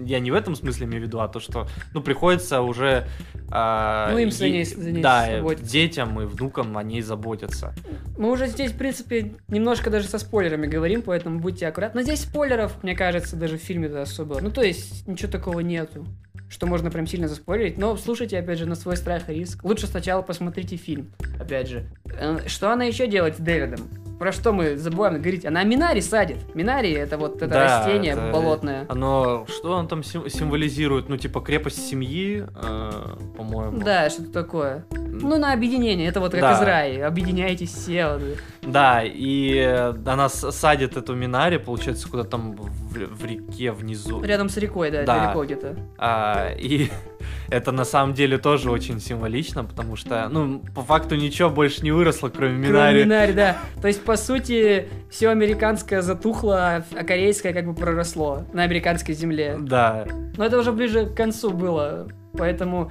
я 0.05 0.21
не 0.21 0.31
в 0.31 0.35
этом 0.35 0.55
смысле 0.55 0.87
имею 0.87 1.03
в 1.03 1.07
виду, 1.07 1.21
а 1.21 1.29
то, 1.29 1.41
что, 1.41 1.67
ну, 1.95 2.01
приходится 2.01 2.61
уже... 2.63 3.07
э, 3.53 4.09
Ну, 4.13 4.19
им 4.19 4.31
за 4.31 4.49
ней- 4.49 4.65
за 4.65 4.91
ней 4.91 5.03
да, 5.03 5.27
заботиться. 5.37 5.71
детям 5.73 6.21
и 6.21 6.25
внукам 6.27 6.77
о 6.79 6.83
ней 6.83 7.03
заботятся. 7.03 7.75
Мы 8.17 8.31
уже 8.31 8.47
здесь, 8.47 8.73
в 8.73 8.77
принципе, 8.79 9.35
немножко 9.49 9.91
даже 9.91 10.09
со 10.09 10.19
спойлерами 10.19 10.67
говорим, 10.67 11.03
поэтому 11.03 11.41
будьте 11.41 11.67
аккуратны. 11.67 12.01
Но 12.01 12.05
здесь 12.05 12.21
спойлеров, 12.23 12.83
мне 12.83 12.95
кажется, 12.95 13.37
даже 13.37 13.59
в 13.59 13.63
фильме-то 13.63 14.03
особо. 14.03 14.41
Ну, 14.41 14.51
то 14.51 14.63
есть, 14.63 15.07
ничего 15.09 15.31
такого 15.31 15.61
нету, 15.61 16.07
что 16.49 16.67
можно 16.67 16.91
прям 16.91 17.07
сильно 17.07 17.29
заспойлерить. 17.29 17.77
Но 17.79 17.97
слушайте, 17.97 18.39
опять 18.39 18.59
же, 18.59 18.67
на 18.67 18.75
свой 18.75 18.97
страх 18.97 19.29
и 19.29 19.35
риск. 19.35 19.65
Лучше 19.65 19.87
сначала 19.87 20.23
посмотрите 20.23 20.77
фильм, 20.77 21.11
опять 21.41 21.69
же. 21.69 21.85
Э, 22.07 22.39
Что 22.47 22.73
она 22.73 22.85
еще 22.85 23.07
делает 23.07 23.37
с 23.37 23.39
Дэвидом? 23.39 23.81
Про 24.19 24.33
что 24.33 24.53
мы 24.53 24.77
забываем 24.77 25.21
говорить? 25.21 25.45
Она 25.47 25.63
Минари 25.63 26.01
садит. 26.01 26.39
Минари 26.55 26.91
это 26.93 27.17
вот 27.17 27.37
это 27.37 27.47
Да, 27.47 27.79
растение 27.85 28.13
это- 28.15 28.31
болотное. 28.33 28.85
Оно, 28.89 29.47
что 29.49 29.73
он 29.73 29.87
там 29.87 30.03
сим- 30.03 30.29
символизирует? 30.29 31.09
Ну, 31.09 31.17
типа, 31.17 31.41
крепость 31.41 31.87
семьи, 31.89 32.45
э, 32.45 32.91
по-моему. 33.37 33.79
Да, 33.79 34.11
что-то 34.11 34.33
такое. 34.33 34.85
Ну, 34.91 35.39
на 35.39 35.53
объединение. 35.53 36.09
Это 36.09 36.19
вот 36.21 36.33
как 36.33 36.41
Да. 36.41 36.53
из 36.55 36.61
рая. 36.63 37.07
Объединяйтесь 37.07 37.71
все. 37.73 38.15
вот. 38.15 38.23
Да, 38.69 39.03
и 39.05 39.57
э, 39.57 39.95
она 40.07 40.29
садит 40.29 40.97
эту 40.97 41.15
Минари, 41.15 41.57
получается, 41.59 42.09
куда 42.09 42.25
там 42.25 42.53
в, 42.53 42.71
в 42.93 43.25
реке 43.25 43.73
внизу. 43.73 44.23
Рядом 44.23 44.49
с 44.49 44.57
рекой, 44.57 44.91
да, 44.91 45.05
Да. 45.05 45.25
далеко 45.25 45.45
где-то. 45.45 45.77
А, 45.97 46.51
и 46.57 46.91
это 47.51 47.73
на 47.73 47.85
самом 47.85 48.15
деле 48.15 48.39
тоже 48.39 48.71
очень 48.71 49.01
символично, 49.01 49.65
потому 49.65 49.97
что, 49.97 50.29
ну, 50.31 50.63
по 50.75 50.83
факту 50.83 51.17
ничего 51.17 51.51
больше 51.51 51.83
не 51.83 51.93
выросло, 51.93 52.29
кроме 52.29 52.49
Кроме 52.49 52.69
Минари. 52.69 53.05
Минари, 53.05 53.33
да. 53.33 53.59
То 53.81 53.89
есть, 53.89 54.03
по 54.05 54.17
сути, 54.17 54.89
все 55.11 55.29
американское 55.31 56.03
затухло, 56.03 56.85
а 56.93 57.05
корейское 57.05 57.53
как 57.53 57.67
бы 57.67 57.75
проросло 57.75 58.45
на 58.53 58.63
американской 58.63 59.15
земле. 59.15 59.57
Да. 59.59 60.07
Но 60.37 60.45
это 60.45 60.59
уже 60.59 60.73
ближе 60.73 61.07
к 61.07 61.15
концу 61.15 61.51
было. 61.51 62.09
Поэтому. 62.37 62.91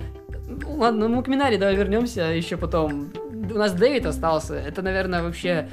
Ладно, 0.65 1.07
ну 1.07 1.21
к 1.23 1.27
Минари 1.27 1.57
давай 1.57 1.75
вернемся 1.75 2.21
еще 2.21 2.55
потом. 2.57 3.11
У 3.49 3.57
нас 3.57 3.73
Дэвид 3.73 4.05
остался. 4.05 4.55
Это, 4.55 4.81
наверное, 4.81 5.23
вообще 5.23 5.69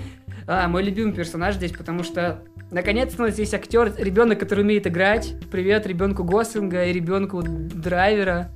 а, 0.46 0.68
мой 0.68 0.82
любимый 0.82 1.12
персонаж 1.12 1.56
здесь, 1.56 1.72
потому 1.72 2.02
что 2.02 2.42
наконец-то 2.70 3.22
у 3.22 3.26
нас 3.26 3.34
здесь 3.34 3.52
актер, 3.52 3.92
ребенок, 3.98 4.38
который 4.38 4.60
умеет 4.60 4.86
играть. 4.86 5.34
Привет 5.50 5.86
ребенку 5.86 6.24
Гослинга 6.24 6.84
и 6.84 6.92
ребенку 6.92 7.42
Драйвера. 7.42 8.50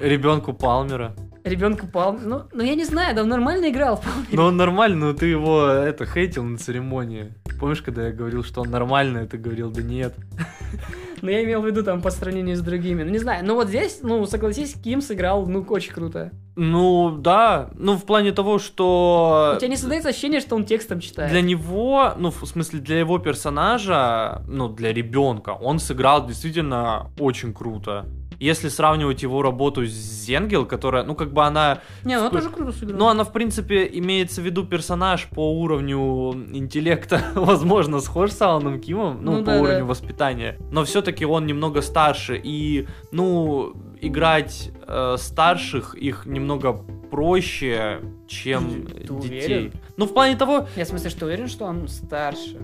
Ребенку 0.00 0.52
Палмера. 0.52 1.14
Ребенку 1.44 1.86
Пал. 1.86 2.18
Ну, 2.18 2.44
ну, 2.52 2.62
я 2.62 2.74
не 2.74 2.84
знаю, 2.84 3.14
да 3.14 3.22
он 3.22 3.28
нормально 3.28 3.68
играл. 3.68 3.96
вполне. 3.96 4.28
Ну, 4.32 4.44
он 4.44 4.56
нормально, 4.56 5.08
но 5.08 5.12
ты 5.12 5.26
его, 5.26 5.66
это, 5.66 6.06
хейтил 6.06 6.42
на 6.42 6.56
церемонии. 6.56 7.34
Помнишь, 7.60 7.82
когда 7.82 8.06
я 8.06 8.12
говорил, 8.12 8.42
что 8.42 8.62
он 8.62 8.70
нормальный, 8.70 9.26
ты 9.26 9.36
говорил, 9.36 9.70
да 9.70 9.82
нет. 9.82 10.14
Но 11.22 11.30
я 11.30 11.44
имел 11.44 11.62
в 11.62 11.66
виду 11.66 11.82
там 11.82 12.02
по 12.02 12.10
сравнению 12.10 12.56
с 12.56 12.60
другими. 12.60 13.02
Ну, 13.02 13.10
не 13.10 13.18
знаю. 13.18 13.44
Но 13.44 13.54
вот 13.54 13.68
здесь, 13.68 14.00
ну, 14.02 14.26
согласись, 14.26 14.74
Ким 14.74 15.00
сыграл, 15.00 15.46
ну, 15.46 15.62
очень 15.68 15.92
круто. 15.92 16.32
Ну, 16.56 17.10
да, 17.18 17.70
ну, 17.74 17.96
в 17.96 18.04
плане 18.04 18.32
того, 18.32 18.58
что... 18.58 19.54
У 19.56 19.58
тебя 19.58 19.68
не 19.68 19.76
создается 19.76 20.10
ощущение, 20.10 20.40
что 20.40 20.54
он 20.54 20.64
текстом 20.64 21.00
читает. 21.00 21.30
Для 21.30 21.42
него, 21.42 22.12
ну, 22.16 22.30
в 22.30 22.46
смысле, 22.46 22.78
для 22.78 22.98
его 23.00 23.18
персонажа, 23.18 24.42
ну, 24.46 24.68
для 24.68 24.92
ребенка, 24.92 25.50
он 25.50 25.78
сыграл 25.78 26.26
действительно 26.26 27.10
очень 27.18 27.52
круто. 27.52 28.06
Если 28.38 28.68
сравнивать 28.68 29.22
его 29.22 29.42
работу 29.42 29.84
с 29.86 29.90
Зенгел, 29.90 30.66
которая, 30.66 31.04
ну, 31.04 31.14
как 31.14 31.32
бы 31.32 31.44
она... 31.44 31.80
Не, 32.04 32.16
ну, 32.18 32.24
он 32.24 32.28
Сп- 32.30 32.32
тоже 32.34 32.50
круто 32.50 32.72
сыграл. 32.72 32.98
Ну, 32.98 33.08
она, 33.08 33.24
в 33.24 33.32
принципе, 33.32 33.88
имеется 33.92 34.40
в 34.40 34.44
виду 34.44 34.64
персонаж 34.64 35.28
по 35.30 35.52
уровню 35.60 36.32
интеллекта, 36.52 37.20
возможно, 37.34 38.00
схож 38.00 38.30
с 38.32 38.40
Аланом 38.42 38.80
Кимом, 38.80 39.18
ну, 39.22 39.32
Ну 39.32 39.38
по 39.40 39.44
да, 39.52 39.60
уровню 39.60 39.78
да. 39.80 39.84
воспитания. 39.84 40.58
Но 40.70 40.84
все-таки 40.84 41.24
он 41.26 41.46
немного 41.46 41.80
старше, 41.82 42.40
и, 42.42 42.86
ну, 43.12 43.74
играть 44.00 44.70
э, 44.86 45.16
старших 45.18 45.94
их 45.94 46.26
немного 46.26 46.72
проще, 47.10 48.00
чем 48.26 48.86
Ты 48.86 48.94
детей. 49.04 49.08
уверен? 49.08 49.72
Ну, 49.96 50.06
в 50.06 50.12
плане 50.12 50.36
того, 50.36 50.66
Я 50.76 50.84
в 50.84 50.88
смысле, 50.88 51.10
что 51.10 51.26
уверен, 51.26 51.48
что 51.48 51.64
он 51.64 51.88
старше? 51.88 52.58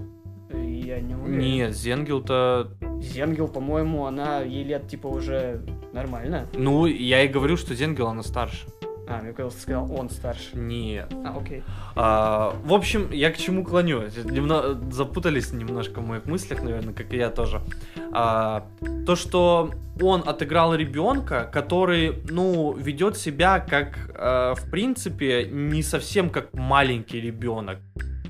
Я 0.52 1.00
не 1.00 1.14
уверен. 1.14 1.38
нет, 1.38 1.76
Зенгел-то, 1.76 2.72
Зенгел, 3.00 3.48
по-моему, 3.48 4.06
она 4.06 4.40
ей 4.40 4.64
лет 4.64 4.88
типа 4.88 5.06
уже 5.06 5.62
нормально. 5.92 6.46
ну, 6.54 6.86
я 6.86 7.22
и 7.22 7.28
говорю, 7.28 7.56
что 7.56 7.74
Зенгел, 7.74 8.08
она 8.08 8.22
старше. 8.22 8.66
А, 9.08 9.20
мне 9.22 9.32
казалось, 9.32 9.54
ты 9.54 9.62
сказал, 9.62 9.92
он 9.92 10.08
старше. 10.08 10.50
Нет. 10.56 11.12
А, 11.24 11.36
окей. 11.36 11.64
А, 11.96 12.54
в 12.64 12.72
общем, 12.72 13.10
я 13.10 13.32
к 13.32 13.36
чему 13.38 13.64
клоню? 13.64 14.02
Немно- 14.06 14.92
запутались 14.92 15.52
немножко 15.52 16.00
в 16.00 16.06
моих 16.06 16.26
мыслях, 16.26 16.62
наверное, 16.62 16.94
как 16.94 17.12
и 17.12 17.16
я 17.16 17.30
тоже. 17.30 17.60
А, 18.12 18.66
то, 19.06 19.16
что 19.16 19.72
он 20.00 20.22
отыграл 20.24 20.76
ребенка, 20.76 21.50
который, 21.52 22.22
ну, 22.30 22.72
ведет 22.72 23.16
себя 23.16 23.58
как, 23.58 24.12
э, 24.14 24.54
в 24.56 24.70
принципе, 24.70 25.44
не 25.50 25.82
совсем 25.82 26.30
как 26.30 26.54
маленький 26.54 27.20
ребенок. 27.20 27.78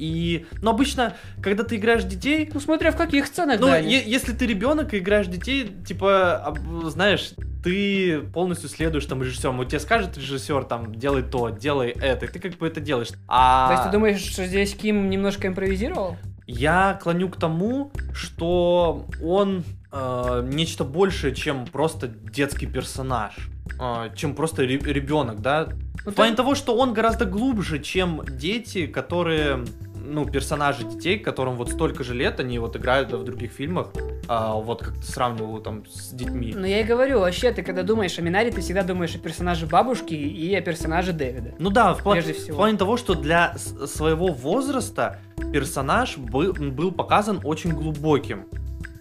И, 0.01 0.47
ну, 0.63 0.71
обычно, 0.71 1.15
когда 1.43 1.63
ты 1.63 1.77
играешь 1.77 2.05
детей, 2.05 2.51
Ну, 2.53 2.59
смотря 2.61 2.91
в 2.91 2.97
каких 2.97 3.27
сценах, 3.27 3.61
ну, 3.61 3.67
да, 3.67 3.77
е- 3.79 4.03
если 4.07 4.33
ты 4.33 4.47
ребенок 4.47 4.95
и 4.95 4.99
играешь 4.99 5.27
детей, 5.27 5.71
типа, 5.87 6.57
знаешь, 6.85 7.33
ты 7.63 8.21
полностью 8.33 8.71
следуешь 8.71 9.05
там 9.05 9.23
режиссеру. 9.23 9.53
Вот 9.53 9.69
тебе 9.69 9.81
скажет 9.81 10.17
режиссер, 10.17 10.65
там, 10.65 10.95
делай 10.95 11.23
то, 11.23 11.51
делай 11.51 11.91
это, 11.91 12.25
и 12.25 12.29
ты 12.29 12.39
как 12.39 12.53
бы 12.57 12.67
это 12.67 12.81
делаешь. 12.81 13.09
А 13.29 13.69
То 13.69 13.73
есть 13.75 13.85
ты 13.85 13.91
думаешь, 13.93 14.21
что 14.21 14.47
здесь 14.47 14.75
Ким 14.75 15.11
немножко 15.11 15.47
импровизировал? 15.47 16.17
я 16.47 16.99
клоню 17.01 17.29
к 17.29 17.37
тому, 17.37 17.93
что 18.15 19.07
он 19.23 19.63
э, 19.93 20.49
нечто 20.53 20.85
большее, 20.85 21.35
чем 21.35 21.67
просто 21.67 22.07
детский 22.09 22.67
персонаж, 22.67 23.35
э, 23.81 24.11
чем 24.17 24.35
просто 24.35 24.63
ре- 24.63 24.79
ребенок, 24.79 25.41
да. 25.41 25.69
Ну, 26.05 26.13
В 26.13 26.15
плане 26.15 26.31
ты- 26.33 26.37
того, 26.39 26.55
что 26.55 26.77
он 26.77 26.93
гораздо 26.95 27.25
глубже, 27.25 27.79
чем 27.81 28.23
дети, 28.29 28.87
которые, 28.87 29.65
ну, 30.05 30.25
персонажи 30.27 30.85
детей, 30.85 31.19
которым 31.19 31.57
вот 31.57 31.71
столько 31.71 32.05
же 32.05 32.15
лет, 32.15 32.41
они 32.41 32.59
вот 32.59 32.77
играют 32.77 33.13
в 33.13 33.25
других 33.25 33.53
фильмах, 33.53 33.89
а, 34.29 34.55
вот 34.55 34.83
как 34.83 34.95
ты 34.95 35.03
сравнивал 35.07 35.61
там 35.61 35.85
с 35.87 36.11
детьми. 36.13 36.53
Ну, 36.57 36.67
я 36.67 36.81
и 36.81 36.85
говорю, 36.85 37.21
вообще, 37.21 37.53
ты 37.53 37.63
когда 37.63 37.83
думаешь 37.83 38.19
о 38.19 38.23
Минаре, 38.23 38.51
ты 38.51 38.61
всегда 38.61 38.83
думаешь 38.83 39.15
о 39.15 39.19
персонаже 39.19 39.67
бабушки 39.67 40.15
и 40.15 40.55
о 40.55 40.61
персонаже 40.61 41.13
Дэвида. 41.13 41.55
Ну 41.59 41.71
да, 41.71 41.95
в, 41.95 42.05
пла- 42.05 42.13
Прежде 42.13 42.33
в 42.35 42.37
всего. 42.39 42.57
плане 42.57 42.79
того, 42.79 42.97
что 42.97 43.15
для 43.15 43.57
своего 43.59 44.29
возраста 44.29 45.19
персонаж 45.53 46.17
был, 46.19 46.53
был 46.53 46.93
показан 46.93 47.41
очень 47.45 47.73
глубоким. 47.73 48.47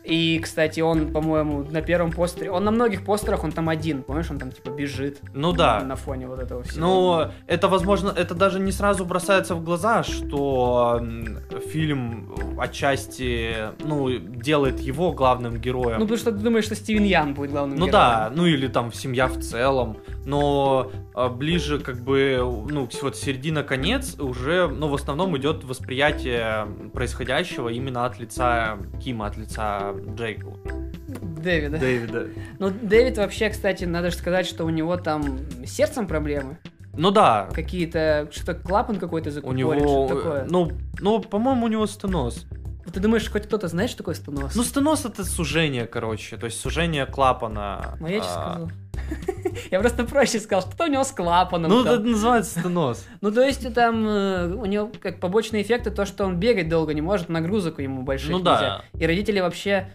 И, 0.09 0.39
кстати, 0.39 0.79
он, 0.79 1.11
по-моему, 1.11 1.63
на 1.69 1.81
первом 1.81 2.11
постере, 2.11 2.49
он 2.49 2.63
на 2.63 2.71
многих 2.71 3.05
постерах, 3.05 3.43
он 3.43 3.51
там 3.51 3.69
один, 3.69 4.01
помнишь, 4.01 4.31
он 4.31 4.39
там 4.39 4.51
типа 4.51 4.71
бежит. 4.71 5.19
Ну 5.33 5.53
да. 5.53 5.81
На 5.83 5.95
фоне 5.95 6.27
вот 6.27 6.39
этого 6.39 6.63
всего. 6.63 6.79
Но 6.79 7.31
это, 7.45 7.67
возможно, 7.67 8.11
это 8.15 8.33
даже 8.33 8.59
не 8.59 8.71
сразу 8.71 9.05
бросается 9.05 9.53
в 9.53 9.63
глаза, 9.63 10.03
что 10.03 10.99
фильм 11.71 12.33
отчасти, 12.59 13.55
ну, 13.83 14.09
делает 14.17 14.79
его 14.79 15.11
главным 15.11 15.57
героем. 15.57 15.99
Ну, 15.99 16.05
потому 16.05 16.17
что 16.17 16.31
ты 16.31 16.39
думаешь, 16.39 16.65
что 16.65 16.75
Стивен 16.75 17.03
Ян 17.03 17.35
будет 17.35 17.51
главным 17.51 17.77
Ну 17.77 17.85
героем. 17.85 17.91
да, 17.91 18.31
ну 18.35 18.47
или 18.47 18.67
там 18.67 18.91
семья 18.91 19.27
в 19.27 19.37
целом, 19.37 19.97
но 20.25 20.91
а, 21.13 21.29
ближе 21.29 21.79
как 21.79 21.97
бы, 22.03 22.37
ну, 22.69 22.89
вот 23.01 23.15
середина-конец 23.15 24.19
уже, 24.19 24.67
ну, 24.67 24.87
в 24.87 24.95
основном 24.95 25.37
идет 25.37 25.63
восприятие 25.63 26.67
происходящего 26.93 27.69
именно 27.69 28.05
от 28.05 28.19
лица 28.19 28.77
Кима, 29.03 29.27
от 29.27 29.37
лица 29.37 29.93
Джейка, 30.15 30.47
Дэвида. 31.07 31.77
Дэвида. 31.77 32.27
Ну, 32.59 32.69
Дэвид 32.69 33.17
вообще, 33.17 33.49
кстати, 33.49 33.85
надо 33.85 34.11
же 34.11 34.17
сказать, 34.17 34.45
что 34.45 34.65
у 34.65 34.69
него 34.69 34.97
там 34.97 35.39
с 35.65 35.69
сердцем 35.71 36.07
проблемы. 36.07 36.57
Ну 36.93 37.11
да, 37.11 37.49
Какие-то, 37.53 38.27
что 38.31 38.53
клапан 38.53 38.97
какой-то 38.97 39.29
у 39.29 39.31
закупорен, 39.31 39.57
него, 39.57 39.73
что 39.73 40.07
такое. 40.15 40.45
ну, 40.49 40.71
ну, 40.99 41.19
по-моему, 41.21 41.65
у 41.65 41.69
него 41.69 41.85
стеноз. 41.87 42.45
Ты 42.91 42.99
думаешь, 42.99 43.29
хоть 43.29 43.43
кто-то 43.43 43.67
знает, 43.67 43.89
что 43.89 43.99
такое 43.99 44.15
стеноз? 44.15 44.55
Ну, 44.55 44.63
стеноз 44.63 45.05
это 45.05 45.23
сужение, 45.23 45.85
короче, 45.85 46.37
то 46.37 46.45
есть 46.47 46.59
сужение 46.59 47.05
клапана. 47.05 47.95
Ну, 47.99 48.07
я 48.07 48.19
тебе 48.19 48.27
А, 48.29 48.51
сказал. 48.51 48.71
Я 49.71 49.79
просто 49.79 50.03
проще 50.03 50.39
сказал, 50.39 50.61
что-то 50.61 50.85
у 50.85 50.87
него 50.87 51.03
с 51.03 51.11
клапаном. 51.11 51.69
Ну, 51.71 51.83
там. 51.83 51.93
это 51.95 52.03
называется 52.03 52.59
стеноз. 52.59 53.05
Ну, 53.21 53.31
то 53.31 53.41
есть, 53.41 53.73
там 53.73 54.07
э, 54.07 54.53
у 54.53 54.65
него 54.65 54.91
как 55.01 55.19
побочный 55.19 55.61
эффект, 55.61 55.93
то, 55.93 56.05
что 56.05 56.25
он 56.25 56.37
бегать 56.37 56.69
долго 56.69 56.93
не 56.93 57.01
может, 57.01 57.29
нагрузок 57.29 57.79
ему 57.79 58.03
больших 58.03 58.31
Ну 58.31 58.39
нельзя. 58.39 58.59
да. 58.59 58.83
И 58.97 59.05
родители 59.05 59.39
вообще, 59.39 59.89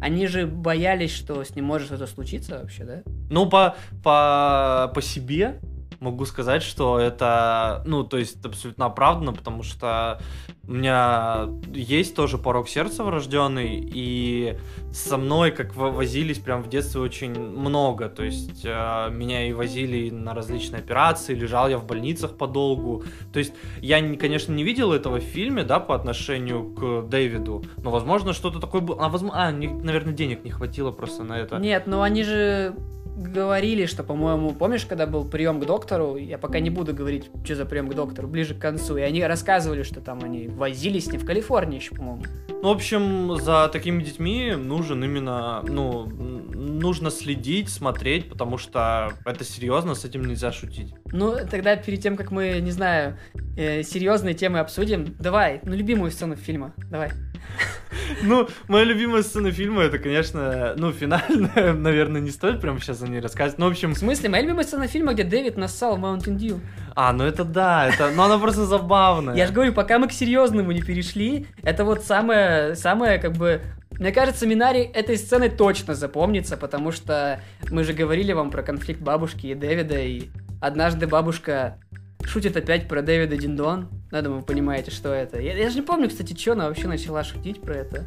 они 0.00 0.26
же 0.26 0.46
боялись, 0.46 1.12
что 1.12 1.42
с 1.44 1.54
ним 1.54 1.66
может 1.66 1.88
что-то 1.88 2.06
случиться 2.06 2.58
вообще, 2.58 2.84
да? 2.84 3.02
Ну, 3.30 3.48
по, 3.48 3.76
по, 4.02 4.90
по 4.94 5.02
себе 5.02 5.60
могу 6.04 6.26
сказать, 6.26 6.62
что 6.62 6.98
это, 6.98 7.82
ну, 7.86 8.04
то 8.04 8.18
есть 8.18 8.44
абсолютно 8.44 8.86
оправданно, 8.86 9.32
потому 9.32 9.62
что 9.62 10.20
у 10.68 10.72
меня 10.72 11.48
есть 11.72 12.14
тоже 12.14 12.38
порог 12.38 12.68
сердца 12.68 13.04
врожденный, 13.04 13.80
и 13.94 14.58
со 14.92 15.16
мной 15.16 15.50
как 15.50 15.74
во- 15.74 15.90
возились 15.90 16.38
прям 16.38 16.62
в 16.62 16.68
детстве 16.68 17.00
очень 17.00 17.38
много, 17.38 18.08
то 18.08 18.22
есть 18.22 18.62
э, 18.64 19.10
меня 19.10 19.48
и 19.48 19.52
возили 19.52 20.10
на 20.10 20.34
различные 20.34 20.80
операции, 20.80 21.34
лежал 21.34 21.68
я 21.68 21.78
в 21.78 21.86
больницах 21.86 22.36
подолгу, 22.36 23.04
то 23.32 23.38
есть 23.38 23.52
я, 23.80 24.00
не- 24.00 24.16
конечно, 24.16 24.52
не 24.52 24.64
видел 24.64 24.92
этого 24.92 25.18
в 25.18 25.24
фильме, 25.24 25.64
да, 25.64 25.80
по 25.80 25.94
отношению 25.94 26.74
к 26.74 27.08
Дэвиду, 27.08 27.64
но, 27.78 27.90
возможно, 27.90 28.32
что-то 28.32 28.60
такое 28.60 28.80
было, 28.80 29.04
а, 29.04 29.08
возможно, 29.08 29.48
а, 29.48 29.52
наверное, 29.52 30.12
денег 30.14 30.44
не 30.44 30.50
хватило 30.50 30.92
просто 30.92 31.24
на 31.24 31.38
это. 31.38 31.58
Нет, 31.58 31.86
ну 31.86 32.02
они 32.02 32.24
же 32.24 32.74
говорили, 33.16 33.86
что, 33.86 34.02
по-моему, 34.02 34.52
помнишь, 34.52 34.86
когда 34.86 35.06
был 35.06 35.24
прием 35.24 35.60
к 35.60 35.66
доктору, 35.66 36.16
я 36.16 36.38
пока 36.38 36.60
не 36.60 36.70
буду 36.70 36.94
говорить, 36.94 37.30
что 37.44 37.54
за 37.54 37.64
прием 37.64 37.88
к 37.88 37.94
доктору, 37.94 38.28
ближе 38.28 38.54
к 38.54 38.58
концу, 38.58 38.96
и 38.96 39.02
они 39.02 39.22
рассказывали, 39.22 39.82
что 39.82 40.00
там 40.00 40.20
они 40.22 40.48
возились 40.48 41.10
ним 41.10 41.20
в 41.20 41.24
Калифорнии 41.24 41.76
еще, 41.76 41.94
по-моему. 41.94 42.24
Ну, 42.48 42.68
в 42.68 42.72
общем, 42.72 43.36
за 43.36 43.68
такими 43.68 44.02
детьми 44.02 44.54
нужен 44.56 45.04
именно, 45.04 45.62
ну, 45.68 46.06
нужно 46.84 47.10
следить, 47.10 47.70
смотреть, 47.70 48.28
потому 48.28 48.58
что 48.58 49.14
это 49.24 49.42
серьезно, 49.42 49.94
с 49.94 50.04
этим 50.04 50.26
нельзя 50.26 50.52
шутить. 50.52 50.92
Ну, 51.06 51.34
тогда 51.50 51.76
перед 51.76 52.02
тем, 52.02 52.14
как 52.16 52.30
мы, 52.30 52.60
не 52.60 52.72
знаю, 52.72 53.16
э, 53.56 53.82
серьезные 53.82 54.34
темы 54.34 54.58
обсудим, 54.58 55.16
давай, 55.18 55.60
ну, 55.64 55.74
любимую 55.74 56.10
сцену 56.10 56.36
фильма, 56.36 56.74
давай. 56.90 57.10
Ну, 58.22 58.48
моя 58.68 58.84
любимая 58.84 59.22
сцена 59.22 59.50
фильма, 59.50 59.82
это, 59.82 59.98
конечно, 59.98 60.74
ну, 60.76 60.92
финальная, 60.92 61.72
наверное, 61.88 62.20
не 62.20 62.30
стоит 62.30 62.60
прямо 62.60 62.80
сейчас 62.80 63.02
о 63.02 63.08
ней 63.08 63.20
рассказывать. 63.20 63.58
Ну, 63.58 63.66
в 63.66 63.70
общем, 63.70 63.94
В 63.94 63.98
смысле, 63.98 64.28
моя 64.28 64.42
любимая 64.42 64.64
сцена 64.64 64.88
фильма, 64.88 65.14
где 65.14 65.24
Дэвид 65.24 65.56
нассал 65.56 65.96
Mountain 65.96 66.36
Dew. 66.36 66.60
а, 66.96 67.12
ну 67.12 67.24
это 67.24 67.44
да, 67.44 67.88
это, 67.88 68.10
ну, 68.14 68.22
она 68.22 68.38
просто 68.38 68.66
забавная. 68.66 69.34
Я 69.34 69.46
же 69.46 69.52
говорю, 69.52 69.72
пока 69.72 69.98
мы 69.98 70.08
к 70.08 70.12
серьезному 70.12 70.72
не 70.72 70.82
перешли, 70.82 71.46
это 71.62 71.84
вот 71.84 72.04
самое, 72.04 72.74
самое, 72.74 73.18
как 73.18 73.32
бы... 73.32 73.62
Мне 73.98 74.12
кажется, 74.12 74.46
Минари 74.46 74.80
этой 74.80 75.16
сцены 75.16 75.48
точно 75.48 75.94
запомнится, 75.94 76.56
потому 76.56 76.92
что 76.92 77.40
мы 77.70 77.84
же 77.84 77.92
говорили 77.92 78.32
вам 78.32 78.50
про 78.50 78.62
конфликт 78.62 79.00
бабушки 79.00 79.46
и 79.46 79.54
Дэвида, 79.54 80.00
и 80.00 80.28
однажды 80.60 81.06
бабушка 81.06 81.78
шутит 82.24 82.56
опять 82.56 82.88
про 82.88 83.02
Дэвида 83.02 83.36
Диндон. 83.36 83.88
Я 84.10 84.22
думаю, 84.22 84.40
вы 84.40 84.46
понимаете, 84.46 84.90
что 84.90 85.12
это. 85.12 85.40
Я, 85.40 85.56
я 85.56 85.70
же 85.70 85.76
не 85.76 85.82
помню, 85.82 86.08
кстати, 86.08 86.36
что 86.38 86.52
она 86.52 86.68
вообще 86.68 86.88
начала 86.88 87.22
шутить 87.22 87.60
про 87.60 87.74
это. 87.74 88.04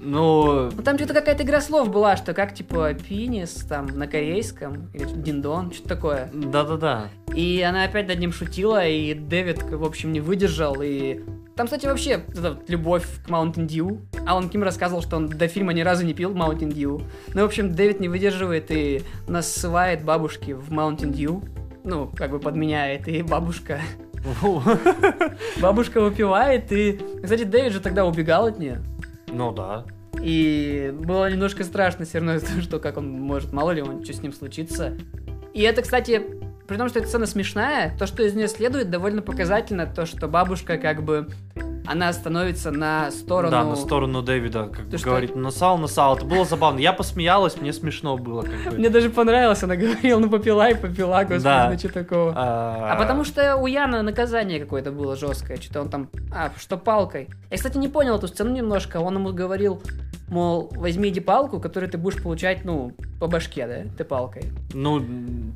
Ну, 0.00 0.70
Ну 0.70 0.82
там 0.82 0.96
что-то 0.96 1.12
какая-то 1.12 1.42
игра 1.42 1.60
слов 1.60 1.90
была, 1.90 2.16
что 2.16 2.32
как 2.32 2.54
типа 2.54 2.94
пенис 2.94 3.50
там 3.68 3.86
на 3.86 4.06
корейском, 4.06 4.90
или 4.94 5.04
Диндон, 5.04 5.72
что-то 5.72 5.88
такое. 5.90 6.30
да-да-да. 6.32 7.08
И 7.34 7.60
она 7.60 7.84
опять 7.84 8.08
над 8.08 8.18
ним 8.18 8.32
шутила, 8.32 8.86
и 8.86 9.12
Дэвид, 9.14 9.62
в 9.62 9.84
общем, 9.84 10.12
не 10.12 10.20
выдержал, 10.20 10.80
и... 10.82 11.20
Там, 11.60 11.66
кстати, 11.66 11.84
вообще 11.84 12.22
эта 12.26 12.54
вот 12.54 12.70
любовь 12.70 13.06
к 13.22 13.28
Mountain 13.28 13.66
Dew. 13.66 14.00
Алан 14.26 14.48
Ким 14.48 14.62
рассказывал, 14.62 15.02
что 15.02 15.18
он 15.18 15.28
до 15.28 15.46
фильма 15.46 15.74
ни 15.74 15.82
разу 15.82 16.06
не 16.06 16.14
пил 16.14 16.32
Mountain 16.32 16.72
Dew. 16.72 17.04
Ну, 17.34 17.42
в 17.42 17.44
общем, 17.44 17.74
Дэвид 17.74 18.00
не 18.00 18.08
выдерживает 18.08 18.70
и 18.70 19.02
насывает 19.28 20.02
бабушке 20.02 20.54
в 20.54 20.72
Mountain 20.72 21.12
Dew. 21.12 21.46
Ну, 21.84 22.10
как 22.16 22.30
бы 22.30 22.38
подменяет, 22.40 23.08
и 23.08 23.20
бабушка... 23.20 23.78
Бабушка 25.60 26.00
выпивает, 26.00 26.72
и... 26.72 26.98
Кстати, 27.22 27.44
Дэвид 27.44 27.74
же 27.74 27.80
тогда 27.80 28.06
убегал 28.06 28.46
от 28.46 28.58
нее. 28.58 28.80
Ну 29.28 29.52
да. 29.52 29.84
И 30.18 30.94
было 30.98 31.30
немножко 31.30 31.62
страшно 31.64 32.06
все 32.06 32.20
равно, 32.20 32.38
что 32.62 32.78
как 32.78 32.96
он 32.96 33.10
может, 33.10 33.52
мало 33.52 33.72
ли, 33.72 33.82
он, 33.82 34.02
что 34.02 34.14
с 34.14 34.22
ним 34.22 34.32
случится. 34.32 34.96
И 35.52 35.60
это, 35.60 35.82
кстати, 35.82 36.22
при 36.70 36.76
том, 36.76 36.88
что 36.88 37.00
эта 37.00 37.08
сцена 37.08 37.26
смешная, 37.26 37.92
то, 37.98 38.06
что 38.06 38.22
из 38.22 38.32
нее 38.34 38.46
следует, 38.46 38.90
довольно 38.90 39.22
показательно, 39.22 39.86
то, 39.86 40.06
что 40.06 40.28
бабушка 40.28 40.78
как 40.78 41.02
бы, 41.02 41.26
она 41.84 42.12
становится 42.12 42.70
на 42.70 43.10
сторону... 43.10 43.50
Да, 43.50 43.64
на 43.64 43.74
сторону 43.74 44.22
Дэвида, 44.22 44.68
как 44.68 44.88
Ты 44.88 44.96
что? 44.98 45.08
говорит, 45.08 45.34
насал, 45.34 45.78
насал. 45.78 46.16
Это 46.16 46.24
было 46.24 46.44
забавно. 46.44 46.78
Я 46.78 46.92
посмеялась, 46.92 47.60
мне 47.60 47.72
смешно 47.72 48.16
было. 48.16 48.42
Как 48.42 48.72
бы. 48.72 48.78
Мне 48.78 48.88
даже 48.88 49.10
понравилось, 49.10 49.60
она 49.64 49.74
говорила, 49.74 50.20
ну 50.20 50.30
попила 50.30 50.70
и 50.70 50.74
попила, 50.74 51.18
господи, 51.22 51.42
Да. 51.42 51.70
ну 51.72 51.76
что 51.78 51.88
такого. 51.92 52.32
А, 52.36 52.92
А 52.92 52.96
потому 52.96 53.24
что 53.24 53.56
у 53.56 53.66
Яна 53.66 54.02
наказание 54.02 54.60
какое-то 54.60 54.92
было 54.92 55.16
жесткое, 55.16 55.56
что-то 55.56 55.80
он 55.80 55.88
там, 55.88 56.08
а, 56.32 56.52
что 56.56 56.76
палкой. 56.76 57.28
Я, 57.50 57.56
кстати, 57.56 57.78
не 57.78 57.88
понял 57.88 58.14
эту 58.14 58.28
сцену 58.28 58.52
немножко, 58.52 58.98
он 58.98 59.16
ему 59.16 59.32
говорил, 59.32 59.82
мол, 60.30 60.70
возьми 60.76 61.08
иди 61.10 61.20
палку, 61.20 61.60
которую 61.60 61.90
ты 61.90 61.98
будешь 61.98 62.22
получать, 62.22 62.64
ну, 62.64 62.92
по 63.18 63.26
башке, 63.26 63.66
да, 63.66 63.90
ты 63.96 64.04
палкой. 64.04 64.44
Ну, 64.72 65.02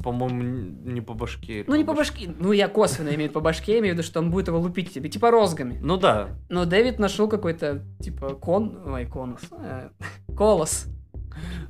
по-моему, 0.03 0.43
не 0.85 1.01
по 1.01 1.14
башке. 1.14 1.64
Ну, 1.66 1.75
не 1.77 1.85
по 1.85 1.95
башке, 1.95 2.31
ну, 2.39 2.53
я 2.53 2.68
косвенно 2.68 3.14
имею 3.14 3.31
по 3.31 3.41
башке, 3.41 3.79
имею 3.79 3.95
в 3.95 3.99
виду, 3.99 4.07
что 4.07 4.20
он 4.20 4.31
будет 4.31 4.49
его 4.49 4.59
лупить 4.59 4.93
тебе, 4.93 5.09
типа 5.09 5.31
розгами. 5.31 5.79
Ну 5.81 5.97
да. 5.97 6.29
Но 6.49 6.64
Дэвид 6.64 6.99
нашел 6.99 7.29
какой-то, 7.29 7.85
типа, 8.01 8.35
кон, 8.35 8.83
ой, 8.87 9.07
конус, 9.07 9.43
э, 9.53 9.89
колос. 10.37 10.87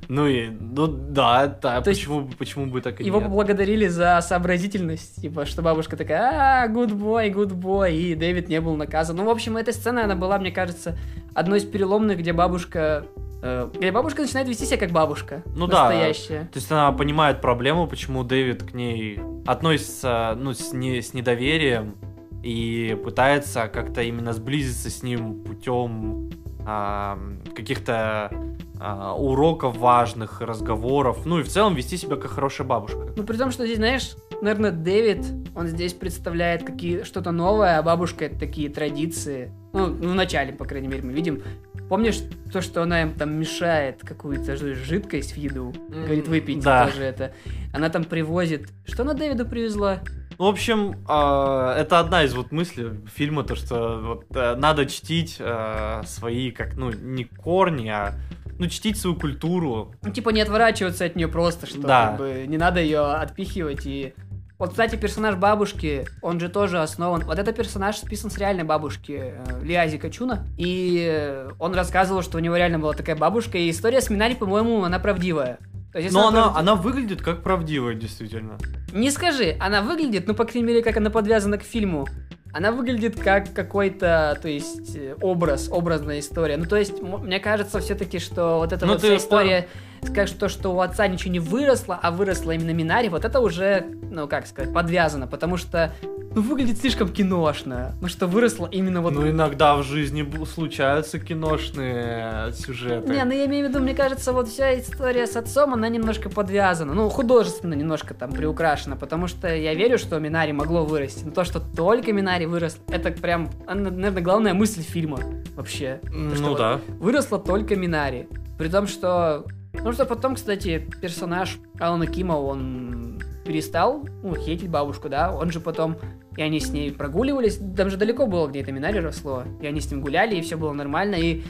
Ну 0.07 0.27
и, 0.27 0.49
ну 0.49 0.87
да, 0.87 1.47
да, 1.47 1.81
То 1.81 1.91
почему, 1.91 2.29
почему 2.37 2.67
бы 2.67 2.81
так 2.81 3.01
и 3.01 3.03
Его 3.03 3.17
нет? 3.19 3.27
поблагодарили 3.27 3.87
за 3.87 4.19
сообразительность, 4.21 5.21
типа, 5.21 5.45
что 5.45 5.61
бабушка 5.61 5.97
такая, 5.97 6.63
а, 6.63 6.67
good 6.67 6.91
boy, 6.91 7.33
good 7.33 7.53
boy, 7.53 7.91
и 7.95 8.15
Дэвид 8.15 8.47
не 8.49 8.61
был 8.61 8.75
наказан. 8.75 9.15
Ну, 9.15 9.25
в 9.25 9.29
общем, 9.29 9.57
эта 9.57 9.71
сцена, 9.71 10.03
она 10.05 10.15
была, 10.15 10.37
мне 10.37 10.51
кажется, 10.51 10.97
одной 11.33 11.59
из 11.59 11.63
переломных, 11.65 12.19
где 12.19 12.33
бабушка, 12.33 13.05
э, 13.41 13.69
где 13.75 13.91
бабушка 13.91 14.21
начинает 14.21 14.47
вести 14.47 14.65
себя 14.65 14.77
как 14.77 14.91
бабушка, 14.91 15.41
Ну 15.55 15.65
да. 15.67 15.89
настоящая. 15.89 16.41
То 16.53 16.59
есть 16.59 16.71
она 16.71 16.91
понимает 16.91 17.41
проблему, 17.41 17.87
почему 17.87 18.23
Дэвид 18.23 18.63
к 18.63 18.73
ней 18.73 19.19
относится, 19.47 20.35
ну, 20.37 20.53
с, 20.53 20.71
не, 20.73 21.01
с 21.01 21.13
недоверием, 21.15 21.95
и 22.43 22.95
пытается 23.03 23.67
как-то 23.67 24.03
именно 24.03 24.31
сблизиться 24.31 24.91
с 24.91 25.01
ним 25.01 25.39
путем 25.43 26.29
каких-то 26.65 28.31
а, 28.79 29.13
уроков 29.13 29.77
важных, 29.77 30.41
разговоров, 30.41 31.25
ну 31.25 31.39
и 31.39 31.43
в 31.43 31.47
целом 31.47 31.75
вести 31.75 31.97
себя 31.97 32.17
как 32.17 32.31
хорошая 32.31 32.67
бабушка. 32.67 33.13
Ну, 33.15 33.23
при 33.23 33.37
том, 33.37 33.51
что 33.51 33.65
здесь, 33.65 33.77
знаешь, 33.77 34.15
наверное, 34.41 34.71
Дэвид, 34.71 35.25
он 35.55 35.67
здесь 35.67 35.93
представляет 35.93 36.63
какие 36.63 37.03
что-то 37.03 37.31
новое, 37.31 37.77
а 37.77 37.83
бабушка 37.83 38.25
это 38.25 38.39
такие 38.39 38.69
традиции. 38.69 39.51
Ну, 39.73 39.93
в 39.93 40.15
начале, 40.15 40.51
по 40.53 40.65
крайней 40.65 40.87
мере, 40.87 41.03
мы 41.03 41.13
видим. 41.13 41.41
Помнишь 41.87 42.19
то, 42.51 42.61
что 42.61 42.81
она 42.81 43.03
им 43.03 43.13
там 43.13 43.33
мешает 43.33 44.01
какую-то 44.01 44.57
жидкость 44.57 45.33
в 45.33 45.37
еду? 45.37 45.73
Говорит, 45.89 46.27
выпить 46.27 46.63
да. 46.63 46.87
тоже 46.87 47.03
это. 47.03 47.31
Она 47.73 47.89
там 47.89 48.03
привозит... 48.03 48.69
Что 48.85 49.03
она 49.03 49.13
Дэвиду 49.13 49.45
привезла? 49.45 50.01
Ну, 50.37 50.45
в 50.45 50.47
общем, 50.49 50.95
э, 51.07 51.75
это 51.77 51.99
одна 51.99 52.23
из 52.23 52.33
вот 52.33 52.51
мыслей 52.51 52.91
фильма, 53.13 53.43
то, 53.43 53.55
что 53.55 53.99
вот, 54.01 54.25
э, 54.35 54.55
надо 54.55 54.85
чтить 54.85 55.37
э, 55.39 56.01
свои, 56.05 56.51
как, 56.51 56.75
ну, 56.75 56.91
не 56.91 57.23
корни, 57.23 57.87
а 57.87 58.13
ну, 58.57 58.67
чтить 58.67 58.97
свою 58.97 59.15
культуру. 59.15 59.93
Ну, 60.01 60.11
типа 60.11 60.29
не 60.29 60.41
отворачиваться 60.41 61.05
от 61.05 61.15
нее 61.15 61.27
просто, 61.27 61.67
что 61.67 61.81
да. 61.81 62.07
как 62.09 62.17
бы 62.19 62.45
не 62.47 62.57
надо 62.57 62.81
ее 62.81 62.99
отпихивать 62.99 63.85
и 63.85 64.13
вот, 64.57 64.69
кстати, 64.69 64.95
персонаж 64.95 65.35
бабушки, 65.35 66.05
он 66.21 66.39
же 66.39 66.47
тоже 66.47 66.81
основан... 66.81 67.25
Вот 67.25 67.37
этот 67.37 67.57
персонаж 67.57 67.97
списан 67.97 68.31
с 68.31 68.37
реальной 68.37 68.63
бабушки 68.63 69.33
э, 69.35 69.61
Лиази 69.61 69.97
Качуна. 69.97 70.45
И 70.57 71.45
он 71.59 71.75
рассказывал, 71.75 72.21
что 72.21 72.37
у 72.37 72.39
него 72.39 72.55
реально 72.55 72.79
была 72.79 72.93
такая 72.93 73.17
бабушка. 73.17 73.57
И 73.57 73.69
история 73.69 73.99
с 73.99 74.09
Минари, 74.09 74.35
по-моему, 74.35 74.85
она 74.85 74.97
правдивая. 74.99 75.59
То 75.95 76.01
есть, 76.01 76.13
но 76.13 76.27
она, 76.27 76.41
правдив... 76.41 76.59
она 76.59 76.75
выглядит 76.75 77.21
как 77.21 77.41
правдивая, 77.41 77.95
действительно. 77.95 78.57
Не 78.91 79.09
скажи, 79.11 79.55
она 79.61 79.81
выглядит, 79.81 80.27
ну, 80.27 80.33
по 80.33 80.43
крайней 80.43 80.67
мере, 80.67 80.83
как 80.83 80.97
она 80.97 81.09
подвязана 81.09 81.57
к 81.57 81.63
фильму. 81.63 82.05
Она 82.51 82.73
выглядит 82.73 83.17
как 83.17 83.53
какой-то, 83.53 84.37
то 84.41 84.49
есть, 84.49 84.93
э, 84.97 85.15
образ, 85.21 85.69
образная 85.71 86.19
история. 86.19 86.57
Ну, 86.57 86.65
то 86.65 86.75
есть, 86.75 87.01
мне 87.01 87.39
кажется 87.39 87.79
все-таки, 87.79 88.19
что 88.19 88.57
вот 88.57 88.73
эта 88.73 88.85
ну, 88.85 88.91
вот 88.91 89.03
вся 89.03 89.15
история... 89.15 89.61
По 89.61 89.94
скажешь 90.07 90.35
то, 90.37 90.49
что 90.49 90.69
у 90.69 90.79
отца 90.79 91.07
ничего 91.07 91.31
не 91.31 91.39
выросло, 91.39 91.99
а 92.01 92.11
выросло 92.11 92.51
именно 92.51 92.71
Минари, 92.71 93.09
вот 93.09 93.25
это 93.25 93.39
уже, 93.39 93.85
ну 94.09 94.27
как 94.27 94.47
сказать, 94.47 94.73
подвязано, 94.73 95.27
потому 95.27 95.57
что 95.57 95.93
ну, 96.35 96.41
выглядит 96.41 96.77
слишком 96.79 97.07
киношно. 97.07 97.93
Ну, 98.01 98.09
что 98.09 98.27
выросло 98.27 98.67
именно 98.69 99.01
вот... 99.01 99.13
Ну, 99.13 99.29
иногда 99.29 99.77
в 99.77 99.83
жизни 99.83 100.29
случаются 100.45 101.17
киношные 101.17 102.51
сюжеты. 102.51 103.13
Не, 103.13 103.23
ну 103.23 103.31
я 103.31 103.45
имею 103.45 103.65
в 103.65 103.69
виду, 103.69 103.79
мне 103.79 103.95
кажется, 103.95 104.33
вот 104.33 104.49
вся 104.49 104.77
история 104.77 105.27
с 105.27 105.37
отцом, 105.37 105.73
она 105.73 105.87
немножко 105.87 106.29
подвязана. 106.29 106.93
Ну, 106.93 107.07
художественно 107.07 107.73
немножко 107.73 108.13
там 108.13 108.33
приукрашена, 108.33 108.97
потому 108.97 109.27
что 109.27 109.47
я 109.47 109.73
верю, 109.75 109.97
что 109.97 110.19
Минари 110.19 110.51
могло 110.51 110.83
вырасти. 110.83 111.23
Но 111.23 111.31
то, 111.31 111.45
что 111.45 111.61
только 111.61 112.11
Минари 112.11 112.45
вырос, 112.45 112.79
это 112.89 113.11
прям, 113.11 113.49
наверное, 113.65 114.21
главная 114.21 114.53
мысль 114.53 114.81
фильма 114.81 115.19
вообще. 115.55 116.01
Ну, 116.11 116.35
что 116.35 116.57
да. 116.57 116.81
Вот 116.87 116.99
выросло 116.99 117.39
только 117.39 117.77
Минари. 117.77 118.27
При 118.57 118.67
том, 118.67 118.87
что 118.87 119.45
ну 119.83 119.93
что 119.93 120.05
потом, 120.05 120.35
кстати, 120.35 120.87
персонаж 121.01 121.57
Алана 121.79 122.07
Кима, 122.07 122.33
он 122.33 123.21
перестал, 123.45 124.03
ну, 124.23 124.35
хейтить 124.35 124.69
бабушку, 124.69 125.07
да, 125.07 125.31
он 125.31 125.51
же 125.51 125.59
потом, 125.59 125.97
и 126.35 126.41
они 126.41 126.59
с 126.59 126.71
ней 126.71 126.91
прогуливались, 126.91 127.59
там 127.77 127.89
же 127.89 127.97
далеко 127.97 128.25
было, 128.25 128.47
где 128.47 128.61
это 128.61 128.71
Минари 128.71 128.99
росло, 128.99 129.43
и 129.61 129.67
они 129.67 129.79
с 129.81 129.91
ним 129.91 130.01
гуляли, 130.01 130.35
и 130.35 130.41
все 130.41 130.57
было 130.57 130.73
нормально, 130.73 131.15
и 131.15 131.43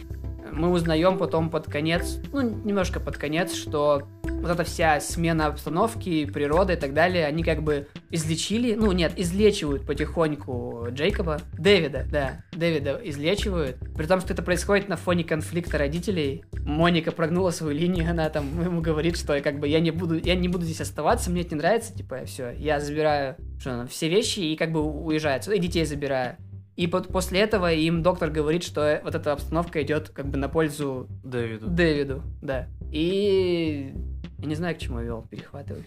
мы 0.56 0.72
узнаем 0.72 1.18
потом 1.18 1.49
под 1.49 1.66
конец, 1.66 2.18
ну, 2.32 2.41
немножко 2.41 2.99
под 2.99 3.18
конец, 3.18 3.53
что 3.53 4.03
вот 4.24 4.51
эта 4.51 4.64
вся 4.64 4.99
смена 4.99 5.47
обстановки, 5.47 6.26
природы 6.26 6.74
и 6.74 6.76
так 6.76 6.93
далее, 6.93 7.26
они 7.26 7.43
как 7.43 7.64
бы 7.64 7.88
излечили, 8.10 8.76
ну, 8.76 8.91
нет, 8.91 9.14
излечивают 9.18 9.86
потихоньку 9.86 10.88
Джейкоба, 10.91 11.41
Дэвида, 11.58 12.06
да, 12.12 12.43
Дэвида 12.53 13.01
излечивают, 13.03 13.78
при 13.95 14.06
том, 14.06 14.22
что 14.22 14.34
это 14.34 14.43
происходит 14.43 14.88
на 14.88 14.97
фоне 14.97 15.24
конфликта 15.24 15.78
родителей. 15.78 16.45
Моника 16.60 17.12
прогнула 17.12 17.51
свою 17.51 17.78
линию, 17.78 18.10
она 18.10 18.30
там 18.30 18.62
ему 18.64 18.82
говорит, 18.82 19.18
что 19.18 19.39
как 19.41 19.60
бы 19.60 19.68
я 19.68 19.80
не 19.80 19.91
буду, 19.91 20.18
я 20.18 20.36
не 20.36 20.47
буду 20.47 20.66
здесь 20.66 20.82
оставаться, 20.82 21.30
мне 21.30 21.41
это 21.41 21.56
не 21.56 21.62
нравится, 21.62 21.93
типа, 21.93 22.26
все, 22.26 22.51
я 22.51 22.80
забираю 22.80 23.36
что, 23.60 23.88
все 23.88 24.10
вещи 24.10 24.39
и 24.39 24.56
как 24.56 24.72
бы 24.72 24.82
уезжаю, 24.82 25.41
и 25.51 25.60
детей 25.60 25.86
забираю. 25.86 26.38
И 26.76 26.88
под, 26.88 27.07
после 27.07 27.39
этого 27.39 27.71
им 27.71 28.03
доктор 28.03 28.30
говорит, 28.30 28.63
что 28.63 28.99
вот 29.03 29.15
эта 29.15 29.32
обстановка 29.32 29.82
идет 29.82 30.09
как 30.09 30.28
бы 30.28 30.38
на 30.38 30.49
пользу 30.49 31.07
Дэвиду. 31.23 31.67
Дэвиду, 31.67 32.21
да. 32.41 32.67
И 32.91 33.93
я 34.39 34.45
не 34.45 34.55
знаю, 34.55 34.76
к 34.76 34.80
чему 34.80 34.99
я 34.99 35.05
вел, 35.05 35.26
перехватывать. 35.30 35.86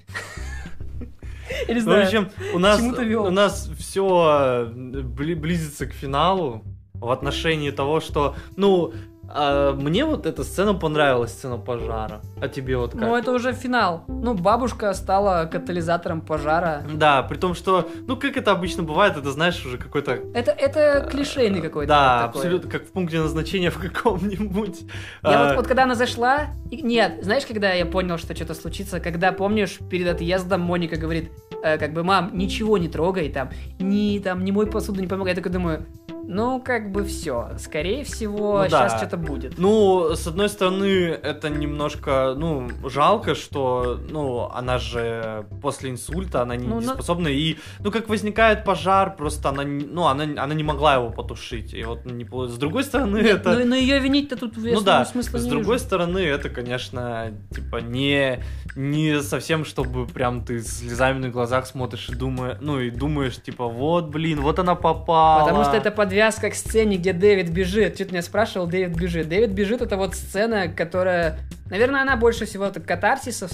Я 1.68 1.74
не 1.74 1.80
знаю. 1.80 2.02
В 2.02 2.06
общем, 2.06 2.30
у 2.54 2.58
нас, 2.58 2.80
у 2.80 3.30
нас 3.30 3.70
все 3.78 4.70
близится 4.72 5.86
к 5.86 5.92
финалу 5.92 6.64
в 6.94 7.10
отношении 7.10 7.70
того, 7.70 8.00
что, 8.00 8.34
ну, 8.56 8.92
а 9.30 9.74
мне 9.74 10.04
вот 10.04 10.26
эта 10.26 10.42
сцена 10.42 10.74
понравилась, 10.74 11.32
сцена 11.32 11.58
пожара. 11.58 12.20
А 12.40 12.48
тебе 12.48 12.76
вот 12.76 12.92
как? 12.92 13.00
Ну, 13.00 13.14
это 13.14 13.32
уже 13.32 13.52
финал. 13.52 14.04
Ну, 14.08 14.34
бабушка 14.34 14.92
стала 14.94 15.44
катализатором 15.44 16.22
пожара. 16.22 16.82
Да, 16.92 17.22
при 17.22 17.36
том, 17.36 17.54
что, 17.54 17.88
ну, 18.06 18.16
как 18.16 18.36
это 18.36 18.52
обычно 18.52 18.82
бывает, 18.82 19.16
это, 19.16 19.30
знаешь, 19.30 19.64
уже 19.64 19.76
какой-то... 19.76 20.12
Это, 20.34 20.52
это 20.52 21.06
клишейный 21.10 21.60
какой-то. 21.60 21.88
Да, 21.88 22.26
вот 22.26 22.36
абсолютно, 22.36 22.70
как 22.70 22.84
в 22.84 22.92
пункте 22.92 23.20
назначения 23.20 23.70
в 23.70 23.78
каком-нибудь. 23.78 24.80
Я 25.22 25.42
а... 25.42 25.48
вот, 25.48 25.56
вот 25.56 25.66
когда 25.66 25.84
она 25.84 25.94
зашла... 25.94 26.46
Нет, 26.70 27.18
знаешь, 27.22 27.44
когда 27.44 27.72
я 27.72 27.84
понял, 27.84 28.18
что 28.18 28.34
что-то 28.34 28.54
случится? 28.54 29.00
Когда, 29.00 29.32
помнишь, 29.32 29.78
перед 29.90 30.08
отъездом 30.08 30.62
Моника 30.62 30.96
говорит, 30.96 31.30
э, 31.62 31.76
как 31.76 31.92
бы, 31.92 32.02
мам, 32.02 32.30
ничего 32.36 32.78
не 32.78 32.88
трогай 32.88 33.30
там, 33.30 33.50
ни 33.78 34.18
там, 34.20 34.44
ни 34.44 34.50
мой 34.50 34.66
посуду 34.66 35.00
не 35.00 35.06
помогай. 35.06 35.32
Я 35.32 35.36
такой 35.36 35.52
думаю, 35.52 35.86
ну, 36.28 36.60
как 36.60 36.92
бы 36.92 37.04
все. 37.04 37.52
Скорее 37.58 38.04
всего, 38.04 38.58
ну, 38.58 38.64
сейчас 38.64 38.92
да. 38.92 38.98
что-то 38.98 39.16
будет. 39.18 39.58
Ну, 39.58 40.14
с 40.14 40.26
одной 40.26 40.48
стороны, 40.48 40.86
это 40.86 41.48
немножко, 41.50 42.34
ну, 42.36 42.68
жалко, 42.84 43.34
что, 43.34 44.00
ну, 44.10 44.48
она 44.52 44.78
же 44.78 45.46
после 45.62 45.90
инсульта, 45.90 46.42
она 46.42 46.56
не, 46.56 46.66
ну, 46.66 46.80
не 46.80 46.86
способна. 46.86 47.28
И, 47.28 47.56
ну, 47.80 47.90
как 47.90 48.08
возникает 48.08 48.64
пожар, 48.64 49.16
просто 49.16 49.50
она, 49.50 49.62
ну, 49.64 50.06
она, 50.06 50.24
она 50.42 50.54
не 50.54 50.64
могла 50.64 50.94
его 50.94 51.10
потушить. 51.10 51.74
И 51.74 51.84
вот 51.84 52.04
не 52.04 52.24
С 52.24 52.56
другой 52.56 52.84
стороны, 52.84 53.18
Нет, 53.18 53.40
это... 53.40 53.58
Ну, 53.58 53.66
но 53.66 53.74
ее 53.76 53.98
винить-то 53.98 54.36
тут 54.36 54.56
ну, 54.56 54.80
да. 54.80 55.04
смысла 55.04 55.38
С 55.38 55.44
не 55.44 55.50
другой 55.50 55.76
вижу. 55.76 55.84
стороны, 55.84 56.18
это, 56.18 56.48
конечно, 56.48 57.32
типа, 57.54 57.76
не, 57.76 58.42
не 58.76 59.20
совсем, 59.22 59.64
чтобы 59.64 60.06
прям 60.06 60.44
ты 60.44 60.60
слезами 60.60 61.18
на 61.18 61.28
глазах 61.28 61.66
смотришь 61.66 62.08
и 62.08 62.14
думаешь, 62.14 62.58
ну, 62.60 62.80
и 62.80 62.90
думаешь, 62.90 63.36
типа, 63.36 63.66
вот, 63.66 64.08
блин, 64.08 64.40
вот 64.40 64.58
она 64.58 64.74
попала. 64.74 65.44
Потому 65.44 65.64
что 65.64 65.76
это 65.76 65.90
подвязка 65.90 66.50
к 66.50 66.54
сцене, 66.54 66.96
где 66.96 67.12
Дэвид 67.12 67.50
бежит. 67.50 67.94
Что-то 67.94 68.12
меня 68.12 68.22
спрашивал, 68.22 68.66
Дэвид 68.66 68.96
бежит. 68.96 69.07
Дэвид 69.08 69.50
бежит, 69.50 69.82
это 69.82 69.96
вот 69.96 70.14
сцена, 70.14 70.68
которая... 70.68 71.38
Наверное, 71.70 72.02
она 72.02 72.16
больше 72.16 72.46
всего 72.46 72.64
это 72.64 72.80
катарсиса... 72.80 73.48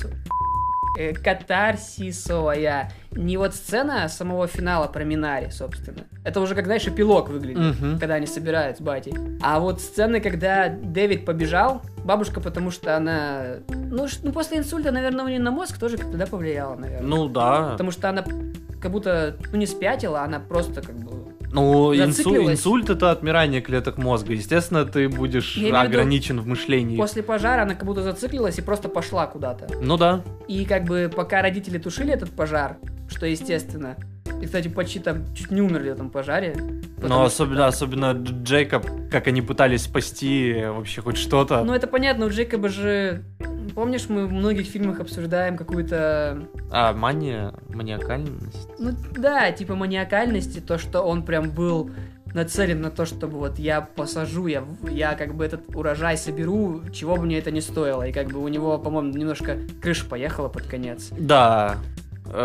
Э, 0.97 1.13
катарсисовая. 1.13 2.93
Не 3.11 3.37
вот 3.37 3.55
сцена 3.55 4.09
самого 4.09 4.47
финала 4.47 4.87
про 4.87 5.03
Минари, 5.05 5.51
собственно. 5.51 6.05
Это 6.25 6.41
уже, 6.41 6.55
как, 6.55 6.67
знаешь, 6.67 6.87
эпилог 6.87 7.29
выглядит, 7.29 7.59
uh-huh. 7.59 7.99
когда 7.99 8.15
они 8.15 8.27
собирают 8.27 8.79
с 8.79 8.81
батей. 8.81 9.15
А 9.43 9.59
вот 9.59 9.81
сцены, 9.81 10.21
когда 10.21 10.69
Дэвид 10.69 11.25
побежал, 11.25 11.83
бабушка, 12.05 12.41
потому 12.41 12.71
что 12.71 12.97
она... 12.97 13.57
Ну, 13.69 14.07
ну 14.23 14.33
после 14.33 14.59
инсульта, 14.59 14.93
наверное, 14.93 15.25
у 15.25 15.29
нее 15.29 15.41
на 15.41 15.51
мозг 15.51 15.79
тоже 15.79 15.97
как-то 15.97 16.17
да, 16.17 16.27
повлияло, 16.27 16.77
наверное. 16.77 17.07
Ну, 17.07 17.29
да. 17.29 17.71
Потому 17.73 17.91
что 17.91 18.09
она 18.09 18.25
как 18.81 18.93
будто, 18.93 19.37
ну, 19.51 19.59
не 19.59 19.67
спятила, 19.67 20.23
она 20.23 20.39
просто 20.39 20.83
как 20.83 20.95
бы 20.95 21.24
ну, 21.55 21.95
инсуль, 21.95 22.53
инсульт 22.53 22.91
это 22.91 23.11
отмирание 23.11 23.61
клеток 23.61 23.97
мозга. 23.97 24.33
Естественно, 24.33 24.85
ты 24.85 25.09
будешь 25.09 25.57
Я 25.57 25.81
ограничен 25.83 26.41
в 26.41 26.47
мышлении. 26.47 26.97
После 26.97 27.23
пожара 27.23 27.63
она 27.63 27.75
как 27.75 27.85
будто 27.85 28.03
зациклилась 28.03 28.59
и 28.59 28.63
просто 28.63 28.89
пошла 28.89 29.27
куда-то. 29.27 29.69
Ну 29.81 29.97
да. 29.97 30.23
И 30.49 30.65
как 30.65 30.85
бы 30.85 31.11
пока 31.15 31.43
родители 31.43 31.79
тушили 31.79 32.13
этот 32.13 32.31
пожар, 32.31 32.77
что 33.09 33.27
естественно, 33.27 33.97
и, 34.41 34.47
кстати, 34.47 34.69
почти 34.69 35.01
там 35.01 35.35
чуть 35.35 35.51
не 35.51 35.61
умерли 35.61 35.91
в 35.91 35.95
этом 35.95 36.11
пожаре. 36.11 36.57
Но 36.99 37.25
особенно, 37.25 37.57
что, 37.57 37.67
особенно 37.67 38.13
Джейкоб, 38.13 38.87
как 39.11 39.27
они 39.27 39.43
пытались 39.43 39.83
спасти 39.83 40.65
вообще 40.67 41.03
хоть 41.03 41.19
что-то. 41.19 41.63
Ну, 41.65 41.75
это 41.75 41.87
понятно, 41.87 42.27
у 42.27 42.31
Джейкоба 42.31 42.69
же 42.69 43.25
Помнишь, 43.75 44.09
мы 44.09 44.27
в 44.27 44.33
многих 44.33 44.67
фильмах 44.67 45.01
обсуждаем 45.01 45.57
какую-то... 45.57 46.47
А, 46.71 46.93
мания, 46.93 47.55
маниакальность? 47.69 48.69
Ну 48.79 48.93
да, 49.17 49.51
типа 49.51 49.75
маниакальности, 49.75 50.61
то, 50.61 50.79
что 50.79 51.03
он 51.03 51.25
прям 51.25 51.51
был 51.51 51.91
нацелен 52.35 52.81
на 52.81 52.91
то, 52.91 53.05
чтобы 53.05 53.39
вот 53.39 53.59
я 53.59 53.81
посажу, 53.81 54.47
я, 54.47 54.65
я 54.89 55.15
как 55.15 55.35
бы 55.35 55.45
этот 55.45 55.75
урожай 55.75 56.17
соберу, 56.17 56.83
чего 56.93 57.17
бы 57.17 57.23
мне 57.23 57.39
это 57.39 57.51
не 57.51 57.61
стоило. 57.61 58.03
И 58.03 58.13
как 58.13 58.29
бы 58.29 58.41
у 58.41 58.49
него, 58.49 58.79
по-моему, 58.79 59.17
немножко 59.17 59.59
крыша 59.81 60.05
поехала 60.05 60.49
под 60.49 60.65
конец. 60.65 61.09
Да, 61.11 61.79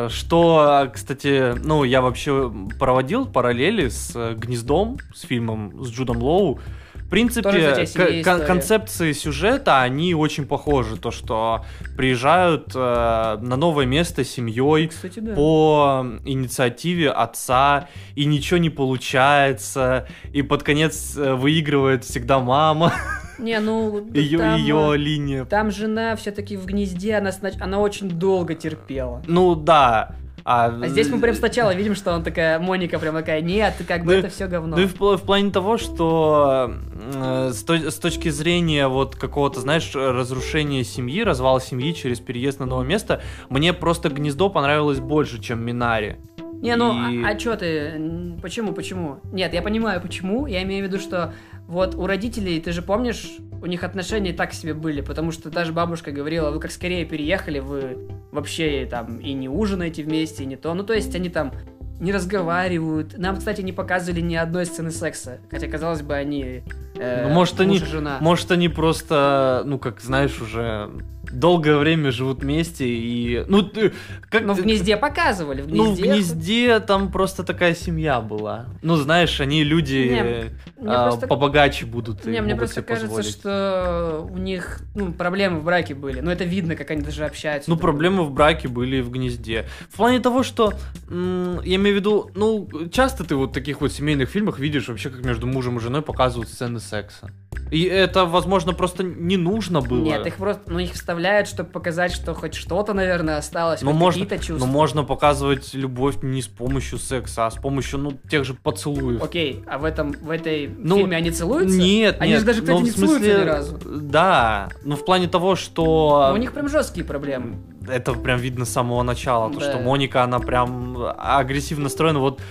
что, 0.10 0.90
кстати, 0.94 1.54
ну, 1.64 1.84
я 1.84 2.02
вообще 2.02 2.52
проводил 2.80 3.26
параллели 3.26 3.90
с 3.90 4.14
«Гнездом», 4.36 4.98
с 5.14 5.22
фильмом 5.22 5.84
с 5.84 5.90
Джудом 5.92 6.18
Лоу, 6.18 6.60
В 6.96 7.10
принципе, 7.10 7.88
кон- 8.24 8.46
концепции 8.46 9.14
сюжета, 9.14 9.82
они 9.82 10.14
очень 10.14 10.46
похожи. 10.46 10.96
То, 10.96 11.10
что 11.10 11.66
приезжают 11.98 12.72
э, 12.76 13.38
на 13.42 13.56
новое 13.56 13.88
место 13.88 14.24
с 14.24 14.30
семьей, 14.30 14.88
Кстати, 14.90 15.20
да. 15.20 15.34
по 15.34 16.06
инициативе 16.26 17.10
отца, 17.10 17.88
и 18.16 18.26
ничего 18.26 18.60
не 18.60 18.70
получается, 18.70 20.08
и 20.34 20.44
под 20.44 20.62
конец 20.64 21.16
э, 21.18 21.34
выигрывает 21.34 22.04
всегда 22.04 22.40
мама, 22.40 22.94
Не, 23.40 23.60
ну, 23.60 24.08
ее, 24.14 24.38
там, 24.38 24.56
ее 24.60 24.92
э, 24.94 24.98
линия. 24.98 25.46
Там 25.46 25.72
жена 25.72 26.16
все-таки 26.16 26.58
в 26.58 26.66
гнезде, 26.66 27.16
она, 27.16 27.32
она 27.60 27.80
очень 27.80 28.10
долго 28.10 28.54
терпела. 28.56 29.22
Ну 29.28 29.56
да. 29.56 30.16
А, 30.46 30.68
А 30.82 30.88
здесь 30.88 31.10
мы 31.10 31.20
прям 31.20 31.36
сначала 31.36 31.76
видим, 31.76 31.96
что 31.96 32.12
он 32.14 32.24
такая, 32.24 32.60
Моника 32.60 32.98
прям 32.98 33.14
такая, 33.14 33.42
нет, 33.42 33.76
как 33.88 34.04
бы 34.04 34.14
Ну 34.14 34.20
это 34.20 34.30
все 34.30 34.48
говно. 34.48 34.78
Ну 34.78 34.82
и 34.84 34.86
в, 34.88 35.00
в 35.00 35.22
плане 35.24 35.52
того, 35.52 35.78
что 35.78 36.74
э, 37.14 37.52
с, 37.54 37.62
то- 37.64 37.92
с 37.92 37.96
точки 37.96 38.30
зрения 38.30 38.88
вот 38.88 39.16
какого-то, 39.16 39.60
знаешь, 39.60 39.92
разрушения 39.94 40.84
семьи, 40.84 41.22
развала 41.24 41.60
семьи 41.62 41.94
через 41.94 42.20
переезд 42.20 42.60
на 42.60 42.66
новое 42.66 42.86
место, 42.86 43.22
мне 43.50 43.74
просто 43.74 44.10
гнездо 44.10 44.50
понравилось 44.50 45.00
больше, 45.00 45.40
чем 45.42 45.64
Минари. 45.64 46.16
Не, 46.62 46.76
ну, 46.78 46.94
И- 47.12 47.24
а, 47.24 47.36
чё 47.36 47.56
ты? 47.56 48.38
Почему, 48.42 48.74
почему? 48.74 49.20
Нет, 49.32 49.54
я 49.54 49.62
понимаю, 49.62 50.02
почему. 50.02 50.48
Я 50.48 50.64
имею 50.64 50.86
в 50.86 50.88
виду, 50.92 51.00
что 51.02 51.34
вот 51.70 51.94
у 51.94 52.08
родителей, 52.08 52.60
ты 52.60 52.72
же 52.72 52.82
помнишь, 52.82 53.38
у 53.62 53.68
них 53.68 53.84
отношения 53.84 54.34
так 54.34 54.54
себе 54.54 54.74
были, 54.74 55.02
потому 55.02 55.32
что 55.32 55.52
даже 55.52 55.72
бабушка 55.72 56.12
говорила, 56.12 56.50
вы 56.50 56.60
как 56.60 56.72
скорее 56.72 57.06
переехали, 57.06 57.60
вы 57.60 58.10
вообще 58.32 58.88
там 58.90 59.20
и 59.20 59.34
не 59.34 59.48
ужинаете 59.48 60.02
вместе, 60.02 60.44
и 60.44 60.48
не 60.48 60.56
то. 60.56 60.74
Ну, 60.74 60.84
то 60.84 60.94
есть 60.94 61.14
они 61.16 61.30
там 61.30 61.54
не 62.00 62.12
разговаривают. 62.12 63.20
Нам, 63.20 63.38
кстати, 63.38 63.62
не 63.62 63.72
показывали 63.72 64.20
ни 64.20 64.34
одной 64.34 64.66
сцены 64.66 64.90
секса. 64.90 65.42
Хотя, 65.52 65.68
казалось 65.68 66.02
бы, 66.02 66.16
они 66.16 66.64
э, 67.00 67.28
Ну, 67.28 67.34
может, 67.34 67.60
они- 67.60 67.80
жена. 67.80 68.18
Может, 68.22 68.52
они 68.52 68.70
просто, 68.70 69.64
ну, 69.66 69.80
как 69.80 70.02
знаешь, 70.02 70.40
уже 70.42 70.90
долгое 71.32 71.78
время 71.78 72.12
живут 72.12 72.42
вместе 72.42 72.88
и... 72.88 73.44
Ну, 73.48 73.62
ты- 73.62 73.94
как... 74.32 74.44
Но 74.44 74.56
в 74.56 74.62
гнезде 74.64 74.98
показывали. 74.98 75.62
В 75.62 75.68
Ну, 75.68 75.92
в 75.92 75.98
гнезде... 76.00 76.04
гнезде 76.14 76.80
там 76.80 77.12
просто 77.12 77.44
такая 77.44 77.76
семья 77.76 78.20
была. 78.20 78.66
Ну, 78.82 78.96
знаешь, 78.96 79.40
они 79.40 79.64
люди 79.64 80.10
Не, 80.10 80.20
э, 80.22 80.50
а, 80.88 81.10
просто- 81.10 81.28
побогаче 81.28 81.86
будут 81.86 82.26
и 82.26 82.32
Не, 82.32 82.42
мне 82.42 82.56
просто 82.56 82.82
кажется, 82.82 83.08
позволить. 83.08 83.30
что 83.30 84.28
у 84.32 84.38
них 84.40 84.80
ну, 84.96 85.12
проблемы 85.14 85.60
в 85.60 85.64
браке 85.66 85.94
были. 85.94 86.20
Ну, 86.20 86.32
это 86.32 86.46
видно, 86.46 86.76
как 86.76 86.90
они 86.90 87.02
даже 87.04 87.24
общаются. 87.26 87.70
Ну, 87.70 87.78
проблемы 87.78 88.24
в 88.24 88.32
браке 88.32 88.68
были 88.68 89.00
в 89.02 89.12
гнезде. 89.12 89.66
В 89.92 89.98
плане 89.98 90.20
того, 90.22 90.42
что, 90.42 90.74
я 91.12 91.76
имею 91.76 91.96
в 91.96 92.00
виду, 92.00 92.32
ну, 92.34 92.68
часто 92.92 93.24
ты 93.24 93.36
вот 93.36 93.52
в 93.52 93.54
таких 93.54 93.82
вот 93.82 93.92
семейных 93.92 94.30
фильмах 94.30 94.58
видишь 94.58 94.88
вообще, 94.88 95.12
как 95.12 95.24
между 95.24 95.46
мужем 95.46 95.78
и 95.78 95.80
женой 95.80 96.02
показывают 96.02 96.50
сцены 96.50 96.80
секса. 96.90 97.30
И 97.72 97.84
это, 97.84 98.26
возможно, 98.26 98.74
просто 98.74 99.04
не 99.04 99.38
нужно 99.38 99.82
было. 99.82 100.04
Нет, 100.04 100.26
их 100.26 100.36
просто, 100.36 100.64
ну, 100.68 100.80
их 100.80 100.94
вставляют, 100.94 101.48
чтобы 101.48 101.70
показать, 101.70 102.12
что 102.12 102.34
хоть 102.34 102.56
что-то, 102.56 102.94
наверное, 102.94 103.38
осталось, 103.38 103.82
Ну, 103.82 103.92
можно, 103.92 104.26
какие-то 104.26 104.60
ну, 104.60 104.66
можно 104.66 105.04
показывать 105.04 105.74
любовь 105.76 106.18
не 106.24 106.42
с 106.42 106.48
помощью 106.48 106.98
секса, 106.98 107.46
а 107.46 107.52
с 107.52 107.56
помощью, 107.56 108.00
ну, 108.00 108.14
тех 108.30 108.44
же 108.44 108.56
поцелуев. 108.56 109.22
Окей, 109.24 109.64
а 109.68 109.78
в 109.78 109.86
этом, 109.86 110.14
в 110.14 110.32
этой 110.32 110.68
Ну, 110.68 110.98
фильме 110.98 111.18
они 111.18 111.30
целуются? 111.32 111.78
Нет, 111.78 112.18
Они 112.20 112.32
нет, 112.32 112.40
же 112.40 112.46
даже, 112.46 112.62
кстати, 112.62 112.78
ну, 112.78 112.84
не 112.84 112.92
целуются 112.92 113.18
смысле, 113.20 113.44
ни 113.44 113.48
разу. 113.48 113.80
Да, 113.86 114.70
ну 114.84 114.96
в 114.96 115.06
плане 115.06 115.28
того, 115.28 115.56
что... 115.56 116.28
Но 116.30 116.34
у 116.34 116.38
них 116.38 116.54
прям 116.54 116.70
жесткие 116.70 117.06
проблемы. 117.06 117.58
Это 117.88 118.14
прям 118.14 118.40
видно 118.40 118.66
с 118.66 118.70
самого 118.70 119.04
начала, 119.04 119.52
то, 119.54 119.60
Да. 119.60 119.72
что 119.72 119.80
Моника, 119.80 120.24
она 120.24 120.40
прям 120.40 120.98
агрессивно 121.18 121.84
настроена, 121.84 122.20
вот 122.20 122.42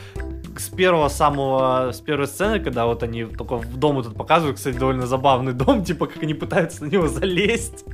с 0.60 0.68
первого 0.68 1.08
самого, 1.08 1.92
с 1.92 2.00
первой 2.00 2.26
сцены, 2.26 2.60
когда 2.60 2.86
вот 2.86 3.02
они 3.02 3.24
только 3.24 3.56
в 3.56 3.76
дом 3.76 3.98
этот 3.98 4.14
показывают, 4.14 4.56
кстати, 4.56 4.76
довольно 4.76 5.06
забавный 5.06 5.52
дом, 5.54 5.84
типа, 5.84 6.06
как 6.06 6.22
они 6.22 6.34
пытаются 6.34 6.84
на 6.84 6.88
него 6.88 7.08
залезть. 7.08 7.84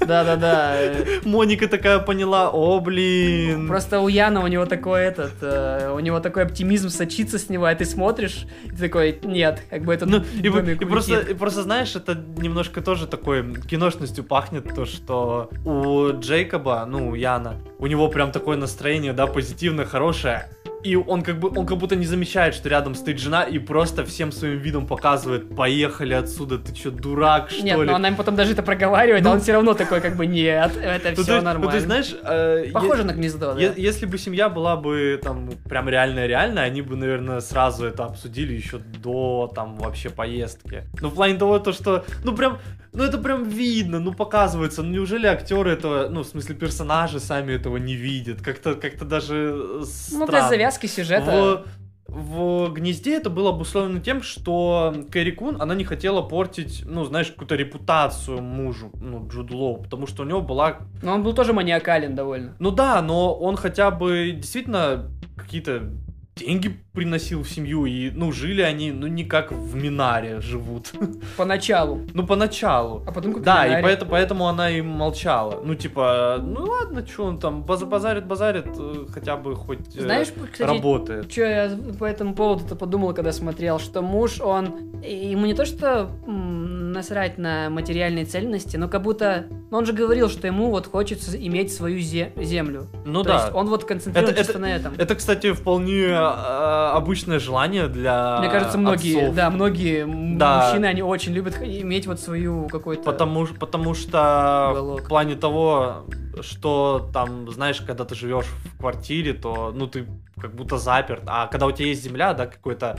Да-да-да. 0.00 0.76
Моника 1.24 1.68
такая 1.68 1.98
поняла, 1.98 2.50
о, 2.50 2.80
блин. 2.80 3.68
Просто 3.68 4.00
у 4.00 4.08
Яна 4.08 4.42
у 4.42 4.46
него 4.46 4.66
такой 4.66 5.02
этот, 5.02 5.32
э, 5.42 5.92
у 5.94 5.98
него 6.00 6.20
такой 6.20 6.44
оптимизм 6.44 6.88
сочится 6.88 7.38
с 7.38 7.48
него, 7.48 7.64
а 7.66 7.74
ты 7.74 7.84
смотришь, 7.84 8.46
и 8.64 8.70
ты 8.70 8.76
такой, 8.76 9.18
нет, 9.22 9.62
как 9.70 9.82
бы 9.82 9.94
это 9.94 10.06
Ну, 10.06 10.22
и, 10.34 10.46
и 10.46 10.84
просто, 10.84 11.14
улетит». 11.14 11.30
и 11.30 11.34
просто, 11.34 11.62
знаешь, 11.62 11.94
это 11.96 12.14
немножко 12.14 12.80
тоже 12.80 13.06
такой 13.06 13.54
киношностью 13.62 14.24
пахнет, 14.24 14.74
то, 14.74 14.84
что 14.84 15.50
у 15.64 16.10
Джейкоба, 16.18 16.84
ну, 16.86 17.10
у 17.10 17.14
Яна, 17.14 17.56
у 17.78 17.86
него 17.86 18.08
прям 18.08 18.32
такое 18.32 18.56
настроение, 18.56 19.12
да, 19.12 19.26
позитивное, 19.26 19.84
хорошее, 19.84 20.48
и 20.84 20.96
он 20.96 21.22
как 21.22 21.38
бы, 21.38 21.48
он 21.56 21.66
как 21.66 21.78
будто 21.78 21.96
не 21.96 22.06
замечает, 22.06 22.54
что 22.54 22.68
рядом 22.68 22.94
стоит 22.94 23.18
жена, 23.18 23.42
и 23.44 23.58
просто 23.58 24.04
всем 24.04 24.32
своим 24.32 24.58
видом 24.58 24.86
показывает, 24.86 25.54
поехали 25.54 26.14
отсюда, 26.14 26.58
ты 26.58 26.74
чё, 26.74 26.90
дурак, 26.90 27.50
что 27.50 27.62
Нет, 27.64 27.78
ли? 27.78 27.84
но 27.86 27.94
она 27.94 28.08
им 28.08 28.16
потом 28.16 28.34
даже 28.36 28.52
это 28.52 28.62
проговаривает, 28.62 29.24
а 29.24 29.28
Ну. 29.28 29.34
он 29.34 29.40
все 29.40 29.52
равно 29.52 29.74
такой, 29.74 30.00
как 30.00 30.16
бы, 30.16 30.26
нет, 30.26 30.72
это 30.76 31.12
Ну, 31.16 31.22
все 31.22 31.32
есть- 31.34 31.44
нормально. 31.44 31.70
Ну, 31.70 31.74
есть, 31.74 31.86
знаешь, 31.86 32.14
э, 32.24 32.64
е- 32.66 32.72
Похоже 32.72 33.04
на 33.04 33.12
гнездо, 33.12 33.54
да. 33.54 33.60
Е- 33.60 33.74
Если 33.76 34.06
бы 34.06 34.18
семья 34.18 34.48
была 34.48 34.76
бы 34.76 35.20
там 35.22 35.50
прям 35.68 35.88
реальная-реальная, 35.88 36.64
они 36.64 36.82
бы, 36.82 36.96
наверное, 36.96 37.40
сразу 37.40 37.86
это 37.86 38.04
обсудили 38.04 38.52
еще 38.54 38.78
до 38.78 39.50
там 39.54 39.76
вообще 39.76 40.10
поездки. 40.10 40.82
Ну, 41.00 41.08
в 41.08 41.14
плане 41.14 41.34
того, 41.38 41.58
то, 41.58 41.72
что, 41.72 42.04
ну, 42.24 42.34
прям, 42.34 42.58
ну, 42.92 43.04
это 43.04 43.18
прям 43.18 43.44
видно, 43.44 44.00
ну, 44.00 44.12
показывается. 44.12 44.82
Ну, 44.82 44.90
неужели 44.90 45.26
актеры 45.26 45.70
этого, 45.72 46.08
ну, 46.08 46.22
в 46.22 46.26
смысле, 46.26 46.54
персонажи 46.54 47.20
сами 47.20 47.52
этого 47.54 47.76
не 47.78 47.94
видят? 47.94 48.42
Как-то, 48.42 48.74
как-то 48.74 49.04
даже 49.04 49.34
э, 49.54 49.78
Ну, 49.80 49.84
странно. 49.84 50.26
для 50.26 50.48
завязки 50.48 50.86
сюжета. 50.86 51.64
В, 52.08 52.66
в 52.68 52.72
гнезде 52.74 53.16
это 53.16 53.30
было 53.30 53.50
обусловлено 53.50 54.00
тем, 54.00 54.22
что 54.22 54.94
Кэрри 55.10 55.30
Кун, 55.30 55.62
она 55.62 55.74
не 55.74 55.84
хотела 55.84 56.20
портить, 56.20 56.82
ну, 56.84 57.04
знаешь, 57.04 57.28
какую-то 57.28 57.54
репутацию 57.54 58.42
мужу, 58.42 58.90
ну, 59.00 59.26
Джуд 59.28 59.50
Лоу, 59.50 59.82
потому 59.82 60.06
что 60.06 60.22
у 60.22 60.26
него 60.26 60.42
была 60.42 60.76
Но 61.02 61.14
он 61.14 61.22
был 61.22 61.32
тоже 61.32 61.54
маниакален 61.54 62.14
довольно. 62.14 62.54
ну 62.58 62.70
да, 62.70 63.00
но 63.00 63.34
он 63.34 63.56
хотя 63.56 63.90
бы 63.90 64.32
действительно 64.36 65.10
какие-то 65.38 65.90
деньги 66.34 66.74
приносил 66.94 67.42
в 67.42 67.48
семью, 67.48 67.84
и, 67.86 68.10
ну, 68.10 68.32
жили 68.32 68.62
они, 68.62 68.90
ну, 68.90 69.06
не 69.06 69.24
как 69.24 69.52
в 69.52 69.74
Минаре 69.76 70.40
живут. 70.40 70.92
Поначалу. 71.36 72.00
ну, 72.14 72.26
поначалу. 72.26 73.02
А 73.06 73.12
потом 73.12 73.34
как 73.34 73.42
Да, 73.42 73.66
и 73.78 73.82
поэтому, 73.82 74.10
поэтому 74.10 74.48
она 74.48 74.70
и 74.70 74.80
молчала. 74.80 75.60
Ну, 75.64 75.74
типа, 75.74 76.38
ну 76.42 76.64
ладно, 76.64 77.06
что 77.06 77.24
он 77.24 77.38
там, 77.38 77.62
баз- 77.64 77.84
базарит, 77.84 78.24
базарит, 78.26 78.66
э, 78.78 79.06
хотя 79.12 79.36
бы 79.36 79.54
хоть 79.54 79.94
э, 79.96 80.00
Знаешь, 80.02 80.28
кстати, 80.52 80.62
работает. 80.68 81.30
Что 81.30 81.42
я 81.42 81.70
по 81.98 82.04
этому 82.04 82.34
поводу-то 82.34 82.76
подумал, 82.76 83.12
когда 83.14 83.32
смотрел, 83.32 83.78
что 83.78 84.00
муж, 84.02 84.40
он... 84.40 84.90
Ему 85.02 85.46
не 85.46 85.54
то, 85.54 85.64
что 85.66 86.10
насрать 86.26 87.38
на 87.38 87.70
материальные 87.70 88.24
ценности, 88.24 88.76
но 88.76 88.88
как 88.88 89.02
будто... 89.02 89.46
ну, 89.70 89.78
Он 89.78 89.86
же 89.86 89.92
говорил, 89.92 90.28
что 90.28 90.46
ему 90.46 90.70
вот 90.70 90.86
хочется 90.86 91.36
иметь 91.36 91.72
свою 91.72 91.98
зе- 91.98 92.32
землю. 92.42 92.86
Ну 93.04 93.22
То 93.22 93.28
да. 93.30 93.42
есть 93.42 93.54
он 93.54 93.68
вот 93.68 93.84
концентрируется 93.84 94.34
Это- 94.40 94.44
чисто 94.44 94.58
на 94.58 94.74
этом. 94.76 94.94
Это, 94.96 95.14
кстати, 95.14 95.52
вполне 95.52 96.21
э, 96.22 96.96
обычное 96.96 97.38
желание 97.38 97.88
для 97.88 98.38
Мне 98.40 98.48
кажется, 98.48 98.78
многие, 98.78 99.18
отцов. 99.20 99.34
да, 99.34 99.50
многие 99.50 100.36
Да. 100.36 100.66
мужчины, 100.66 100.86
они 100.86 101.02
очень 101.02 101.32
любят 101.32 101.56
иметь 101.62 102.06
вот 102.06 102.20
свою 102.20 102.68
какую-то... 102.68 103.02
Потому, 103.02 103.46
потому 103.58 103.94
что 103.94 104.68
Уголок. 104.72 105.00
в 105.02 105.08
плане 105.08 105.34
того, 105.36 106.04
что 106.40 107.10
там, 107.12 107.50
знаешь, 107.50 107.80
когда 107.80 108.04
ты 108.04 108.14
живешь 108.14 108.46
в 108.46 108.78
квартире, 108.78 109.34
то, 109.34 109.72
ну, 109.74 109.86
ты 109.86 110.06
как 110.40 110.54
будто 110.54 110.78
заперт. 110.78 111.22
А 111.26 111.46
когда 111.46 111.66
у 111.66 111.72
тебя 111.72 111.88
есть 111.88 112.02
земля, 112.02 112.32
да, 112.34 112.46
какой-то 112.46 112.96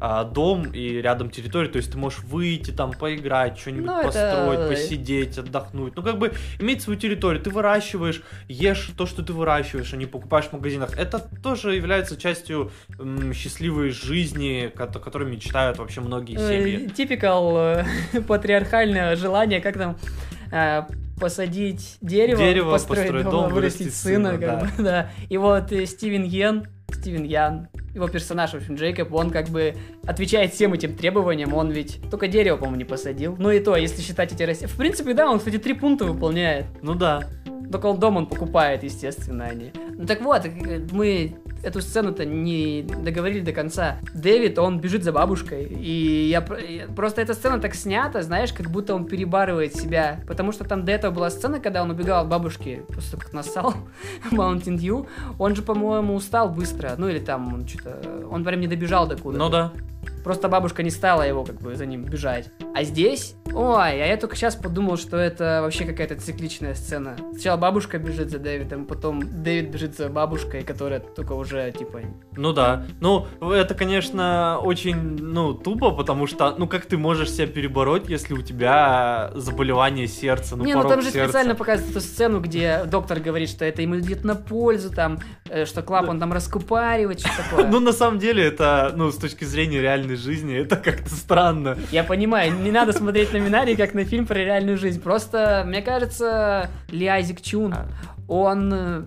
а, 0.00 0.24
дом 0.24 0.64
и 0.72 1.00
рядом 1.00 1.30
территория, 1.30 1.68
то 1.68 1.78
есть 1.78 1.90
ты 1.92 1.98
можешь 1.98 2.20
выйти 2.20 2.70
там, 2.70 2.92
поиграть, 2.92 3.58
что-нибудь 3.58 3.86
Ну, 3.86 3.98
это- 4.00 4.06
построить, 4.06 4.68
посидеть, 4.68 5.38
отдохнуть. 5.38 5.96
Ну, 5.96 6.02
как 6.02 6.18
бы 6.18 6.32
иметь 6.60 6.82
свою 6.82 6.98
территорию. 6.98 7.42
Ты 7.42 7.50
выращиваешь, 7.50 8.22
ешь 8.48 8.90
то, 8.96 9.06
что 9.06 9.22
ты 9.22 9.32
выращиваешь, 9.32 9.92
а 9.92 9.96
не 9.96 10.06
покупаешь 10.06 10.46
в 10.46 10.52
магазинах. 10.52 10.96
Это 10.98 11.18
тоже 11.42 11.74
является 11.74 12.16
частью 12.16 12.70
м, 12.98 13.32
счастливой 13.32 13.90
жизни, 13.90 14.70
о 14.76 14.86
которой 14.86 15.28
мечтают 15.30 15.78
вообще 15.78 16.00
многие 16.00 16.36
семьи. 16.36 16.88
Типикал 16.90 17.56
э, 17.56 17.84
патриархальное 18.28 19.16
желание, 19.16 19.60
как 19.60 19.78
там 19.78 19.96
э, 20.52 20.82
посадить 21.20 21.96
дерево, 22.00 22.38
Дерево, 22.38 22.72
построить, 22.72 23.02
построить 23.02 23.24
дом, 23.24 23.32
дом, 23.32 23.52
вырастить 23.52 23.80
вырастить 23.80 24.00
сына, 24.00 24.32
сына, 24.32 24.46
как 24.46 24.60
бы, 24.60 24.70
да. 24.82 25.10
И 25.28 25.36
вот 25.36 25.72
э, 25.72 25.86
Стивен 25.86 26.24
Йен, 26.24 26.66
Стивен 26.92 27.24
Ян, 27.24 27.68
его 27.94 28.08
персонаж, 28.08 28.50
в 28.50 28.54
общем, 28.54 28.74
Джейкоб, 28.74 29.12
он 29.12 29.30
как 29.30 29.48
бы 29.48 29.74
отвечает 30.04 30.52
всем 30.52 30.72
этим 30.74 30.96
требованиям, 30.96 31.54
он 31.54 31.70
ведь 31.70 32.00
только 32.10 32.28
дерево, 32.28 32.56
по-моему, 32.56 32.78
не 32.78 32.84
посадил. 32.84 33.36
Ну 33.38 33.50
и 33.50 33.60
то, 33.60 33.76
если 33.76 34.02
считать 34.02 34.32
эти 34.32 34.42
растения. 34.42 34.68
В 34.68 34.76
принципе, 34.76 35.14
да, 35.14 35.30
он, 35.30 35.38
кстати, 35.38 35.58
три 35.58 35.74
пункта 35.74 36.04
выполняет. 36.04 36.66
Ну 36.82 36.94
да. 36.94 37.22
Только 37.70 37.86
он 37.86 37.98
дом 37.98 38.16
он 38.16 38.26
покупает, 38.26 38.82
естественно, 38.82 39.44
они. 39.44 39.72
Ну 39.96 40.06
так 40.06 40.20
вот, 40.22 40.44
э, 40.44 40.86
мы 40.90 41.36
эту 41.64 41.80
сцену-то 41.80 42.24
не 42.24 42.82
договорили 42.82 43.40
до 43.40 43.52
конца. 43.52 43.96
Дэвид, 44.14 44.58
он 44.58 44.80
бежит 44.80 45.02
за 45.04 45.12
бабушкой, 45.12 45.64
и 45.64 46.28
я 46.28 46.40
про- 46.40 46.60
я- 46.60 46.86
просто 46.88 47.22
эта 47.22 47.34
сцена 47.34 47.58
так 47.60 47.74
снята, 47.74 48.22
знаешь, 48.22 48.52
как 48.52 48.70
будто 48.70 48.94
он 48.94 49.06
перебарывает 49.06 49.74
себя, 49.74 50.20
потому 50.26 50.52
что 50.52 50.64
там 50.64 50.84
до 50.84 50.92
этого 50.92 51.12
была 51.12 51.30
сцена, 51.30 51.60
когда 51.60 51.82
он 51.82 51.90
убегал 51.90 52.22
от 52.22 52.28
бабушки, 52.28 52.82
того, 52.88 53.22
как 53.22 53.32
нассал 53.32 53.74
Mountain 54.30 54.76
Dew, 54.78 55.06
он 55.38 55.56
же, 55.56 55.62
по-моему, 55.62 56.14
устал 56.14 56.48
быстро, 56.48 56.92
ну 56.98 57.08
или 57.08 57.18
там 57.18 57.52
он 57.54 57.66
что-то, 57.66 58.26
он 58.30 58.44
прям 58.44 58.60
не 58.60 58.66
добежал 58.68 59.06
до 59.06 59.16
куда 59.16 59.38
Ну 59.38 59.48
да. 59.48 59.72
Просто 60.22 60.48
бабушка 60.48 60.82
не 60.82 60.90
стала 60.90 61.22
его 61.22 61.44
как 61.44 61.60
бы 61.60 61.74
за 61.76 61.86
ним 61.86 62.04
бежать. 62.04 62.50
А 62.74 62.82
здесь, 62.82 63.34
ой, 63.52 64.02
а 64.02 64.06
я 64.06 64.16
только 64.16 64.36
сейчас 64.36 64.56
подумал, 64.56 64.96
что 64.96 65.16
это 65.16 65.60
вообще 65.62 65.84
какая-то 65.84 66.16
цикличная 66.16 66.74
сцена. 66.74 67.16
Сначала 67.32 67.56
бабушка 67.56 67.98
бежит 67.98 68.30
за 68.30 68.38
Дэвидом, 68.38 68.86
потом 68.86 69.42
Дэвид 69.42 69.70
бежит 69.70 69.96
за 69.96 70.08
бабушкой, 70.08 70.62
которая 70.62 71.00
только 71.00 71.32
уже 71.32 71.70
типа... 71.72 72.00
Ну 72.36 72.52
да. 72.52 72.84
Ну, 73.00 73.26
это, 73.40 73.74
конечно, 73.74 74.58
очень, 74.62 74.96
ну, 74.96 75.54
тупо, 75.54 75.90
потому 75.90 76.26
что, 76.26 76.54
ну, 76.56 76.66
как 76.66 76.86
ты 76.86 76.96
можешь 76.96 77.30
себя 77.30 77.46
перебороть, 77.46 78.08
если 78.08 78.34
у 78.34 78.42
тебя 78.42 79.30
заболевание 79.34 80.06
сердца, 80.08 80.56
ну, 80.56 80.64
не, 80.64 80.74
ну 80.74 80.88
там 80.88 81.02
же 81.02 81.10
сердца. 81.10 81.28
специально 81.28 81.54
показывают 81.54 81.96
эту 81.96 82.04
сцену, 82.04 82.40
где 82.40 82.84
доктор 82.86 83.20
говорит, 83.20 83.48
что 83.48 83.64
это 83.64 83.82
ему 83.82 83.98
идет 83.98 84.24
на 84.24 84.34
пользу, 84.34 84.90
там, 84.90 85.20
э, 85.48 85.64
что 85.64 85.82
клапан 85.82 86.18
там 86.18 86.32
раскупаривать, 86.32 87.20
что 87.20 87.30
такое. 87.50 87.68
Ну, 87.68 87.80
на 87.80 87.92
самом 87.92 88.18
деле, 88.18 88.44
это, 88.44 88.92
ну, 88.96 89.10
с 89.10 89.16
точки 89.16 89.44
зрения 89.44 89.80
реальной 89.94 90.16
жизни, 90.16 90.56
это 90.62 90.76
как-то 90.76 91.14
странно. 91.14 91.78
Я 91.90 92.04
понимаю, 92.04 92.52
не 92.52 92.70
надо 92.70 92.92
смотреть 92.92 93.32
на 93.32 93.38
Минари 93.38 93.76
как 93.76 93.94
на 93.94 94.04
фильм 94.04 94.26
про 94.26 94.38
реальную 94.38 94.78
жизнь. 94.78 95.00
Просто, 95.00 95.64
мне 95.66 95.82
кажется, 95.82 96.70
Ли 96.90 97.06
Айзек 97.06 97.40
Чун, 97.40 97.74
он 98.28 98.72
э, 98.72 99.02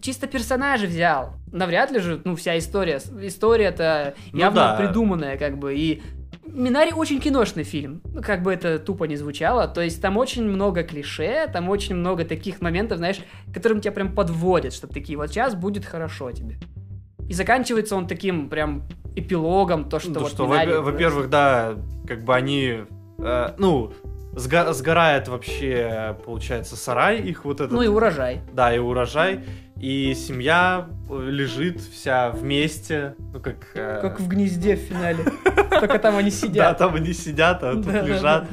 чисто 0.00 0.26
персонажа 0.26 0.86
взял. 0.86 1.34
Навряд 1.52 1.90
ли 1.90 2.00
же, 2.00 2.20
ну, 2.24 2.36
вся 2.36 2.58
история. 2.58 3.00
История-то 3.20 4.14
Ну 4.32 4.38
явно 4.38 4.60
да. 4.60 4.76
придуманная, 4.76 5.36
как 5.36 5.58
бы, 5.58 5.74
и 5.74 6.02
Минари 6.46 6.92
очень 6.92 7.20
киношный 7.20 7.64
фильм, 7.64 8.00
ну, 8.04 8.22
как 8.22 8.42
бы 8.42 8.52
это 8.52 8.78
тупо 8.78 9.04
не 9.04 9.16
звучало, 9.16 9.66
то 9.66 9.80
есть 9.80 10.00
там 10.00 10.16
очень 10.16 10.44
много 10.44 10.84
клише, 10.84 11.48
там 11.52 11.68
очень 11.68 11.96
много 11.96 12.24
таких 12.24 12.60
моментов, 12.60 12.98
знаешь, 12.98 13.18
которым 13.52 13.80
тебя 13.80 13.90
прям 13.90 14.14
подводят, 14.14 14.72
чтобы 14.72 14.92
такие, 14.92 15.18
вот 15.18 15.30
сейчас 15.30 15.56
будет 15.56 15.84
хорошо 15.84 16.30
тебе. 16.30 16.58
И 17.28 17.32
заканчивается 17.34 17.96
он 17.96 18.06
таким 18.06 18.48
прям 18.48 18.82
эпилогом, 19.16 19.88
то, 19.88 19.98
что 19.98 20.10
Ну, 20.10 20.20
вот 20.20 20.30
что, 20.32 20.46
Минари- 20.46 20.76
во- 20.76 20.82
во-первых, 20.82 21.30
да, 21.30 21.74
как 22.06 22.24
бы 22.24 22.34
они, 22.34 22.80
э, 23.18 23.48
ну, 23.58 23.92
сга- 24.34 24.72
сгорает 24.72 25.28
вообще, 25.28 26.16
получается, 26.24 26.76
сарай 26.76 27.20
их 27.20 27.44
вот 27.44 27.60
этот. 27.60 27.72
Ну 27.72 27.82
и 27.82 27.86
урожай. 27.86 28.40
Да, 28.52 28.74
и 28.74 28.78
урожай. 28.78 29.40
И 29.80 30.14
семья 30.14 30.86
э, 31.10 31.26
лежит 31.30 31.80
вся 31.80 32.30
вместе, 32.30 33.14
ну 33.32 33.40
как... 33.40 33.56
э, 33.74 34.00
Как 34.02 34.20
в 34.20 34.28
гнезде 34.28 34.76
в 34.76 34.80
финале. 34.80 35.24
Только 35.80 35.98
там 35.98 36.16
они 36.16 36.30
Да, 36.30 36.36
сидят. 36.36 36.78
там 36.78 36.94
они 36.94 37.12
сидят, 37.12 37.62
а 37.62 37.74
тут 37.74 37.86
лежат. 37.86 38.48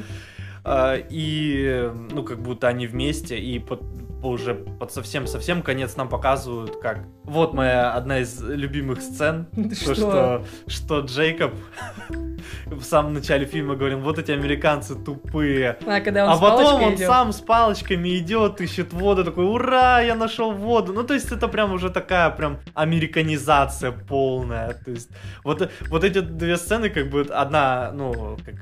А, 0.64 0.94
И, 0.96 1.64
э, 1.66 1.94
ну, 2.12 2.22
как 2.22 2.40
будто 2.40 2.68
они 2.68 2.86
вместе, 2.86 3.36
и 3.38 3.58
под, 3.58 3.82
уже 4.28 4.54
под 4.54 4.92
совсем-совсем 4.92 5.62
конец 5.62 5.96
нам 5.96 6.08
показывают, 6.08 6.76
как... 6.80 7.04
Вот 7.24 7.54
моя 7.54 7.92
одна 7.92 8.20
из 8.20 8.40
любимых 8.42 9.00
сцен, 9.00 9.46
то, 9.54 9.74
Что? 9.74 9.94
что, 9.94 10.44
что 10.66 11.00
Джейкоб 11.00 11.54
в 12.66 12.82
самом 12.82 13.14
начале 13.14 13.46
фильма 13.46 13.76
говорил, 13.76 14.00
вот 14.00 14.18
эти 14.18 14.30
американцы 14.30 14.94
тупые. 14.94 15.78
А 15.86 16.00
когда 16.00 16.26
он 16.26 16.32
а 16.32 16.36
потом 16.36 16.82
он 16.82 16.94
идет. 16.94 17.06
сам 17.06 17.32
с 17.32 17.40
палочками 17.40 18.18
идет, 18.18 18.60
ищет 18.60 18.92
воду, 18.92 19.24
такой, 19.24 19.44
ура, 19.44 20.00
я 20.00 20.14
нашел 20.14 20.52
воду. 20.52 20.92
Ну, 20.92 21.04
то 21.04 21.14
есть 21.14 21.30
это 21.32 21.48
прям 21.48 21.72
уже 21.72 21.90
такая 21.90 22.30
прям 22.30 22.58
американизация 22.74 23.92
полная. 23.92 24.74
То 24.74 24.90
есть 24.90 25.10
вот, 25.44 25.70
вот 25.88 26.04
эти 26.04 26.20
две 26.20 26.56
сцены, 26.56 26.90
как 26.90 27.10
бы 27.10 27.22
одна, 27.22 27.92
ну, 27.92 28.36
как 28.44 28.54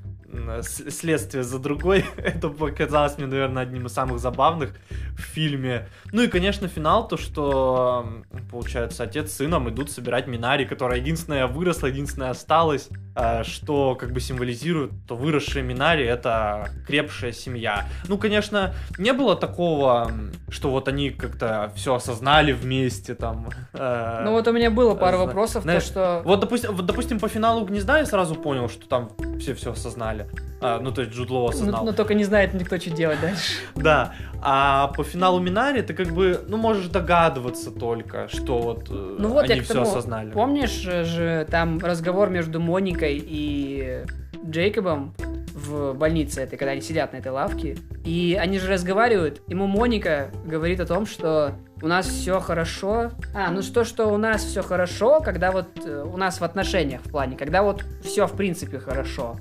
следствие 0.63 1.43
за 1.43 1.59
другой, 1.59 2.05
это 2.17 2.49
показалось 2.49 3.19
мне, 3.19 3.27
наверное, 3.27 3.63
одним 3.63 3.87
из 3.87 3.93
самых 3.93 4.19
забавных 4.19 4.75
в 5.17 5.21
фильме. 5.21 5.89
Ну 6.13 6.23
и, 6.23 6.29
конечно, 6.29 6.69
финал, 6.69 7.07
то, 7.09 7.17
что, 7.17 8.07
получается, 8.51 9.05
отец 9.05 9.31
с 9.33 9.37
сыном 9.37 9.69
идут 9.69 9.91
собирать 9.91 10.27
Минари, 10.27 10.65
которая 10.65 10.99
единственная 10.99 11.47
выросла, 11.47 11.87
единственная 11.87 12.31
осталась, 12.31 12.89
э, 13.17 13.43
что 13.45 13.95
как 13.95 14.13
бы 14.13 14.21
символизирует, 14.21 14.93
то 15.07 15.17
выросшие 15.17 15.63
Минари— 15.63 16.05
это 16.07 16.69
крепшая 16.87 17.33
семья. 17.33 17.87
Ну, 18.09 18.19
конечно, 18.19 18.75
не 18.99 19.13
было 19.13 19.37
такого, 19.37 20.11
что 20.49 20.71
вот 20.71 20.89
они 20.89 21.11
как-то 21.11 21.73
все 21.75 21.95
осознали 21.95 22.53
вместе, 22.53 23.15
там. 23.15 23.49
э, 23.73 24.23
Ну 24.25 24.33
вот 24.33 24.47
у 24.49 24.53
меня 24.53 24.71
было 24.71 24.95
пару 24.95 25.19
вопросов, 25.19 25.65
то 25.65 25.81
что... 25.81 26.23
вот, 26.25 26.41
допустим, 26.41 26.75
вот, 26.75 26.87
допустим, 26.87 27.19
по 27.19 27.29
финалу 27.29 27.65
Гнезда 27.65 27.99
я 27.99 28.07
сразу 28.07 28.35
понял, 28.35 28.69
что 28.69 28.87
там 28.89 29.11
все 29.39 29.55
все 29.55 29.73
осознали. 29.73 30.20
А, 30.61 30.79
ну, 30.81 30.93
то 30.93 31.03
есть 31.03 31.13
Джуд 31.15 31.31
Лоу 31.31 31.45
Ну, 31.45 31.49
осознал. 31.49 31.85
но 31.85 31.93
только 31.93 32.15
не 32.15 32.25
знает 32.25 32.55
никто, 32.55 32.79
что 32.79 32.91
делать 32.91 33.21
дальше. 33.21 33.53
Да. 33.75 34.13
А 34.43 34.89
по 34.89 35.05
финалу 35.05 35.41
Минари 35.41 35.83
ты 35.83 35.95
как 35.95 36.09
бы, 36.09 36.41
ну, 36.49 36.57
можешь 36.57 36.87
догадываться 36.89 37.71
только, 37.71 38.29
что 38.29 38.61
вот, 38.61 38.89
э, 38.91 39.17
Ну 39.19 39.29
вот 39.29 39.49
они 39.49 39.61
все 39.61 39.75
тому, 39.75 39.87
осознали. 39.87 40.31
Помнишь 40.31 40.71
же 40.83 41.47
там 41.51 41.79
разговор 41.79 42.31
между 42.31 42.61
Моникой 42.61 43.23
и 43.23 44.05
Джейкобом 44.45 45.15
в 45.55 45.93
больнице 45.95 46.41
этой, 46.43 46.57
когда 46.57 46.73
они 46.73 46.81
сидят 46.81 47.13
на 47.13 47.19
этой 47.19 47.33
лавке, 47.33 47.77
и 48.05 48.39
они 48.41 48.59
же 48.59 48.69
разговаривают, 48.73 49.43
ему 49.49 49.67
Моника 49.67 50.31
говорит 50.47 50.81
о 50.81 50.87
том, 50.87 51.07
что 51.07 51.53
у 51.83 51.87
нас 51.87 52.07
все 52.07 52.41
хорошо. 52.41 53.11
А, 53.35 53.51
ну 53.51 53.61
что, 53.63 53.85
что 53.85 54.07
у 54.07 54.17
нас 54.17 54.43
все 54.43 54.63
хорошо, 54.63 55.21
когда 55.21 55.51
вот 55.53 55.69
э, 55.85 56.03
у 56.03 56.17
нас 56.17 56.41
в 56.41 56.45
отношениях 56.45 57.03
в 57.03 57.11
плане, 57.11 57.37
когда 57.37 57.63
вот 57.63 57.85
все 58.03 58.27
в 58.27 58.33
принципе 58.33 58.79
хорошо, 58.79 59.37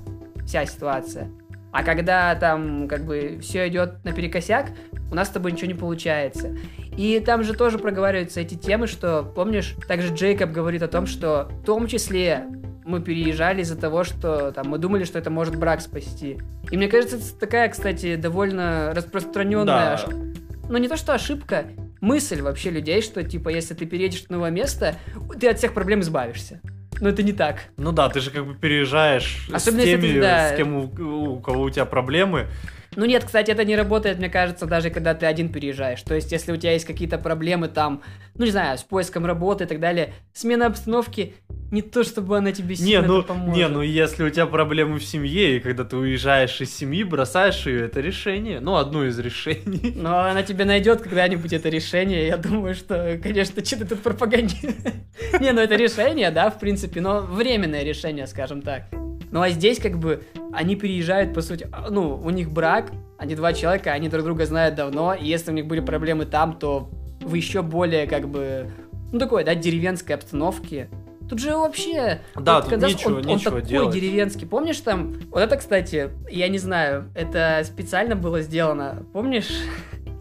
вся 0.49 0.65
ситуация. 0.65 1.29
А 1.71 1.83
когда 1.83 2.33
там 2.33 2.87
как 2.87 3.05
бы 3.05 3.37
все 3.41 3.67
идет 3.67 4.03
наперекосяк, 4.03 4.71
у 5.11 5.15
нас 5.15 5.27
с 5.27 5.31
тобой 5.31 5.51
ничего 5.51 5.67
не 5.67 5.75
получается. 5.75 6.57
И 6.97 7.19
там 7.23 7.43
же 7.43 7.53
тоже 7.53 7.77
проговариваются 7.77 8.41
эти 8.41 8.55
темы, 8.55 8.87
что, 8.87 9.21
помнишь, 9.35 9.75
также 9.87 10.11
Джейкоб 10.11 10.49
говорит 10.49 10.81
о 10.81 10.87
том, 10.87 11.05
что 11.05 11.47
в 11.61 11.63
том 11.65 11.85
числе 11.85 12.45
мы 12.83 12.99
переезжали 13.01 13.61
из-за 13.61 13.77
того, 13.77 14.03
что 14.03 14.51
там 14.51 14.69
мы 14.69 14.79
думали, 14.79 15.03
что 15.03 15.19
это 15.19 15.29
может 15.29 15.55
брак 15.57 15.81
спасти. 15.81 16.39
И 16.71 16.77
мне 16.77 16.87
кажется, 16.87 17.17
это 17.17 17.39
такая, 17.39 17.69
кстати, 17.69 18.15
довольно 18.15 18.91
распространенная, 18.95 19.65
Да. 19.65 19.93
ош- 19.95 20.35
ну 20.67 20.77
не 20.79 20.87
то 20.87 20.97
что 20.97 21.13
ошибка, 21.13 21.65
мысль 22.01 22.41
вообще 22.41 22.71
людей, 22.71 23.03
что 23.03 23.23
типа 23.23 23.49
если 23.49 23.75
ты 23.75 23.85
переедешь 23.85 24.23
в 24.25 24.29
новое 24.31 24.49
место, 24.49 24.95
ты 25.39 25.47
от 25.49 25.59
всех 25.59 25.75
проблем 25.75 25.99
избавишься. 25.99 26.61
Но 27.01 27.09
это 27.09 27.23
не 27.23 27.33
так. 27.33 27.65
Ну 27.77 27.91
да, 27.91 28.09
ты 28.09 28.19
же 28.19 28.31
как 28.31 28.45
бы 28.45 28.55
переезжаешь 28.55 29.47
Особенно 29.51 29.81
с 29.81 29.85
теми, 29.85 30.01
ты, 30.13 30.21
да. 30.21 30.53
с 30.53 30.57
кем 30.57 30.75
у, 30.75 31.33
у 31.35 31.39
кого 31.39 31.63
у 31.63 31.69
тебя 31.69 31.85
проблемы. 31.85 32.47
Ну 32.95 33.05
нет, 33.05 33.23
кстати, 33.23 33.51
это 33.51 33.63
не 33.65 33.75
работает, 33.75 34.17
мне 34.17 34.29
кажется, 34.29 34.65
даже 34.65 34.89
когда 34.89 35.13
ты 35.13 35.25
один 35.25 35.49
переезжаешь. 35.49 36.01
То 36.01 36.15
есть, 36.15 36.31
если 36.31 36.51
у 36.51 36.57
тебя 36.57 36.73
есть 36.73 36.85
какие-то 36.85 37.17
проблемы 37.17 37.67
там, 37.67 38.01
ну 38.35 38.45
не 38.45 38.51
знаю, 38.51 38.77
с 38.77 38.83
поиском 38.83 39.25
работы 39.25 39.65
и 39.65 39.67
так 39.67 39.79
далее, 39.79 40.13
смена 40.33 40.65
обстановки 40.67 41.33
не 41.71 41.81
то, 41.83 42.03
чтобы 42.03 42.37
она 42.37 42.51
тебе 42.51 42.69
Не, 42.69 42.75
сильно 42.75 43.07
ну, 43.07 43.23
поможет. 43.23 43.55
не, 43.55 43.67
ну 43.67 43.81
если 43.81 44.23
у 44.23 44.29
тебя 44.29 44.47
проблемы 44.47 44.97
в 44.97 45.03
семье, 45.03 45.57
и 45.57 45.59
когда 45.59 45.83
ты 45.83 45.97
уезжаешь 45.97 46.59
из 46.61 46.75
семьи, 46.75 47.03
бросаешь 47.03 47.65
ее, 47.67 47.85
это 47.85 48.01
решение. 48.01 48.59
Ну, 48.59 48.75
одно 48.75 49.05
из 49.05 49.19
решений. 49.19 49.93
Но 49.95 50.21
она 50.21 50.41
тебе 50.41 50.65
найдет 50.65 51.01
когда-нибудь 51.01 51.53
это 51.53 51.69
решение. 51.69 52.25
Я 52.27 52.37
думаю, 52.37 52.73
что, 52.73 53.19
конечно, 53.21 53.63
что 53.63 53.77
ты 53.77 53.85
тут 53.85 54.01
пропагандируешь. 54.01 54.75
Не, 55.39 55.51
ну 55.51 55.61
это 55.61 55.75
решение, 55.75 56.31
да, 56.31 56.49
в 56.49 56.59
принципе, 56.59 57.01
но 57.01 57.21
временное 57.21 57.83
решение, 57.83 58.25
скажем 58.25 58.61
так. 58.61 58.85
Ну 59.31 59.41
а 59.41 59.49
здесь 59.49 59.79
как 59.79 59.99
бы 59.99 60.23
они 60.51 60.75
переезжают, 60.75 61.33
по 61.33 61.41
сути, 61.41 61.67
а, 61.71 61.89
ну, 61.89 62.15
у 62.15 62.29
них 62.29 62.51
брак, 62.51 62.91
они 63.17 63.35
два 63.35 63.53
человека, 63.53 63.91
они 63.91 64.09
друг 64.09 64.23
друга 64.25 64.45
знают 64.45 64.75
давно, 64.75 65.13
и 65.13 65.25
если 65.25 65.51
у 65.51 65.53
них 65.53 65.67
были 65.67 65.79
проблемы 65.79 66.25
там, 66.25 66.53
то 66.53 66.89
в 67.21 67.33
еще 67.33 67.61
более 67.61 68.07
как 68.07 68.27
бы, 68.27 68.69
ну 69.11 69.19
такой, 69.19 69.43
да, 69.43 69.55
деревенской 69.55 70.15
обстановке. 70.15 70.89
Тут 71.29 71.39
же 71.39 71.55
вообще... 71.55 72.21
Да, 72.35 72.55
вот 72.55 72.63
тут 72.63 72.71
Канзас, 72.71 72.91
нечего- 72.93 73.09
он, 73.09 73.17
он 73.17 73.25
нечего 73.25 73.51
такой 73.57 73.61
делать. 73.61 73.93
деревенский. 73.93 74.47
Помнишь 74.47 74.79
там... 74.79 75.13
Вот 75.29 75.41
это, 75.41 75.57
кстати, 75.57 76.09
я 76.27 76.47
не 76.47 76.57
знаю, 76.57 77.11
это 77.13 77.61
специально 77.65 78.15
было 78.15 78.41
сделано. 78.41 79.05
Помнишь, 79.13 79.51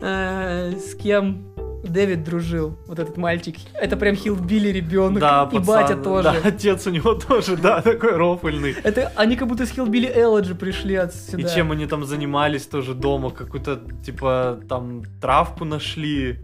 э, 0.03 0.73
с 0.77 0.95
кем 0.97 1.47
Дэвид 1.83 2.25
дружил? 2.25 2.79
Вот 2.87 2.99
этот 2.99 3.17
мальчик. 3.17 3.57
Это 3.75 3.97
прям 3.97 4.17
хилбили 4.17 4.69
ребенок. 4.69 5.21
Да, 5.21 5.49
и 5.51 5.57
пацан, 5.57 5.67
батя 5.67 5.97
тоже. 5.97 6.23
Да, 6.23 6.49
отец 6.49 6.87
у 6.87 6.91
него 6.91 7.15
тоже, 7.15 7.57
да, 7.57 7.83
такой 7.83 8.17
рофольный. 8.17 8.75
Это 8.83 9.13
они 9.17 9.37
как 9.37 9.49
будто 9.49 9.67
с 9.67 9.71
Хилбили 9.71 10.11
Элладжи 10.15 10.55
пришли 10.55 10.95
отсюда. 10.97 11.43
И 11.43 11.55
чем 11.55 11.73
они 11.73 11.87
там 11.87 12.05
занимались 12.05 12.67
тоже 12.67 12.95
дома? 12.95 13.31
Какую-то, 13.31 13.81
типа, 14.05 14.61
там 14.69 15.03
травку 15.21 15.65
нашли. 15.65 16.41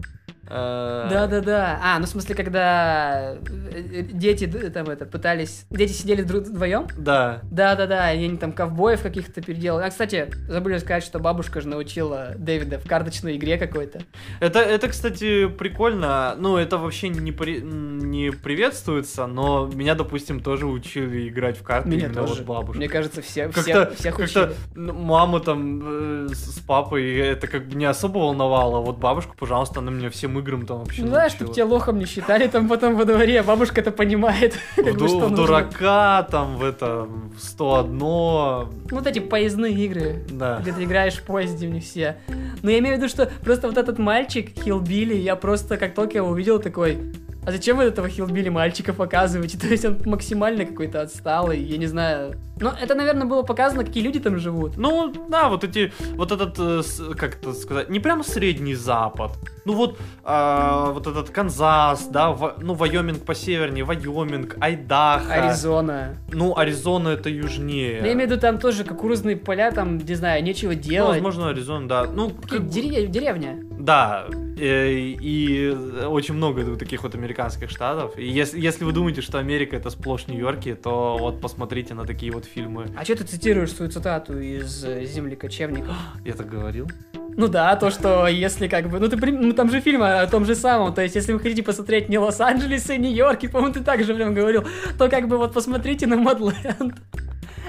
Э, 0.47 1.07
Да-да-да. 1.09 1.79
А, 1.83 1.99
ну 1.99 2.05
в 2.05 2.09
смысле, 2.09 2.35
когда 2.35 3.33
э, 3.35 3.37
э, 3.73 4.01
дети 4.03 4.45
д- 4.45 4.69
там 4.69 4.89
это 4.89 5.05
пытались... 5.05 5.65
Дети 5.69 5.91
сидели 5.91 6.21
друг 6.23 6.43
вдвоем? 6.45 6.87
Да. 6.97 7.41
Да-да-да, 7.51 8.11
и 8.13 8.23
они 8.25 8.37
там 8.37 8.51
ковбоев 8.51 9.01
каких-то 9.01 9.41
переделали. 9.41 9.83
А, 9.85 9.89
кстати, 9.89 10.29
забыли 10.47 10.77
сказать, 10.77 11.03
что 11.03 11.19
бабушка 11.19 11.61
же 11.61 11.67
научила 11.67 12.33
Дэвида 12.37 12.79
в 12.79 12.87
карточной 12.87 13.37
игре 13.37 13.57
какой-то. 13.57 13.99
Это, 14.39 14.59
это, 14.59 14.87
кстати, 14.89 15.47
прикольно. 15.47 16.35
Ну, 16.37 16.57
это 16.57 16.77
вообще 16.77 17.09
не, 17.09 17.31
при- 17.31 17.61
не 17.61 18.31
приветствуется, 18.31 19.27
но 19.27 19.67
меня, 19.73 19.95
допустим, 19.95 20.39
тоже 20.41 20.65
учили 20.65 21.27
играть 21.29 21.57
в 21.57 21.63
карты 21.63 21.89
Меня 21.89 22.05
именно 22.07 22.21
тоже. 22.21 22.43
вот 22.43 22.45
бабушка. 22.45 22.77
Мне 22.77 22.89
кажется, 22.89 23.21
все, 23.21 23.49
Как-то, 23.49 23.93
всех, 23.95 24.19
учили. 24.19 24.49
мама 24.75 25.39
там 25.39 26.25
э, 26.25 26.27
с 26.33 26.59
папой 26.59 27.15
это 27.17 27.47
как 27.47 27.67
бы 27.67 27.75
не 27.75 27.85
особо 27.85 28.19
волновало. 28.19 28.81
Вот 28.81 28.97
бабушка, 28.97 29.33
пожалуйста, 29.37 29.79
она 29.79 29.91
меня 29.91 30.09
всем 30.09 30.34
компьютерным 30.35 30.39
играм 30.39 30.65
там 30.65 30.79
вообще 30.79 31.01
Ну 31.03 31.11
научила? 31.11 31.29
чтобы 31.29 31.53
тебя 31.53 31.65
лохом 31.65 31.99
не 31.99 32.05
считали 32.05 32.47
там 32.47 32.67
потом 32.67 32.95
во 32.95 33.05
дворе, 33.05 33.41
бабушка 33.43 33.81
это 33.81 33.91
понимает. 33.91 34.55
в, 34.77 34.97
ду- 34.97 35.19
в 35.19 35.35
дурака, 35.35 36.23
там, 36.23 36.57
в 36.57 36.63
это, 36.63 37.07
в 37.37 37.39
101, 37.39 37.97
Ну, 37.97 38.67
Вот 38.91 39.07
эти 39.07 39.19
поездные 39.19 39.73
игры, 39.73 40.23
да. 40.29 40.59
где 40.61 40.71
ты 40.73 40.83
играешь 40.83 41.15
в 41.15 41.23
поезде 41.23 41.67
в 41.67 41.71
них 41.71 41.83
все. 41.83 42.17
Но 42.61 42.69
я 42.69 42.79
имею 42.79 42.95
в 42.95 42.97
виду, 42.99 43.09
что 43.09 43.29
просто 43.43 43.67
вот 43.67 43.77
этот 43.77 43.97
мальчик, 43.99 44.51
Хилбили, 44.63 45.15
я 45.15 45.35
просто 45.35 45.77
как 45.77 45.93
только 45.93 46.17
его 46.17 46.29
увидел, 46.29 46.59
такой, 46.59 46.97
а 47.45 47.51
зачем 47.51 47.77
вы 47.77 47.83
этого 47.83 48.09
Хилбили 48.09 48.49
мальчика 48.49 48.91
показываете? 48.93 49.57
То 49.61 49.67
есть 49.67 49.85
он 49.85 49.97
максимально 50.05 50.65
какой-то 50.65 51.01
отсталый, 51.01 51.61
я 51.61 51.77
не 51.77 51.85
знаю. 51.87 52.35
Но 52.59 52.73
это, 52.81 52.95
наверное, 52.95 53.25
было 53.27 53.43
показано, 53.43 53.83
какие 53.83 54.03
люди 54.03 54.19
там 54.19 54.37
живут. 54.39 54.77
Ну, 54.77 55.13
да, 55.29 55.49
вот 55.49 55.63
эти, 55.63 55.91
вот 56.15 56.31
этот, 56.31 56.55
э, 56.59 56.81
как 57.17 57.35
это 57.35 57.53
сказать, 57.53 57.89
не 57.89 57.99
прямо 57.99 58.23
Средний 58.23 58.75
Запад. 58.75 59.31
Ну 59.65 59.73
вот, 59.73 59.97
а, 60.23 60.91
вот 60.91 61.07
этот 61.07 61.31
Канзас, 61.31 62.07
да, 62.07 62.31
Ва- 62.31 62.55
ну, 62.61 62.73
Вайоминг 62.75 63.23
по 63.25 63.33
севернее, 63.35 63.83
Вайоминг, 63.83 64.55
Айдахо. 64.61 65.33
Аризона. 65.33 66.15
Ну, 66.31 66.55
Аризона 66.55 67.09
это 67.09 67.29
южнее. 67.29 67.97
Я 67.97 68.13
имею 68.13 68.27
в 68.29 68.31
виду, 68.31 68.39
там 68.39 68.57
тоже 68.59 68.83
кукурузные 68.83 69.35
поля, 69.37 69.71
там, 69.71 69.97
не 69.97 70.15
знаю, 70.15 70.43
нечего 70.43 70.71
Ну, 70.73 70.79
делать. 70.79 71.13
возможно, 71.15 71.49
Аризона, 71.49 71.87
да. 71.87 72.03
Ну, 72.05 72.29
Такие 72.29 72.47
как 72.59 72.61
бы- 72.67 72.71
дере- 72.73 73.07
деревня. 73.07 73.59
Да, 73.79 74.25
э, 74.57 74.91
и 74.91 75.69
очень 76.05 76.35
много 76.35 76.75
таких 76.77 77.03
вот 77.03 77.15
американских 77.15 77.69
штатов. 77.69 78.17
И 78.17 78.25
если, 78.27 78.59
если 78.59 78.85
вы 78.85 78.91
думаете, 78.93 79.21
что 79.21 79.39
Америка 79.39 79.75
это 79.75 79.89
сплошь 79.89 80.27
Нью-Йорки, 80.27 80.75
то 80.75 81.17
вот 81.19 81.41
посмотрите 81.41 81.93
на 81.93 82.05
такие 82.05 82.31
вот 82.31 82.44
фильмы. 82.45 82.91
А 82.97 83.03
что 83.03 83.15
ты 83.15 83.23
цитируешь 83.23 83.71
свою 83.71 83.91
цитату 83.91 84.39
из 84.39 84.83
э, 84.83 85.05
«Земли 85.05 85.35
кочевников»? 85.35 85.95
Я 86.25 86.33
так 86.33 86.49
говорил? 86.49 86.89
Ну 87.37 87.47
да, 87.47 87.75
то, 87.75 87.89
что 87.91 88.27
если 88.27 88.67
как 88.67 88.89
бы... 88.89 88.99
Ну, 88.99 89.09
ты, 89.09 89.17
ну 89.17 89.53
там 89.53 89.69
же 89.69 89.81
фильм 89.81 90.01
о, 90.03 90.25
том 90.27 90.45
же 90.45 90.55
самом. 90.55 90.93
То 90.93 91.01
есть, 91.01 91.15
если 91.15 91.33
вы 91.33 91.39
хотите 91.39 91.63
посмотреть 91.63 92.07
не 92.07 92.17
Лос-Анджелес 92.17 92.89
и 92.89 92.97
Нью-Йорк, 92.97 93.43
и, 93.43 93.47
по-моему, 93.47 93.73
ты 93.73 93.81
так 93.81 94.03
же 94.03 94.15
прям 94.15 94.33
говорил, 94.33 94.63
то 94.97 95.09
как 95.09 95.27
бы 95.27 95.37
вот 95.37 95.53
посмотрите 95.53 96.07
на 96.07 96.15
Мадленд. 96.15 96.95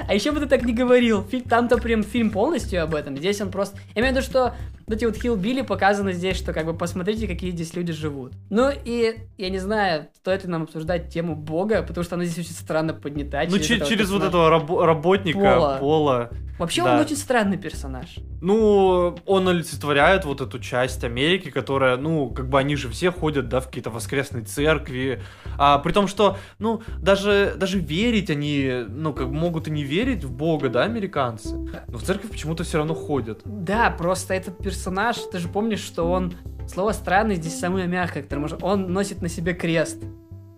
А 0.09 0.15
еще 0.15 0.33
бы 0.33 0.41
ты 0.41 0.47
так 0.47 0.63
не 0.65 0.73
говорил. 0.73 1.27
Там-то 1.49 1.79
прям 1.79 2.03
фильм 2.03 2.31
полностью 2.31 2.83
об 2.83 2.95
этом. 2.95 3.17
Здесь 3.17 3.41
он 3.41 3.51
просто... 3.51 3.79
Я 3.95 4.03
имею 4.03 4.15
в 4.15 4.17
виду, 4.17 4.27
что 4.27 4.55
вот 4.87 4.97
эти 4.97 5.05
вот 5.05 5.17
хилбили 5.17 5.63
показаны 5.63 6.13
здесь, 6.13 6.37
что 6.37 6.53
как 6.53 6.67
бы 6.67 6.75
посмотрите, 6.75 7.27
какие 7.27 7.51
здесь 7.51 7.75
люди 7.75 7.93
живут. 7.93 8.33
Ну 8.51 8.71
и 8.85 9.17
я 9.37 9.51
не 9.51 9.59
знаю, 9.59 10.09
стоит 10.15 10.45
ли 10.45 10.51
нам 10.51 10.65
обсуждать 10.65 11.09
тему 11.09 11.35
Бога, 11.35 11.83
потому 11.83 12.05
что 12.05 12.15
она 12.15 12.25
здесь 12.25 12.47
очень 12.47 12.55
странно 12.55 12.95
поднята. 12.95 13.43
Ну, 13.49 13.59
че- 13.59 13.77
этого 13.77 13.91
через 13.91 14.11
вот 14.11 14.23
этого 14.23 14.49
рабо- 14.49 14.85
работника 14.85 15.39
Пола. 15.39 15.77
Пола. 15.81 16.31
Вообще 16.59 16.83
да. 16.83 16.95
он 16.95 17.01
очень 17.01 17.17
странный 17.17 17.59
персонаж. 17.59 18.17
Ну, 18.41 19.15
он 19.27 19.49
олицетворяет 19.49 20.25
вот 20.25 20.41
эту 20.41 20.59
часть 20.59 21.05
Америки, 21.05 21.51
которая, 21.51 21.99
ну, 21.99 22.31
как 22.31 22.49
бы 22.49 22.59
они 22.59 22.77
же 22.77 22.89
все 22.89 23.11
ходят, 23.13 23.49
да, 23.49 23.61
в 23.61 23.67
какие-то 23.67 23.91
воскресные 23.91 24.45
церкви. 24.45 25.23
А, 25.59 25.79
при 25.79 25.93
том, 25.93 26.09
что, 26.09 26.39
ну, 26.59 26.83
даже, 26.99 27.55
даже 27.59 27.79
верить 27.79 28.31
они, 28.31 28.85
ну, 28.89 29.13
как 29.13 29.29
бы 29.29 29.35
могут 29.35 29.69
и 29.69 29.71
не 29.71 29.76
верить 29.85 30.25
в 30.25 30.33
Бога, 30.33 30.69
да, 30.69 30.83
американцы. 30.85 31.57
Но 31.89 31.99
в 31.99 32.03
церковь 32.03 32.31
почему-то 32.31 32.65
все 32.65 32.79
равно 32.79 32.95
ходят. 32.95 33.41
Да, 33.45 33.91
просто 33.91 34.35
этот 34.35 34.59
персонаж, 34.59 35.17
ты 35.33 35.39
же 35.39 35.49
помнишь, 35.49 35.81
что 35.81 36.11
он... 36.11 36.35
Слово 36.69 36.93
странный 36.93 37.37
здесь 37.37 37.59
самое 37.59 37.87
мягкое, 37.87 38.23
которое 38.23 38.41
может... 38.43 38.63
Он 38.63 38.93
носит 38.93 39.23
на 39.23 39.29
себе 39.29 39.55
крест. 39.55 40.03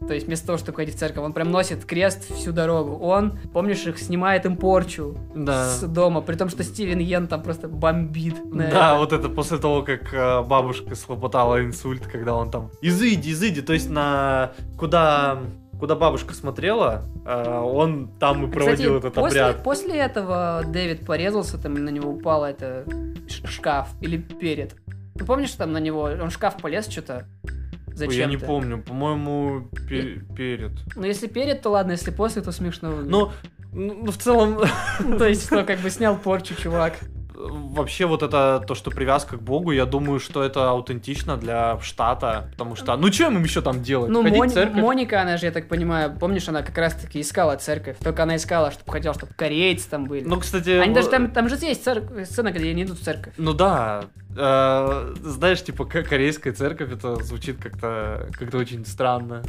То 0.06 0.14
есть 0.14 0.26
вместо 0.26 0.46
того, 0.46 0.58
чтобы 0.58 0.76
ходить 0.76 0.94
в 0.94 0.98
церковь, 0.98 1.22
он 1.22 1.34
прям 1.34 1.50
носит 1.50 1.84
крест 1.84 2.32
всю 2.34 2.52
дорогу. 2.52 2.96
Он, 2.96 3.38
помнишь, 3.52 3.84
их 3.86 3.98
снимает 3.98 4.46
им 4.46 4.56
порчу 4.56 5.18
Да. 5.34 5.68
с 5.68 5.82
дома, 5.82 6.22
при 6.22 6.34
том, 6.34 6.48
что 6.48 6.64
Стивен 6.64 6.98
Йен 6.98 7.26
там 7.26 7.42
просто 7.42 7.68
бомбит. 7.68 8.42
на 8.46 8.70
Да, 8.70 8.90
это. 8.92 8.98
вот 8.98 9.12
это 9.12 9.28
после 9.28 9.58
того, 9.58 9.82
как 9.82 10.14
э, 10.14 10.42
бабушка 10.44 10.94
схлопотала 10.94 11.62
инсульт, 11.62 12.06
когда 12.06 12.34
он 12.36 12.50
там 12.50 12.70
изыди, 12.80 13.32
изыди, 13.32 13.60
то 13.60 13.74
есть 13.74 13.90
на 13.90 14.52
куда 14.78 15.40
куда 15.78 15.94
бабушка 15.94 16.34
смотрела, 16.34 17.04
э, 17.24 17.58
он 17.58 18.08
там 18.18 18.46
и 18.46 18.50
проводил 18.50 18.96
Кстати, 18.96 18.98
этот 18.98 19.14
после, 19.14 19.42
обряд. 19.42 19.62
после 19.62 19.96
этого 19.98 20.62
Дэвид 20.66 21.06
порезался, 21.06 21.58
там 21.58 21.74
на 21.74 21.90
него 21.90 22.10
упал 22.10 22.44
это 22.44 22.84
шкаф 23.28 23.88
или 24.00 24.16
перед. 24.18 24.74
Ну, 25.14 25.24
помнишь, 25.24 25.52
там 25.52 25.72
на 25.72 25.78
него, 25.78 26.02
он 26.02 26.30
шкаф 26.30 26.56
полез 26.56 26.88
что-то? 26.88 27.26
Зачем 27.88 28.16
я 28.18 28.26
не 28.26 28.36
помню, 28.36 28.82
по-моему, 28.82 29.68
пе- 29.88 30.20
перед. 30.36 30.70
Ну, 30.94 31.02
если 31.02 31.26
перед, 31.26 31.62
то 31.62 31.70
ладно, 31.70 31.92
если 31.92 32.12
после, 32.12 32.42
то 32.42 32.52
смешно 32.52 32.90
выглядит. 32.90 33.10
Ну, 33.10 33.30
ну, 33.72 34.10
в 34.10 34.16
целом, 34.16 34.60
Ну, 35.00 35.18
то 35.18 35.26
есть, 35.26 35.46
что, 35.46 35.64
как 35.64 35.80
бы 35.80 35.90
снял 35.90 36.16
порчу, 36.16 36.54
чувак. 36.54 36.98
Вообще 37.38 38.06
вот 38.06 38.22
это, 38.22 38.62
то, 38.66 38.74
что 38.74 38.90
привязка 38.90 39.36
к 39.36 39.42
Богу, 39.42 39.70
я 39.72 39.86
думаю, 39.86 40.18
что 40.20 40.42
это 40.42 40.70
аутентично 40.70 41.36
для 41.36 41.78
штата, 41.80 42.48
потому 42.52 42.74
что, 42.76 42.96
ну, 42.96 43.10
чем 43.10 43.36
им 43.36 43.44
еще 43.44 43.60
там 43.62 43.82
делать? 43.82 44.10
Ну, 44.10 44.22
Ходить 44.22 44.38
Мони- 44.38 44.48
церковь? 44.52 44.82
Моника, 44.82 45.22
она 45.22 45.36
же, 45.36 45.46
я 45.46 45.52
так 45.52 45.68
понимаю, 45.68 46.16
помнишь, 46.18 46.48
она 46.48 46.62
как 46.62 46.76
раз-таки 46.76 47.20
искала 47.20 47.56
церковь. 47.56 47.96
Только 48.02 48.24
она 48.24 48.36
искала, 48.36 48.70
чтобы 48.72 48.90
хотела, 48.90 49.14
чтобы 49.14 49.32
корейцы 49.34 49.88
там 49.88 50.04
были. 50.06 50.24
Ну, 50.24 50.38
кстати... 50.40 50.70
Они 50.70 50.92
даже 50.94 51.08
там, 51.08 51.30
там 51.30 51.48
же 51.48 51.56
есть 51.56 51.86
церк- 51.86 52.24
сцена, 52.24 52.50
где 52.50 52.70
они 52.70 52.82
идут 52.84 52.98
в 52.98 53.04
церковь. 53.04 53.34
Ну 53.38 53.52
да, 53.52 54.04
э, 54.36 55.14
знаешь, 55.22 55.62
типа 55.62 55.84
ко- 55.84 56.02
корейская 56.02 56.52
церковь, 56.52 56.92
это 56.92 57.16
звучит 57.22 57.58
как-то 57.62 58.28
как-то 58.38 58.58
очень 58.58 58.84
странно. 58.84 59.42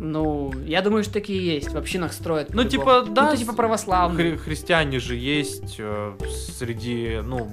Ну, 0.00 0.52
я 0.64 0.80
думаю, 0.80 1.02
что 1.02 1.14
такие 1.14 1.44
есть. 1.54 1.72
В 1.72 1.76
общинах 1.76 2.12
строят. 2.12 2.54
Ну, 2.54 2.62
типа, 2.64 3.04
да, 3.08 3.26
Ну, 3.26 3.30
ты 3.32 3.38
типа 3.38 3.52
православный. 3.52 4.22
Хри- 4.32 4.36
христиане 4.38 5.00
же 5.00 5.16
есть 5.16 5.74
э, 5.78 6.12
среди, 6.56 7.18
ну, 7.24 7.50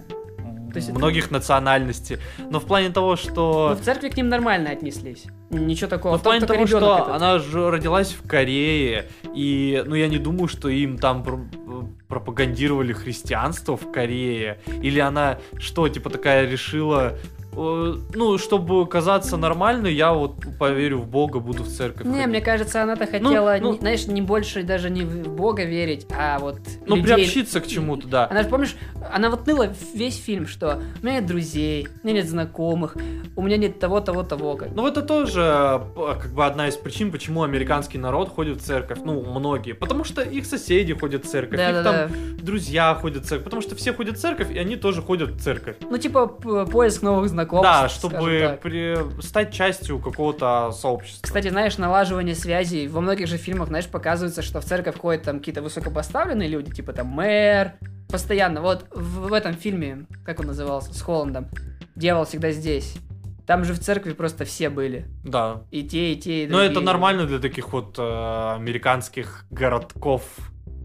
То 0.71 0.75
есть 0.77 0.89
это- 0.89 0.97
многих 0.99 1.31
национальностей. 1.31 2.17
Но 2.51 2.59
в 2.59 2.65
плане 2.65 2.89
того, 2.91 3.11
Ну, 3.11 3.15
что... 3.17 3.77
в 3.79 3.83
церкви 3.83 4.09
к 4.09 4.17
ним 4.17 4.29
нормально 4.29 4.69
отнеслись. 4.69 5.23
Ничего 5.49 5.89
такого. 5.89 6.13
Ну, 6.13 6.19
в 6.19 6.21
плане 6.23 6.41
Только 6.41 6.53
того, 6.53 6.67
что 6.67 6.97
этот. 6.97 7.15
она 7.15 7.39
же 7.39 7.71
родилась 7.71 8.11
в 8.11 8.27
Корее, 8.27 9.05
и, 9.33 9.83
ну, 9.87 9.95
я 9.95 10.07
не 10.07 10.17
думаю, 10.19 10.47
что 10.47 10.69
им 10.69 10.97
там 10.99 11.23
пр- 11.23 11.87
пропагандировали 12.07 12.93
христианство 12.93 13.75
в 13.75 13.91
Корее, 13.91 14.59
или 14.83 14.99
она, 14.99 15.39
что, 15.57 15.87
типа, 15.89 16.09
такая 16.11 16.47
решила, 16.47 17.17
ну, 17.55 18.37
чтобы 18.37 18.85
казаться 18.87 19.37
нормальной, 19.37 19.93
я 19.93 20.13
вот 20.13 20.35
поверю 20.59 20.99
в 20.99 21.07
Бога, 21.07 21.39
буду 21.39 21.63
в 21.63 21.67
церковь 21.67 22.05
Не, 22.05 22.11
ходить. 22.13 22.27
мне 22.27 22.41
кажется, 22.41 22.83
она-то 22.83 23.05
хотела, 23.07 23.57
ну- 23.61 23.73
не- 23.73 23.79
знаешь, 23.79 24.07
не 24.07 24.21
больше 24.21 24.63
даже 24.63 24.89
не 24.89 25.03
в 25.03 25.27
Бога 25.29 25.63
верить, 25.63 26.05
а 26.15 26.39
вот 26.39 26.59
Ну, 26.85 26.95
людей- 26.97 27.15
приобщиться 27.15 27.61
к 27.61 27.67
чему-то, 27.67 28.07
да. 28.07 28.27
Она 28.29 28.43
же, 28.43 28.49
помнишь, 28.49 28.75
она 29.13 29.29
вот 29.29 29.47
ныла 29.47 29.73
весь 29.93 30.17
фильм, 30.21 30.47
что 30.47 30.81
у 31.01 31.05
меня 31.05 31.19
нет 31.19 31.25
друзей, 31.25 31.87
у 32.03 32.07
меня 32.07 32.17
нет 32.21 32.29
знакомых, 32.29 32.97
у 33.35 33.41
меня 33.41 33.57
нет 33.57 33.79
того, 33.79 33.99
того, 34.01 34.23
того. 34.23 34.55
Как... 34.55 34.69
Ну, 34.75 34.87
это 34.87 35.01
тоже 35.01 35.41
э, 35.41 35.79
как 36.21 36.31
бы 36.33 36.45
одна 36.45 36.67
из 36.67 36.75
причин, 36.75 37.11
почему 37.11 37.43
американский 37.43 37.97
народ 37.97 38.29
ходит 38.29 38.57
в 38.61 38.65
церковь. 38.65 38.99
Ну, 39.03 39.21
многие. 39.23 39.73
Потому 39.73 40.03
что 40.03 40.21
их 40.21 40.45
соседи 40.45 40.93
ходят 40.93 41.25
в 41.25 41.29
церковь, 41.29 41.59
их 41.59 41.65
Да-да-да. 41.65 42.07
там 42.09 42.11
друзья 42.37 42.93
ходят 42.95 43.23
в 43.23 43.27
церковь. 43.27 43.45
Потому 43.45 43.61
что 43.61 43.75
все 43.75 43.93
ходят 43.93 44.17
в 44.17 44.21
церковь, 44.21 44.51
и 44.51 44.57
они 44.57 44.75
тоже 44.75 45.01
ходят 45.01 45.31
в 45.31 45.39
церковь. 45.41 45.77
Ну, 45.81 45.97
типа, 45.97 46.27
поиск 46.27 47.01
новых 47.01 47.29
знакомств. 47.49 47.63
да, 47.63 47.89
чтобы 47.89 48.59
при- 48.61 49.21
стать 49.21 49.53
частью 49.53 49.99
какого-то 49.99 50.71
сообщества. 50.71 51.21
Кстати, 51.23 51.49
знаешь, 51.49 51.77
налаживание 51.77 52.35
связей. 52.35 52.87
Во 52.87 53.01
многих 53.01 53.27
же 53.27 53.37
фильмах, 53.37 53.67
знаешь, 53.69 53.87
показывается, 53.87 54.41
что 54.41 54.61
в 54.61 54.65
церковь 54.65 54.97
ходят 54.97 55.23
там 55.23 55.39
какие-то 55.39 55.61
высокопоставленные 55.61 56.47
люди, 56.47 56.71
типа 56.71 56.93
там 56.93 57.07
мэр. 57.07 57.73
Постоянно. 58.09 58.61
Вот 58.61 58.85
в, 58.91 59.27
в 59.29 59.33
этом 59.33 59.53
фильме, 59.53 60.05
как 60.23 60.39
он 60.39 60.47
назывался, 60.47 60.93
с 60.93 61.01
Холландом, 61.01 61.47
«Дьявол 61.95 62.25
всегда 62.25 62.51
здесь». 62.51 62.95
Там 63.47 63.63
же 63.63 63.73
в 63.73 63.79
церкви 63.79 64.13
просто 64.13 64.43
все 64.43 64.69
были. 64.69 65.05
Да. 65.23 65.61
И 65.69 65.83
те, 65.83 66.13
и 66.13 66.15
те, 66.15 66.45
и 66.45 66.47
Но 66.47 66.59
это 66.61 66.73
другие. 66.75 66.85
нормально 66.87 67.25
для 67.27 67.37
таких 67.39 67.73
вот 67.73 67.95
э, 67.99 68.53
американских 68.55 69.45
городков, 69.51 70.23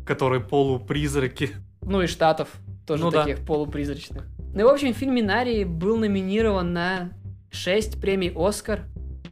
которые 0.06 0.40
полупризраки. 0.42 1.50
Ну 1.82 2.02
и 2.02 2.06
штатов 2.06 2.48
тоже 2.86 3.04
Ну 3.04 3.11
да. 3.11 3.22
таких 3.24 3.44
полупризрачных. 3.46 4.24
Ну 4.53 4.61
и, 4.61 4.64
в 4.64 4.68
общем, 4.68 4.92
фильм 4.94 5.14
«Минарий» 5.14 5.64
был 5.64 5.96
номинирован 5.96 6.72
на 6.72 7.11
6 7.51 8.01
премий 8.01 8.32
«Оскар». 8.34 8.80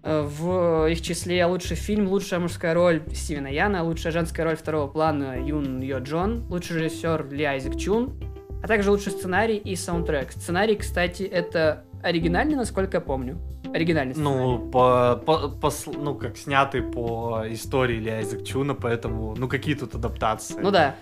Э, 0.05 0.23
В 0.23 0.87
их 0.91 1.01
числе 1.03 1.45
лучший 1.45 1.77
фильм, 1.77 2.07
лучшая 2.09 2.39
мужская 2.41 2.73
роль 2.75 3.03
Стивена 3.13 3.49
Яна, 3.49 3.83
лучшая 3.83 4.13
женская 4.13 4.45
роль 4.45 4.57
второго 4.57 4.87
плана 4.87 5.37
Юн 5.45 5.81
Йо 5.81 5.99
Джон, 5.99 6.47
лучший 6.49 6.77
режиссер 6.77 7.29
Ли 7.33 7.45
Айзек 7.45 7.77
Чун, 7.77 8.13
а 8.63 8.69
также 8.69 8.91
лучший 8.93 9.11
сценарий 9.13 9.57
и 9.57 9.75
саундтрек. 9.75 10.31
Сценарий, 10.33 10.77
кстати, 10.77 11.25
это 11.25 11.85
оригинальный, 12.03 12.55
насколько 12.55 12.99
я 12.99 13.01
помню. 13.01 13.39
Оригинальный 13.75 14.15
сценарий. 14.15 14.39
Ну, 14.39 14.71
по, 14.71 15.21
по- 15.27 15.49
по 15.49 15.71
ну, 15.87 16.15
как 16.15 16.37
снятый 16.37 16.83
по 16.83 17.43
истории 17.49 17.99
Ли 17.99 18.11
Айзек 18.11 18.45
Чуна, 18.45 18.75
поэтому, 18.75 19.35
ну, 19.37 19.49
какие 19.49 19.75
тут 19.75 19.97
адаптации? 19.97 20.59
Ну 20.61 20.71
да. 20.71 20.95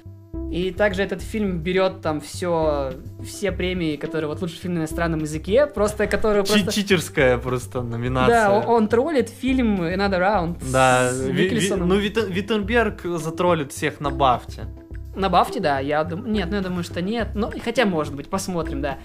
И 0.50 0.70
также 0.70 1.02
этот 1.02 1.22
фильм 1.22 1.58
берет 1.58 2.00
там 2.02 2.20
все, 2.20 2.92
все 3.24 3.52
премии, 3.52 3.96
которые 3.96 4.28
вот 4.28 4.40
лучший 4.40 4.58
фильм 4.58 4.74
на 4.74 4.78
иностранном 4.78 5.20
языке, 5.20 5.66
просто 5.66 6.06
которые 6.06 6.44
Чи- 6.44 6.52
просто... 6.52 6.72
Читерская 6.72 7.38
просто 7.38 7.82
номинация. 7.82 8.48
Да, 8.48 8.52
он, 8.52 8.64
он 8.66 8.88
троллит 8.88 9.28
фильм 9.28 9.82
Another 9.82 10.20
Round 10.20 10.62
Да, 10.72 11.10
с 11.12 11.20
Ви- 11.26 11.48
Ви- 11.48 11.74
ну 11.74 11.96
Вит- 11.96 12.28
Виттенберг 12.28 13.02
затроллит 13.18 13.72
всех 13.72 14.00
на 14.00 14.10
бафте. 14.10 14.66
На 15.16 15.30
Бафте, 15.30 15.60
да, 15.60 15.78
я 15.78 16.04
думаю... 16.04 16.30
Нет, 16.30 16.48
ну 16.50 16.56
я 16.56 16.62
думаю, 16.62 16.84
что 16.84 17.00
нет. 17.00 17.28
Ну, 17.34 17.50
хотя, 17.64 17.86
может 17.86 18.14
быть, 18.14 18.28
посмотрим, 18.28 18.82
да. 18.82 18.98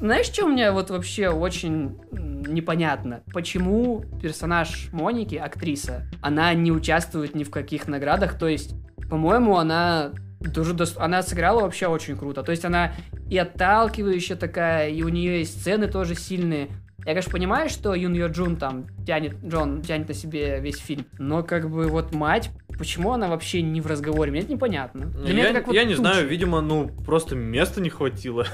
знаешь, 0.00 0.26
что 0.26 0.46
у 0.46 0.48
меня 0.48 0.72
вот 0.72 0.88
вообще 0.88 1.28
очень 1.28 1.98
непонятно? 2.10 3.22
Почему 3.34 4.02
персонаж 4.20 4.88
Моники, 4.92 5.34
актриса, 5.34 6.06
она 6.22 6.54
не 6.54 6.72
участвует 6.72 7.34
ни 7.34 7.44
в 7.44 7.50
каких 7.50 7.86
наградах? 7.86 8.38
То 8.38 8.48
есть, 8.48 8.74
по-моему, 9.10 9.58
она 9.58 10.12
тоже 10.50 10.74
дос... 10.74 10.94
она 10.98 11.22
сыграла 11.22 11.60
вообще 11.60 11.86
очень 11.86 12.16
круто. 12.16 12.42
То 12.42 12.50
есть 12.50 12.64
она 12.64 12.92
и 13.30 13.38
отталкивающая 13.38 14.36
такая, 14.36 14.90
и 14.90 15.02
у 15.02 15.08
нее 15.08 15.40
есть 15.40 15.60
сцены 15.60 15.88
тоже 15.88 16.14
сильные. 16.14 16.68
Я, 17.04 17.06
конечно, 17.14 17.32
понимаю, 17.32 17.68
что 17.68 17.94
Юн 17.94 18.14
Йо 18.14 18.28
Джун 18.28 18.56
там 18.56 18.86
тянет, 19.04 19.34
Джон 19.44 19.82
тянет 19.82 20.08
на 20.08 20.14
себе 20.14 20.60
весь 20.60 20.78
фильм, 20.78 21.04
но 21.18 21.42
как 21.42 21.68
бы 21.68 21.88
вот 21.88 22.14
мать, 22.14 22.50
почему 22.78 23.12
она 23.12 23.26
вообще 23.26 23.60
не 23.60 23.80
в 23.80 23.88
разговоре, 23.88 24.30
мне 24.30 24.40
это 24.42 24.52
непонятно. 24.52 25.06
Для 25.06 25.34
я 25.34 25.44
это 25.50 25.54
как 25.54 25.66
вот 25.66 25.74
я 25.74 25.82
не 25.82 25.94
туча. 25.94 26.00
знаю, 26.00 26.28
видимо, 26.28 26.60
ну, 26.60 26.88
просто 27.04 27.34
места 27.34 27.80
не 27.80 27.90
хватило. 27.90 28.46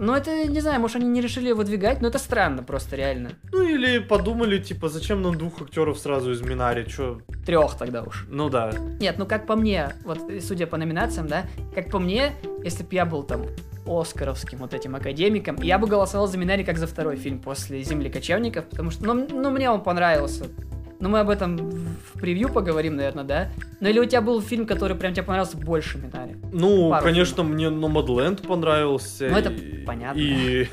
Ну 0.00 0.14
это, 0.14 0.46
не 0.46 0.60
знаю, 0.60 0.80
может 0.80 0.96
они 0.96 1.08
не 1.08 1.20
решили 1.20 1.52
выдвигать, 1.52 2.00
но 2.00 2.08
это 2.08 2.18
странно 2.18 2.62
просто, 2.62 2.96
реально. 2.96 3.32
Ну, 3.52 3.62
или 3.62 3.98
подумали, 3.98 4.56
типа, 4.56 4.88
зачем 4.88 5.20
нам 5.20 5.36
двух 5.36 5.60
актеров 5.60 5.98
сразу 5.98 6.32
из 6.32 6.40
Минари, 6.40 6.86
чё? 6.86 7.20
Трех 7.44 7.76
тогда 7.76 8.02
уж. 8.02 8.26
Ну 8.30 8.48
да. 8.48 8.72
Нет, 8.98 9.16
ну 9.18 9.26
как 9.26 9.46
по 9.46 9.56
мне, 9.56 9.90
вот 10.04 10.18
судя 10.40 10.66
по 10.66 10.78
номинациям, 10.78 11.28
да, 11.28 11.44
как 11.74 11.90
по 11.90 11.98
мне, 11.98 12.32
если 12.64 12.82
бы 12.82 12.94
я 12.94 13.04
был 13.04 13.24
там 13.24 13.44
оскаровским 13.86 14.60
вот 14.60 14.72
этим 14.72 14.96
академиком, 14.96 15.56
я 15.60 15.78
бы 15.78 15.86
голосовал 15.86 16.26
за 16.26 16.38
Минари 16.38 16.64
как 16.64 16.78
за 16.78 16.86
второй 16.86 17.16
фильм 17.16 17.38
после 17.38 17.82
«Земли 17.82 18.08
кочевников», 18.08 18.64
потому 18.70 18.90
что, 18.90 19.04
ну, 19.04 19.28
ну 19.30 19.50
мне 19.50 19.68
он 19.68 19.82
понравился. 19.82 20.46
Но 21.00 21.08
мы 21.08 21.20
об 21.20 21.30
этом 21.30 21.56
в 21.56 22.20
превью 22.20 22.50
поговорим, 22.50 22.96
наверное, 22.96 23.24
да? 23.24 23.48
Ну 23.80 23.88
или 23.88 23.98
у 23.98 24.04
тебя 24.04 24.20
был 24.20 24.40
фильм, 24.42 24.66
который 24.66 24.96
прям 24.96 25.14
тебе 25.14 25.22
понравился 25.24 25.56
больше 25.56 25.96
Минари? 25.98 26.36
Ну, 26.52 26.90
Пару 26.90 27.04
конечно, 27.04 27.42
мне 27.42 27.66
Nomadland 27.66 28.46
понравился. 28.46 29.28
Ну, 29.30 29.36
это 29.36 29.50
и- 29.50 29.82
понятно. 29.84 30.20
И, 30.20 30.68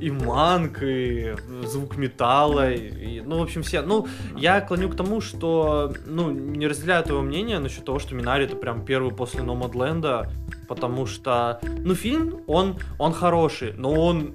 и 0.00 0.10
манк, 0.10 0.82
и 0.82 1.34
звук 1.64 1.96
металла, 1.96 2.72
и, 2.72 3.20
ну, 3.20 3.38
в 3.38 3.42
общем, 3.42 3.62
все. 3.62 3.82
Ну, 3.82 4.08
я 4.36 4.60
клоню 4.60 4.88
к 4.88 4.96
тому, 4.96 5.20
что, 5.20 5.94
ну, 6.06 6.32
не 6.32 6.66
разделяю 6.66 7.04
твоего 7.04 7.22
мнения 7.22 7.60
насчет 7.60 7.84
того, 7.84 8.00
что 8.00 8.16
Минари 8.16 8.46
это 8.46 8.56
прям 8.56 8.84
первый 8.84 9.14
после 9.14 9.42
Nomadland, 9.42 10.26
потому 10.72 11.04
что, 11.04 11.60
ну, 11.84 11.94
фильм, 11.94 12.40
он, 12.46 12.76
он 12.98 13.12
хороший, 13.12 13.74
но 13.76 13.90
он 13.92 14.32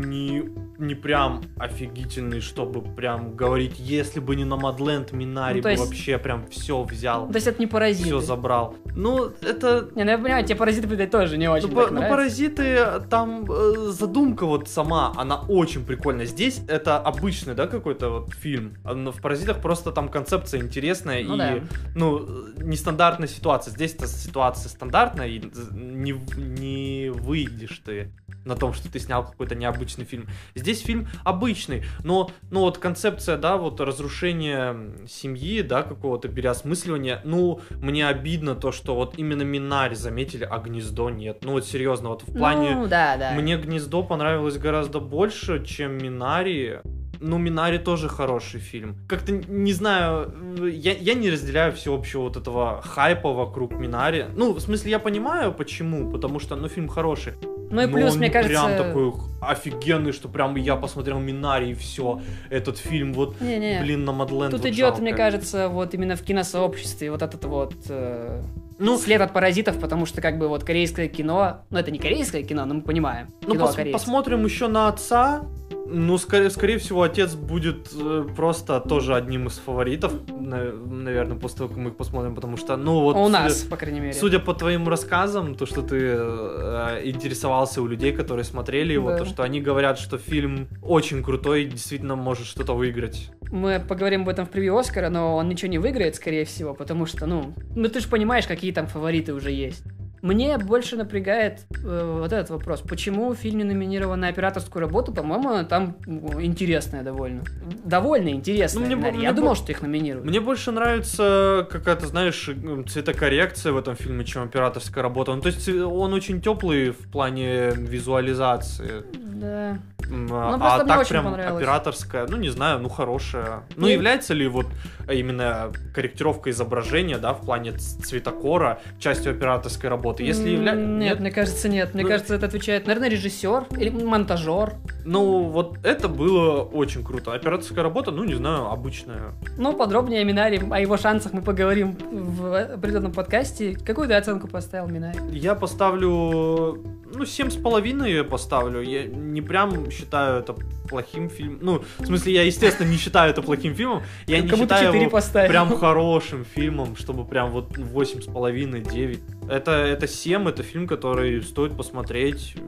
не, 0.00 0.44
не 0.78 0.94
прям 0.94 1.42
офигительный, 1.58 2.40
чтобы 2.40 2.82
прям 2.82 3.34
говорить, 3.34 3.80
если 3.80 4.20
бы 4.20 4.36
не 4.36 4.44
Nomadland, 4.44 5.12
Минари 5.14 5.56
Ну, 5.56 5.62
бы 5.64 5.70
есть- 5.70 5.84
вообще 5.84 6.18
прям 6.18 6.46
все 6.46 6.82
взял, 6.84 7.26
Ну, 7.26 7.32
то 7.32 7.36
есть 7.36 7.48
это 7.48 7.58
не 7.60 7.66
паразиты. 7.66 8.04
все 8.08 8.20
забрал. 8.20 8.76
Ну, 8.94 9.32
это 9.42 9.88
Не, 9.96 10.04
ну 10.04 10.10
я 10.12 10.18
понимаю, 10.18 10.44
тебе 10.46 10.54
паразиты, 10.56 10.86
блядь, 10.86 11.10
тоже 11.10 11.36
не 11.36 11.50
очень 11.50 11.68
ну, 11.68 11.74
так 11.74 11.88
по- 11.88 11.94
ну, 11.94 12.00
паразиты, 12.08 12.78
там 13.10 13.44
э, 13.50 13.88
задумка 13.90 14.46
вот 14.46 14.68
сама, 14.68 15.12
она 15.16 15.40
очень 15.48 15.84
прикольная. 15.84 16.26
Здесь 16.26 16.60
это 16.68 16.98
обычный, 16.98 17.54
да, 17.54 17.66
какой-то 17.66 18.10
вот 18.10 18.32
фильм. 18.34 18.76
А, 18.84 18.94
Но 18.94 19.10
в 19.10 19.20
паразитах 19.20 19.60
просто 19.60 19.90
там 19.90 20.08
концепция 20.08 20.60
интересная 20.60 21.24
Ну 21.24 21.34
и, 21.34 21.38
да. 21.38 21.54
ну, 21.96 22.26
нестандартная 22.58 23.28
ситуация. 23.28 23.72
Здесь 23.72 23.94
эта 23.94 24.06
ситуация 24.06 24.68
стандартная, 24.68 25.26
и 25.28 25.40
не, 25.72 26.12
не 26.36 27.10
выйдешь 27.10 27.82
ты 27.84 28.12
на 28.44 28.54
том, 28.54 28.72
что 28.72 28.90
ты 28.90 28.98
снял 29.00 29.24
какой-то 29.24 29.54
необычный 29.54 30.04
фильм. 30.04 30.28
Здесь 30.54 30.80
фильм 30.80 31.08
обычный, 31.24 31.84
но, 32.04 32.30
ну 32.50 32.60
вот 32.60 32.78
концепция, 32.78 33.36
да, 33.36 33.56
вот 33.56 33.80
разрушение 33.80 35.06
семьи, 35.08 35.62
да, 35.62 35.82
какого-то 35.82 36.28
переосмысливания, 36.28 37.20
ну, 37.24 37.60
мне 37.70 38.06
обидно 38.06 38.54
то, 38.54 38.72
что 38.72 38.94
вот 38.94 39.18
именно 39.18 39.42
Минари 39.42 39.94
заметили, 39.94 40.46
а 40.48 40.58
Гнездо 40.58 41.10
нет. 41.10 41.38
Ну 41.42 41.52
вот 41.52 41.66
серьезно, 41.66 42.10
вот 42.10 42.22
в 42.22 42.32
плане... 42.32 42.76
Ну, 42.76 42.86
да, 42.86 43.16
да. 43.16 43.32
Мне 43.32 43.56
Гнездо 43.56 44.02
понравилось 44.02 44.58
гораздо 44.58 45.00
больше, 45.00 45.64
чем 45.64 45.98
Минари. 45.98 46.80
Ну, 47.20 47.38
Минари 47.38 47.78
тоже 47.78 48.08
хороший 48.08 48.60
фильм. 48.60 48.96
Как-то, 49.08 49.32
не 49.32 49.72
знаю, 49.72 50.32
я, 50.68 50.92
я 50.92 51.14
не 51.14 51.30
разделяю 51.30 51.72
всеобщего 51.72 52.22
вот 52.22 52.36
этого 52.36 52.82
хайпа 52.82 53.32
вокруг 53.32 53.72
Минари. 53.72 54.26
Ну, 54.34 54.52
в 54.52 54.60
смысле, 54.60 54.90
я 54.90 54.98
понимаю, 54.98 55.52
почему, 55.52 56.10
потому 56.10 56.38
что, 56.40 56.56
ну, 56.56 56.68
фильм 56.68 56.88
хороший. 56.88 57.34
Ну 57.68 57.82
и 57.82 57.86
Но 57.86 57.92
плюс, 57.92 58.12
он 58.12 58.18
мне 58.18 58.28
не 58.28 58.32
кажется... 58.32 58.64
прям 58.64 58.76
такой 58.76 59.12
офигенный, 59.40 60.12
что 60.12 60.28
прям 60.28 60.54
я 60.56 60.76
посмотрел 60.76 61.18
Минари 61.18 61.70
и 61.72 61.74
все. 61.74 62.20
Этот 62.48 62.78
фильм, 62.78 63.12
вот, 63.12 63.40
Не-не. 63.40 63.80
блин, 63.82 64.04
на 64.04 64.12
Мадленд. 64.12 64.52
Тут 64.52 64.60
вот 64.60 64.68
идет, 64.68 64.78
жалко. 64.78 65.02
мне 65.02 65.12
кажется, 65.14 65.68
вот 65.68 65.92
именно 65.94 66.14
в 66.14 66.22
киносообществе 66.22 67.10
вот 67.10 67.22
этот 67.22 67.44
вот 67.44 67.74
э, 67.88 68.42
Ну, 68.78 68.96
след 68.98 69.20
от 69.20 69.32
паразитов, 69.32 69.80
потому 69.80 70.06
что 70.06 70.20
как 70.22 70.38
бы 70.38 70.46
вот 70.48 70.62
корейское 70.62 71.08
кино, 71.08 71.64
ну 71.70 71.78
это 71.78 71.90
не 71.90 71.98
корейское 71.98 72.44
кино, 72.44 72.66
но 72.66 72.74
мы 72.74 72.82
понимаем. 72.82 73.28
Ну, 73.42 73.54
пос- 73.56 73.74
корейцев. 73.74 74.00
посмотрим 74.00 74.44
еще 74.44 74.68
на 74.68 74.86
отца. 74.88 75.42
Ну, 75.88 76.18
скорее, 76.18 76.50
скорее 76.50 76.78
всего, 76.78 77.02
отец 77.02 77.34
будет 77.34 77.88
э, 77.94 78.26
просто 78.36 78.80
тоже 78.80 79.14
одним 79.14 79.46
из 79.46 79.58
фаворитов, 79.58 80.12
наверное, 80.28 81.36
после 81.36 81.58
того, 81.58 81.68
как 81.68 81.78
мы 81.78 81.90
их 81.90 81.96
посмотрим, 81.96 82.34
потому 82.34 82.56
что, 82.56 82.76
ну, 82.76 83.00
вот... 83.00 83.16
У 83.16 83.26
судя- 83.26 83.30
нас, 83.30 83.62
по 83.62 83.76
крайней 83.76 84.00
мере. 84.00 84.12
Судя 84.12 84.40
по 84.40 84.52
твоим 84.54 84.88
рассказам, 84.88 85.54
то, 85.54 85.64
что 85.64 85.82
ты 85.82 85.96
э, 85.96 87.00
интересовался 87.04 87.82
у 87.82 87.86
людей, 87.86 88.12
которые 88.12 88.44
смотрели 88.44 88.92
его, 88.92 89.10
Да. 89.10 89.18
то, 89.18 89.24
что 89.24 89.42
они 89.42 89.60
говорят, 89.60 89.98
что 89.98 90.18
фильм 90.18 90.68
очень 90.82 91.22
крутой 91.22 91.62
и 91.62 91.66
действительно 91.66 92.16
может 92.16 92.46
что-то 92.46 92.74
выиграть. 92.74 93.30
Мы 93.52 93.80
поговорим 93.80 94.22
об 94.22 94.28
этом 94.28 94.44
в 94.46 94.50
превью 94.50 94.76
Оскара, 94.76 95.08
но 95.08 95.36
он 95.36 95.48
ничего 95.48 95.70
не 95.70 95.78
выиграет, 95.78 96.16
скорее 96.16 96.44
всего, 96.44 96.74
потому 96.74 97.06
что, 97.06 97.26
ну, 97.26 97.54
ну 97.74 97.88
ты 97.88 98.00
же 98.00 98.08
понимаешь, 98.08 98.46
какие 98.46 98.72
там 98.72 98.86
фавориты 98.88 99.34
уже 99.34 99.52
есть. 99.52 99.84
Мне 100.22 100.58
больше 100.58 100.96
напрягает 100.96 101.66
э, 101.84 102.18
вот 102.20 102.32
этот 102.32 102.50
вопрос. 102.50 102.80
Почему 102.80 103.34
фильм 103.34 103.58
не 103.58 103.64
номинирован 103.64 104.20
на 104.20 104.28
операторскую 104.28 104.80
работу? 104.80 105.12
По-моему, 105.12 105.64
там 105.66 105.96
ну, 106.06 106.42
интересная 106.42 107.02
довольно. 107.02 107.42
Довольно 107.84 108.30
интересная. 108.30 108.88
Ну, 108.88 108.96
мне 108.96 108.96
мне 108.96 109.22
Я 109.22 109.32
думал, 109.32 109.54
что 109.54 109.72
их 109.72 109.82
номинируют. 109.82 110.26
Мне 110.26 110.40
больше 110.40 110.72
нравится 110.72 111.66
какая-то, 111.70 112.06
знаешь, 112.06 112.48
цветокоррекция 112.88 113.72
в 113.72 113.76
этом 113.76 113.94
фильме, 113.96 114.24
чем 114.24 114.42
операторская 114.44 115.02
работа. 115.02 115.34
Ну, 115.34 115.40
то 115.40 115.48
есть 115.48 115.68
э, 115.68 115.82
он 115.82 116.12
очень 116.12 116.40
теплый 116.40 116.90
в 116.90 117.10
плане 117.10 117.70
визуализации. 117.70 119.04
Да. 119.14 119.78
Ну, 120.08 120.28
а 120.36 120.56
мне 120.56 120.86
так 120.86 121.08
прям 121.08 121.34
операторская, 121.34 122.26
ну 122.28 122.36
не 122.36 122.48
знаю, 122.48 122.78
ну 122.78 122.88
хорошая. 122.88 123.62
Ну 123.76 123.86
Не- 123.86 123.94
является 123.94 124.34
ли 124.34 124.46
вот 124.46 124.66
именно 125.08 125.72
корректировка 125.94 126.50
изображения, 126.50 127.18
да, 127.18 127.32
в 127.32 127.42
плане 127.44 127.72
цветокора 127.72 128.80
частью 128.98 129.32
операторской 129.32 129.88
работы? 129.90 130.22
Если 130.22 130.48
М, 130.48 130.54
является... 130.54 130.84
Нет, 130.86 131.20
мне 131.20 131.30
кажется, 131.30 131.68
нет. 131.68 131.94
Мне 131.94 132.02
Ну, 132.02 132.08
кажется, 132.08 132.34
это 132.34 132.46
отвечает, 132.46 132.86
наверное, 132.86 133.08
режиссер 133.08 133.66
или 133.78 133.90
монтажер. 133.90 134.74
Ну 135.04 135.44
вот 135.44 135.78
это 135.84 136.08
было 136.08 136.62
очень 136.62 137.04
круто. 137.04 137.32
Операторская 137.32 137.82
работа, 137.82 138.10
ну 138.10 138.24
не 138.24 138.34
знаю, 138.34 138.70
обычная. 138.70 139.32
Ну, 139.56 139.72
подробнее 139.74 140.20
о 140.20 140.24
Минаре, 140.24 140.60
о 140.70 140.80
его 140.80 140.96
шансах 140.96 141.32
мы 141.32 141.42
поговорим 141.42 141.96
в 142.10 142.72
определенном 142.74 143.12
подкасте. 143.12 143.76
Какую 143.84 144.08
ты 144.08 144.14
оценку 144.14 144.48
поставил 144.48 144.88
Минаре? 144.88 145.18
Я 145.30 145.54
поставлю, 145.54 146.82
ну, 147.16 147.24
семь 147.24 147.50
с 147.50 147.56
половиной 147.56 148.12
я 148.12 148.24
поставлю. 148.24 148.80
Я 148.80 149.04
не 149.04 149.40
прям 149.40 149.90
считаю 149.90 150.40
это 150.40 150.54
плохим 150.88 151.28
фильмом. 151.28 151.58
Ну, 151.62 151.84
в 151.98 152.06
смысле, 152.06 152.34
я, 152.34 152.42
естественно, 152.42 152.88
не 152.88 152.96
считаю 152.96 153.30
это 153.30 153.42
плохим 153.42 153.74
фильмом. 153.74 154.02
Я 154.26 154.40
не 154.40 154.48
считаю 154.48 154.86
4 154.86 155.00
его 155.00 155.10
поставил? 155.10 155.48
прям 155.48 155.76
хорошим 155.76 156.44
фильмом, 156.44 156.96
чтобы 156.96 157.24
прям 157.24 157.50
вот 157.50 157.76
восемь 157.78 158.20
с 158.20 158.26
половиной, 158.26 158.80
девять. 158.80 159.20
Это, 159.48 159.72
это 159.72 160.06
7, 160.06 160.48
это 160.48 160.62
фильм, 160.62 160.86
который 160.86 161.42
стоит 161.42 161.76
посмотреть 161.76 162.54
э, 162.56 162.60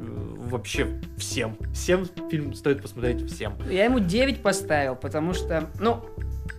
вообще 0.48 0.88
всем. 1.16 1.56
Всем 1.72 2.06
фильм 2.30 2.54
стоит 2.54 2.82
посмотреть 2.82 3.30
всем. 3.30 3.54
Я 3.70 3.84
ему 3.84 3.98
9 4.00 4.42
поставил, 4.42 4.96
потому 4.96 5.34
что, 5.34 5.68
ну, 5.78 6.00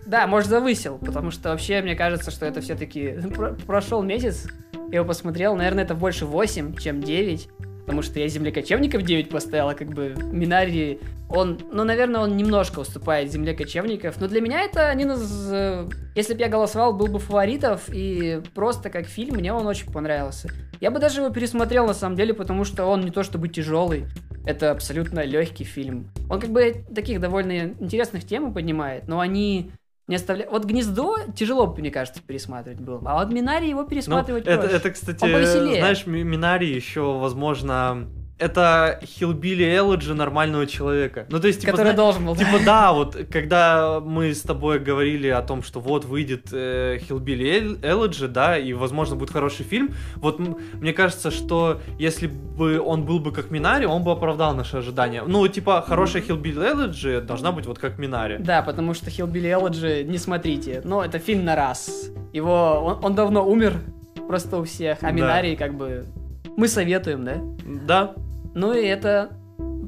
да, 0.06 0.26
может, 0.26 0.48
завысил, 0.48 0.98
потому 0.98 1.30
что 1.30 1.50
вообще 1.50 1.82
мне 1.82 1.94
кажется, 1.94 2.30
что 2.30 2.46
это 2.46 2.60
все-таки 2.60 3.16
прошел 3.66 4.02
месяц, 4.02 4.46
я 4.90 4.98
его 4.98 5.06
посмотрел, 5.06 5.54
наверное, 5.54 5.84
это 5.84 5.94
больше 5.94 6.26
8, 6.26 6.76
чем 6.76 7.00
9, 7.00 7.48
потому 7.90 8.02
что 8.02 8.20
я 8.20 8.28
Земле 8.28 8.52
кочевников 8.52 9.02
9 9.02 9.30
поставил, 9.30 9.68
а 9.68 9.74
как 9.74 9.88
бы 9.88 10.14
Минари, 10.30 11.00
он, 11.28 11.58
ну, 11.72 11.82
наверное, 11.82 12.20
он 12.20 12.36
немножко 12.36 12.78
уступает 12.78 13.32
Земле 13.32 13.52
кочевников, 13.52 14.20
но 14.20 14.28
для 14.28 14.40
меня 14.40 14.60
это 14.60 14.90
один 14.90 15.10
из, 15.10 15.50
э, 15.50 15.88
если 16.14 16.34
бы 16.34 16.40
я 16.40 16.48
голосовал, 16.48 16.92
был 16.92 17.08
бы 17.08 17.18
фаворитов, 17.18 17.88
и 17.92 18.42
просто 18.54 18.90
как 18.90 19.06
фильм 19.06 19.38
мне 19.38 19.52
он 19.52 19.66
очень 19.66 19.90
понравился. 19.90 20.50
Я 20.80 20.92
бы 20.92 21.00
даже 21.00 21.20
его 21.20 21.30
пересмотрел 21.30 21.84
на 21.84 21.94
самом 21.94 22.14
деле, 22.14 22.32
потому 22.32 22.62
что 22.62 22.84
он 22.84 23.00
не 23.00 23.10
то 23.10 23.24
чтобы 23.24 23.48
тяжелый, 23.48 24.04
это 24.46 24.70
абсолютно 24.70 25.24
легкий 25.24 25.64
фильм. 25.64 26.12
Он 26.30 26.38
как 26.38 26.50
бы 26.50 26.84
таких 26.94 27.18
довольно 27.18 27.74
интересных 27.80 28.24
тем 28.24 28.54
поднимает, 28.54 29.08
но 29.08 29.18
они 29.18 29.72
не 30.08 30.16
оставляют... 30.16 30.50
Вот 30.52 30.64
«Гнездо» 30.64 31.16
тяжело, 31.36 31.72
мне 31.74 31.90
кажется, 31.90 32.20
пересматривать 32.26 32.80
было. 32.80 33.00
А 33.06 33.22
вот 33.24 33.32
«Минари» 33.32 33.68
его 33.68 33.82
Ну, 33.82 33.88
пересматривать 33.88 34.46
это, 34.46 34.60
проще. 34.62 34.76
это, 34.76 34.90
кстати, 34.90 35.22
Он 35.24 35.32
повеселее. 35.32 35.78
знаешь, 35.80 36.06
Ми- 36.06 36.24
Минари 36.24 36.72
еще, 36.72 37.18
возможно, 37.18 38.08
это 38.40 39.00
Хилбили 39.04 39.64
Элоджи 39.76 40.14
нормального 40.14 40.66
человека. 40.66 41.26
Ну, 41.30 41.38
то 41.40 41.46
есть, 41.46 41.60
типа, 41.60 41.72
Который 41.72 41.88
зна- 41.92 41.96
должен 41.96 42.26
был. 42.26 42.36
Типа, 42.36 42.58
да, 42.64 42.92
вот, 42.92 43.16
когда 43.30 44.00
мы 44.00 44.32
с 44.34 44.42
тобой 44.42 44.78
говорили 44.78 45.28
о 45.28 45.42
том, 45.42 45.62
что 45.62 45.80
вот 45.80 46.04
выйдет 46.04 46.48
э, 46.52 46.98
Хилбили 47.02 47.78
Элоджи, 47.82 48.28
да, 48.28 48.58
и, 48.58 48.72
возможно, 48.72 49.16
будет 49.16 49.30
хороший 49.30 49.64
фильм, 49.64 49.94
вот 50.16 50.38
мне 50.38 50.92
кажется, 50.92 51.30
что 51.30 51.80
если 51.98 52.26
бы 52.26 52.80
он 52.80 53.04
был 53.04 53.20
бы 53.20 53.32
как 53.32 53.50
Минари, 53.50 53.86
он 53.86 54.02
бы 54.02 54.10
оправдал 54.12 54.54
наши 54.54 54.76
ожидания. 54.78 55.22
Ну, 55.26 55.46
типа, 55.48 55.84
хорошая 55.86 56.22
Хилбили 56.22 56.60
Элоджи 56.70 57.20
должна 57.20 57.52
быть 57.52 57.66
вот 57.66 57.78
как 57.78 57.98
Минари. 57.98 58.38
Да, 58.38 58.62
потому 58.62 58.94
что 58.94 59.10
Hillbilly 59.10 59.50
Elegy 59.60 60.04
не 60.04 60.18
смотрите. 60.18 60.80
Но 60.84 61.04
это 61.04 61.18
фильм 61.18 61.44
на 61.44 61.56
раз. 61.56 62.10
Его... 62.32 62.80
Он, 62.84 63.04
он 63.04 63.14
давно 63.14 63.46
умер 63.46 63.74
просто 64.26 64.56
у 64.58 64.64
всех. 64.64 64.98
А 65.02 65.06
Да. 65.06 65.12
Минарий 65.12 65.56
как 65.56 65.74
бы... 65.74 66.06
Мы 66.56 66.68
советуем, 66.68 67.24
да? 67.24 67.36
Да, 67.86 68.14
Ну 68.54 68.72
и 68.72 68.84
это, 68.84 69.32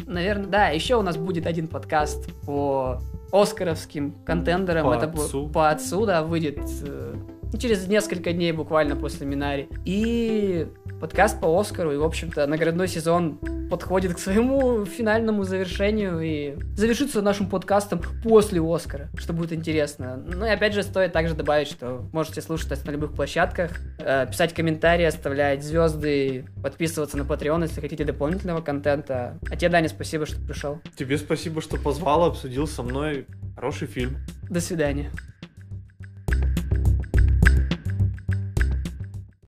наверное, 0.06 0.46
да, 0.46 0.68
еще 0.68 0.96
у 0.96 1.02
нас 1.02 1.16
будет 1.16 1.46
один 1.46 1.68
подкаст 1.68 2.32
по 2.44 3.00
оскаровским 3.32 4.12
контендерам. 4.24 4.86
По 4.86 4.94
это 4.94 5.06
отцу. 5.06 5.48
по 5.48 5.70
отцу, 5.70 6.06
да, 6.06 6.22
выйдет 6.22 6.60
э, 6.86 7.14
через 7.58 7.86
несколько 7.86 8.32
дней 8.32 8.52
буквально 8.52 8.96
после 8.96 9.26
Минари. 9.26 9.68
И 9.84 10.66
подкаст 11.00 11.40
по 11.40 11.58
Оскару, 11.58 11.92
и, 11.92 11.96
в 11.96 12.04
общем-то, 12.04 12.46
наградной 12.46 12.88
сезон 12.88 13.38
подходит 13.70 14.14
к 14.14 14.18
своему 14.18 14.84
финальному 14.84 15.44
завершению 15.44 16.20
и 16.20 16.56
завершится 16.76 17.22
нашим 17.22 17.48
подкастом 17.48 18.02
после 18.22 18.60
Оскара, 18.60 19.08
что 19.16 19.32
будет 19.32 19.52
интересно. 19.52 20.16
Ну 20.16 20.44
и 20.44 20.50
опять 20.50 20.74
же, 20.74 20.82
стоит 20.82 21.12
также 21.12 21.34
добавить, 21.34 21.68
что 21.68 22.06
можете 22.12 22.42
слушать 22.42 22.70
нас 22.70 22.84
на 22.84 22.90
любых 22.90 23.14
площадках, 23.14 23.72
э, 23.98 24.26
писать 24.26 24.52
комментарии, 24.52 25.04
оставлять 25.04 25.64
звезды, 25.64 26.44
подписываться 26.62 27.16
на 27.16 27.22
Patreon, 27.22 27.62
если 27.62 27.80
хотите 27.80 28.04
дополнительного 28.04 28.60
контента. 28.60 29.38
А 29.50 29.56
тебе, 29.56 29.70
Даня, 29.70 29.88
спасибо, 29.88 30.26
что 30.26 30.40
пришел. 30.40 30.80
тебе 30.96 31.16
спасибо, 31.16 31.62
что 31.62 31.78
позвал, 31.78 32.24
обсудил 32.24 32.66
со 32.66 32.82
мной 32.82 33.26
хороший 33.56 33.88
фильм. 33.88 34.16
До 34.50 34.60
свидания. 34.60 35.10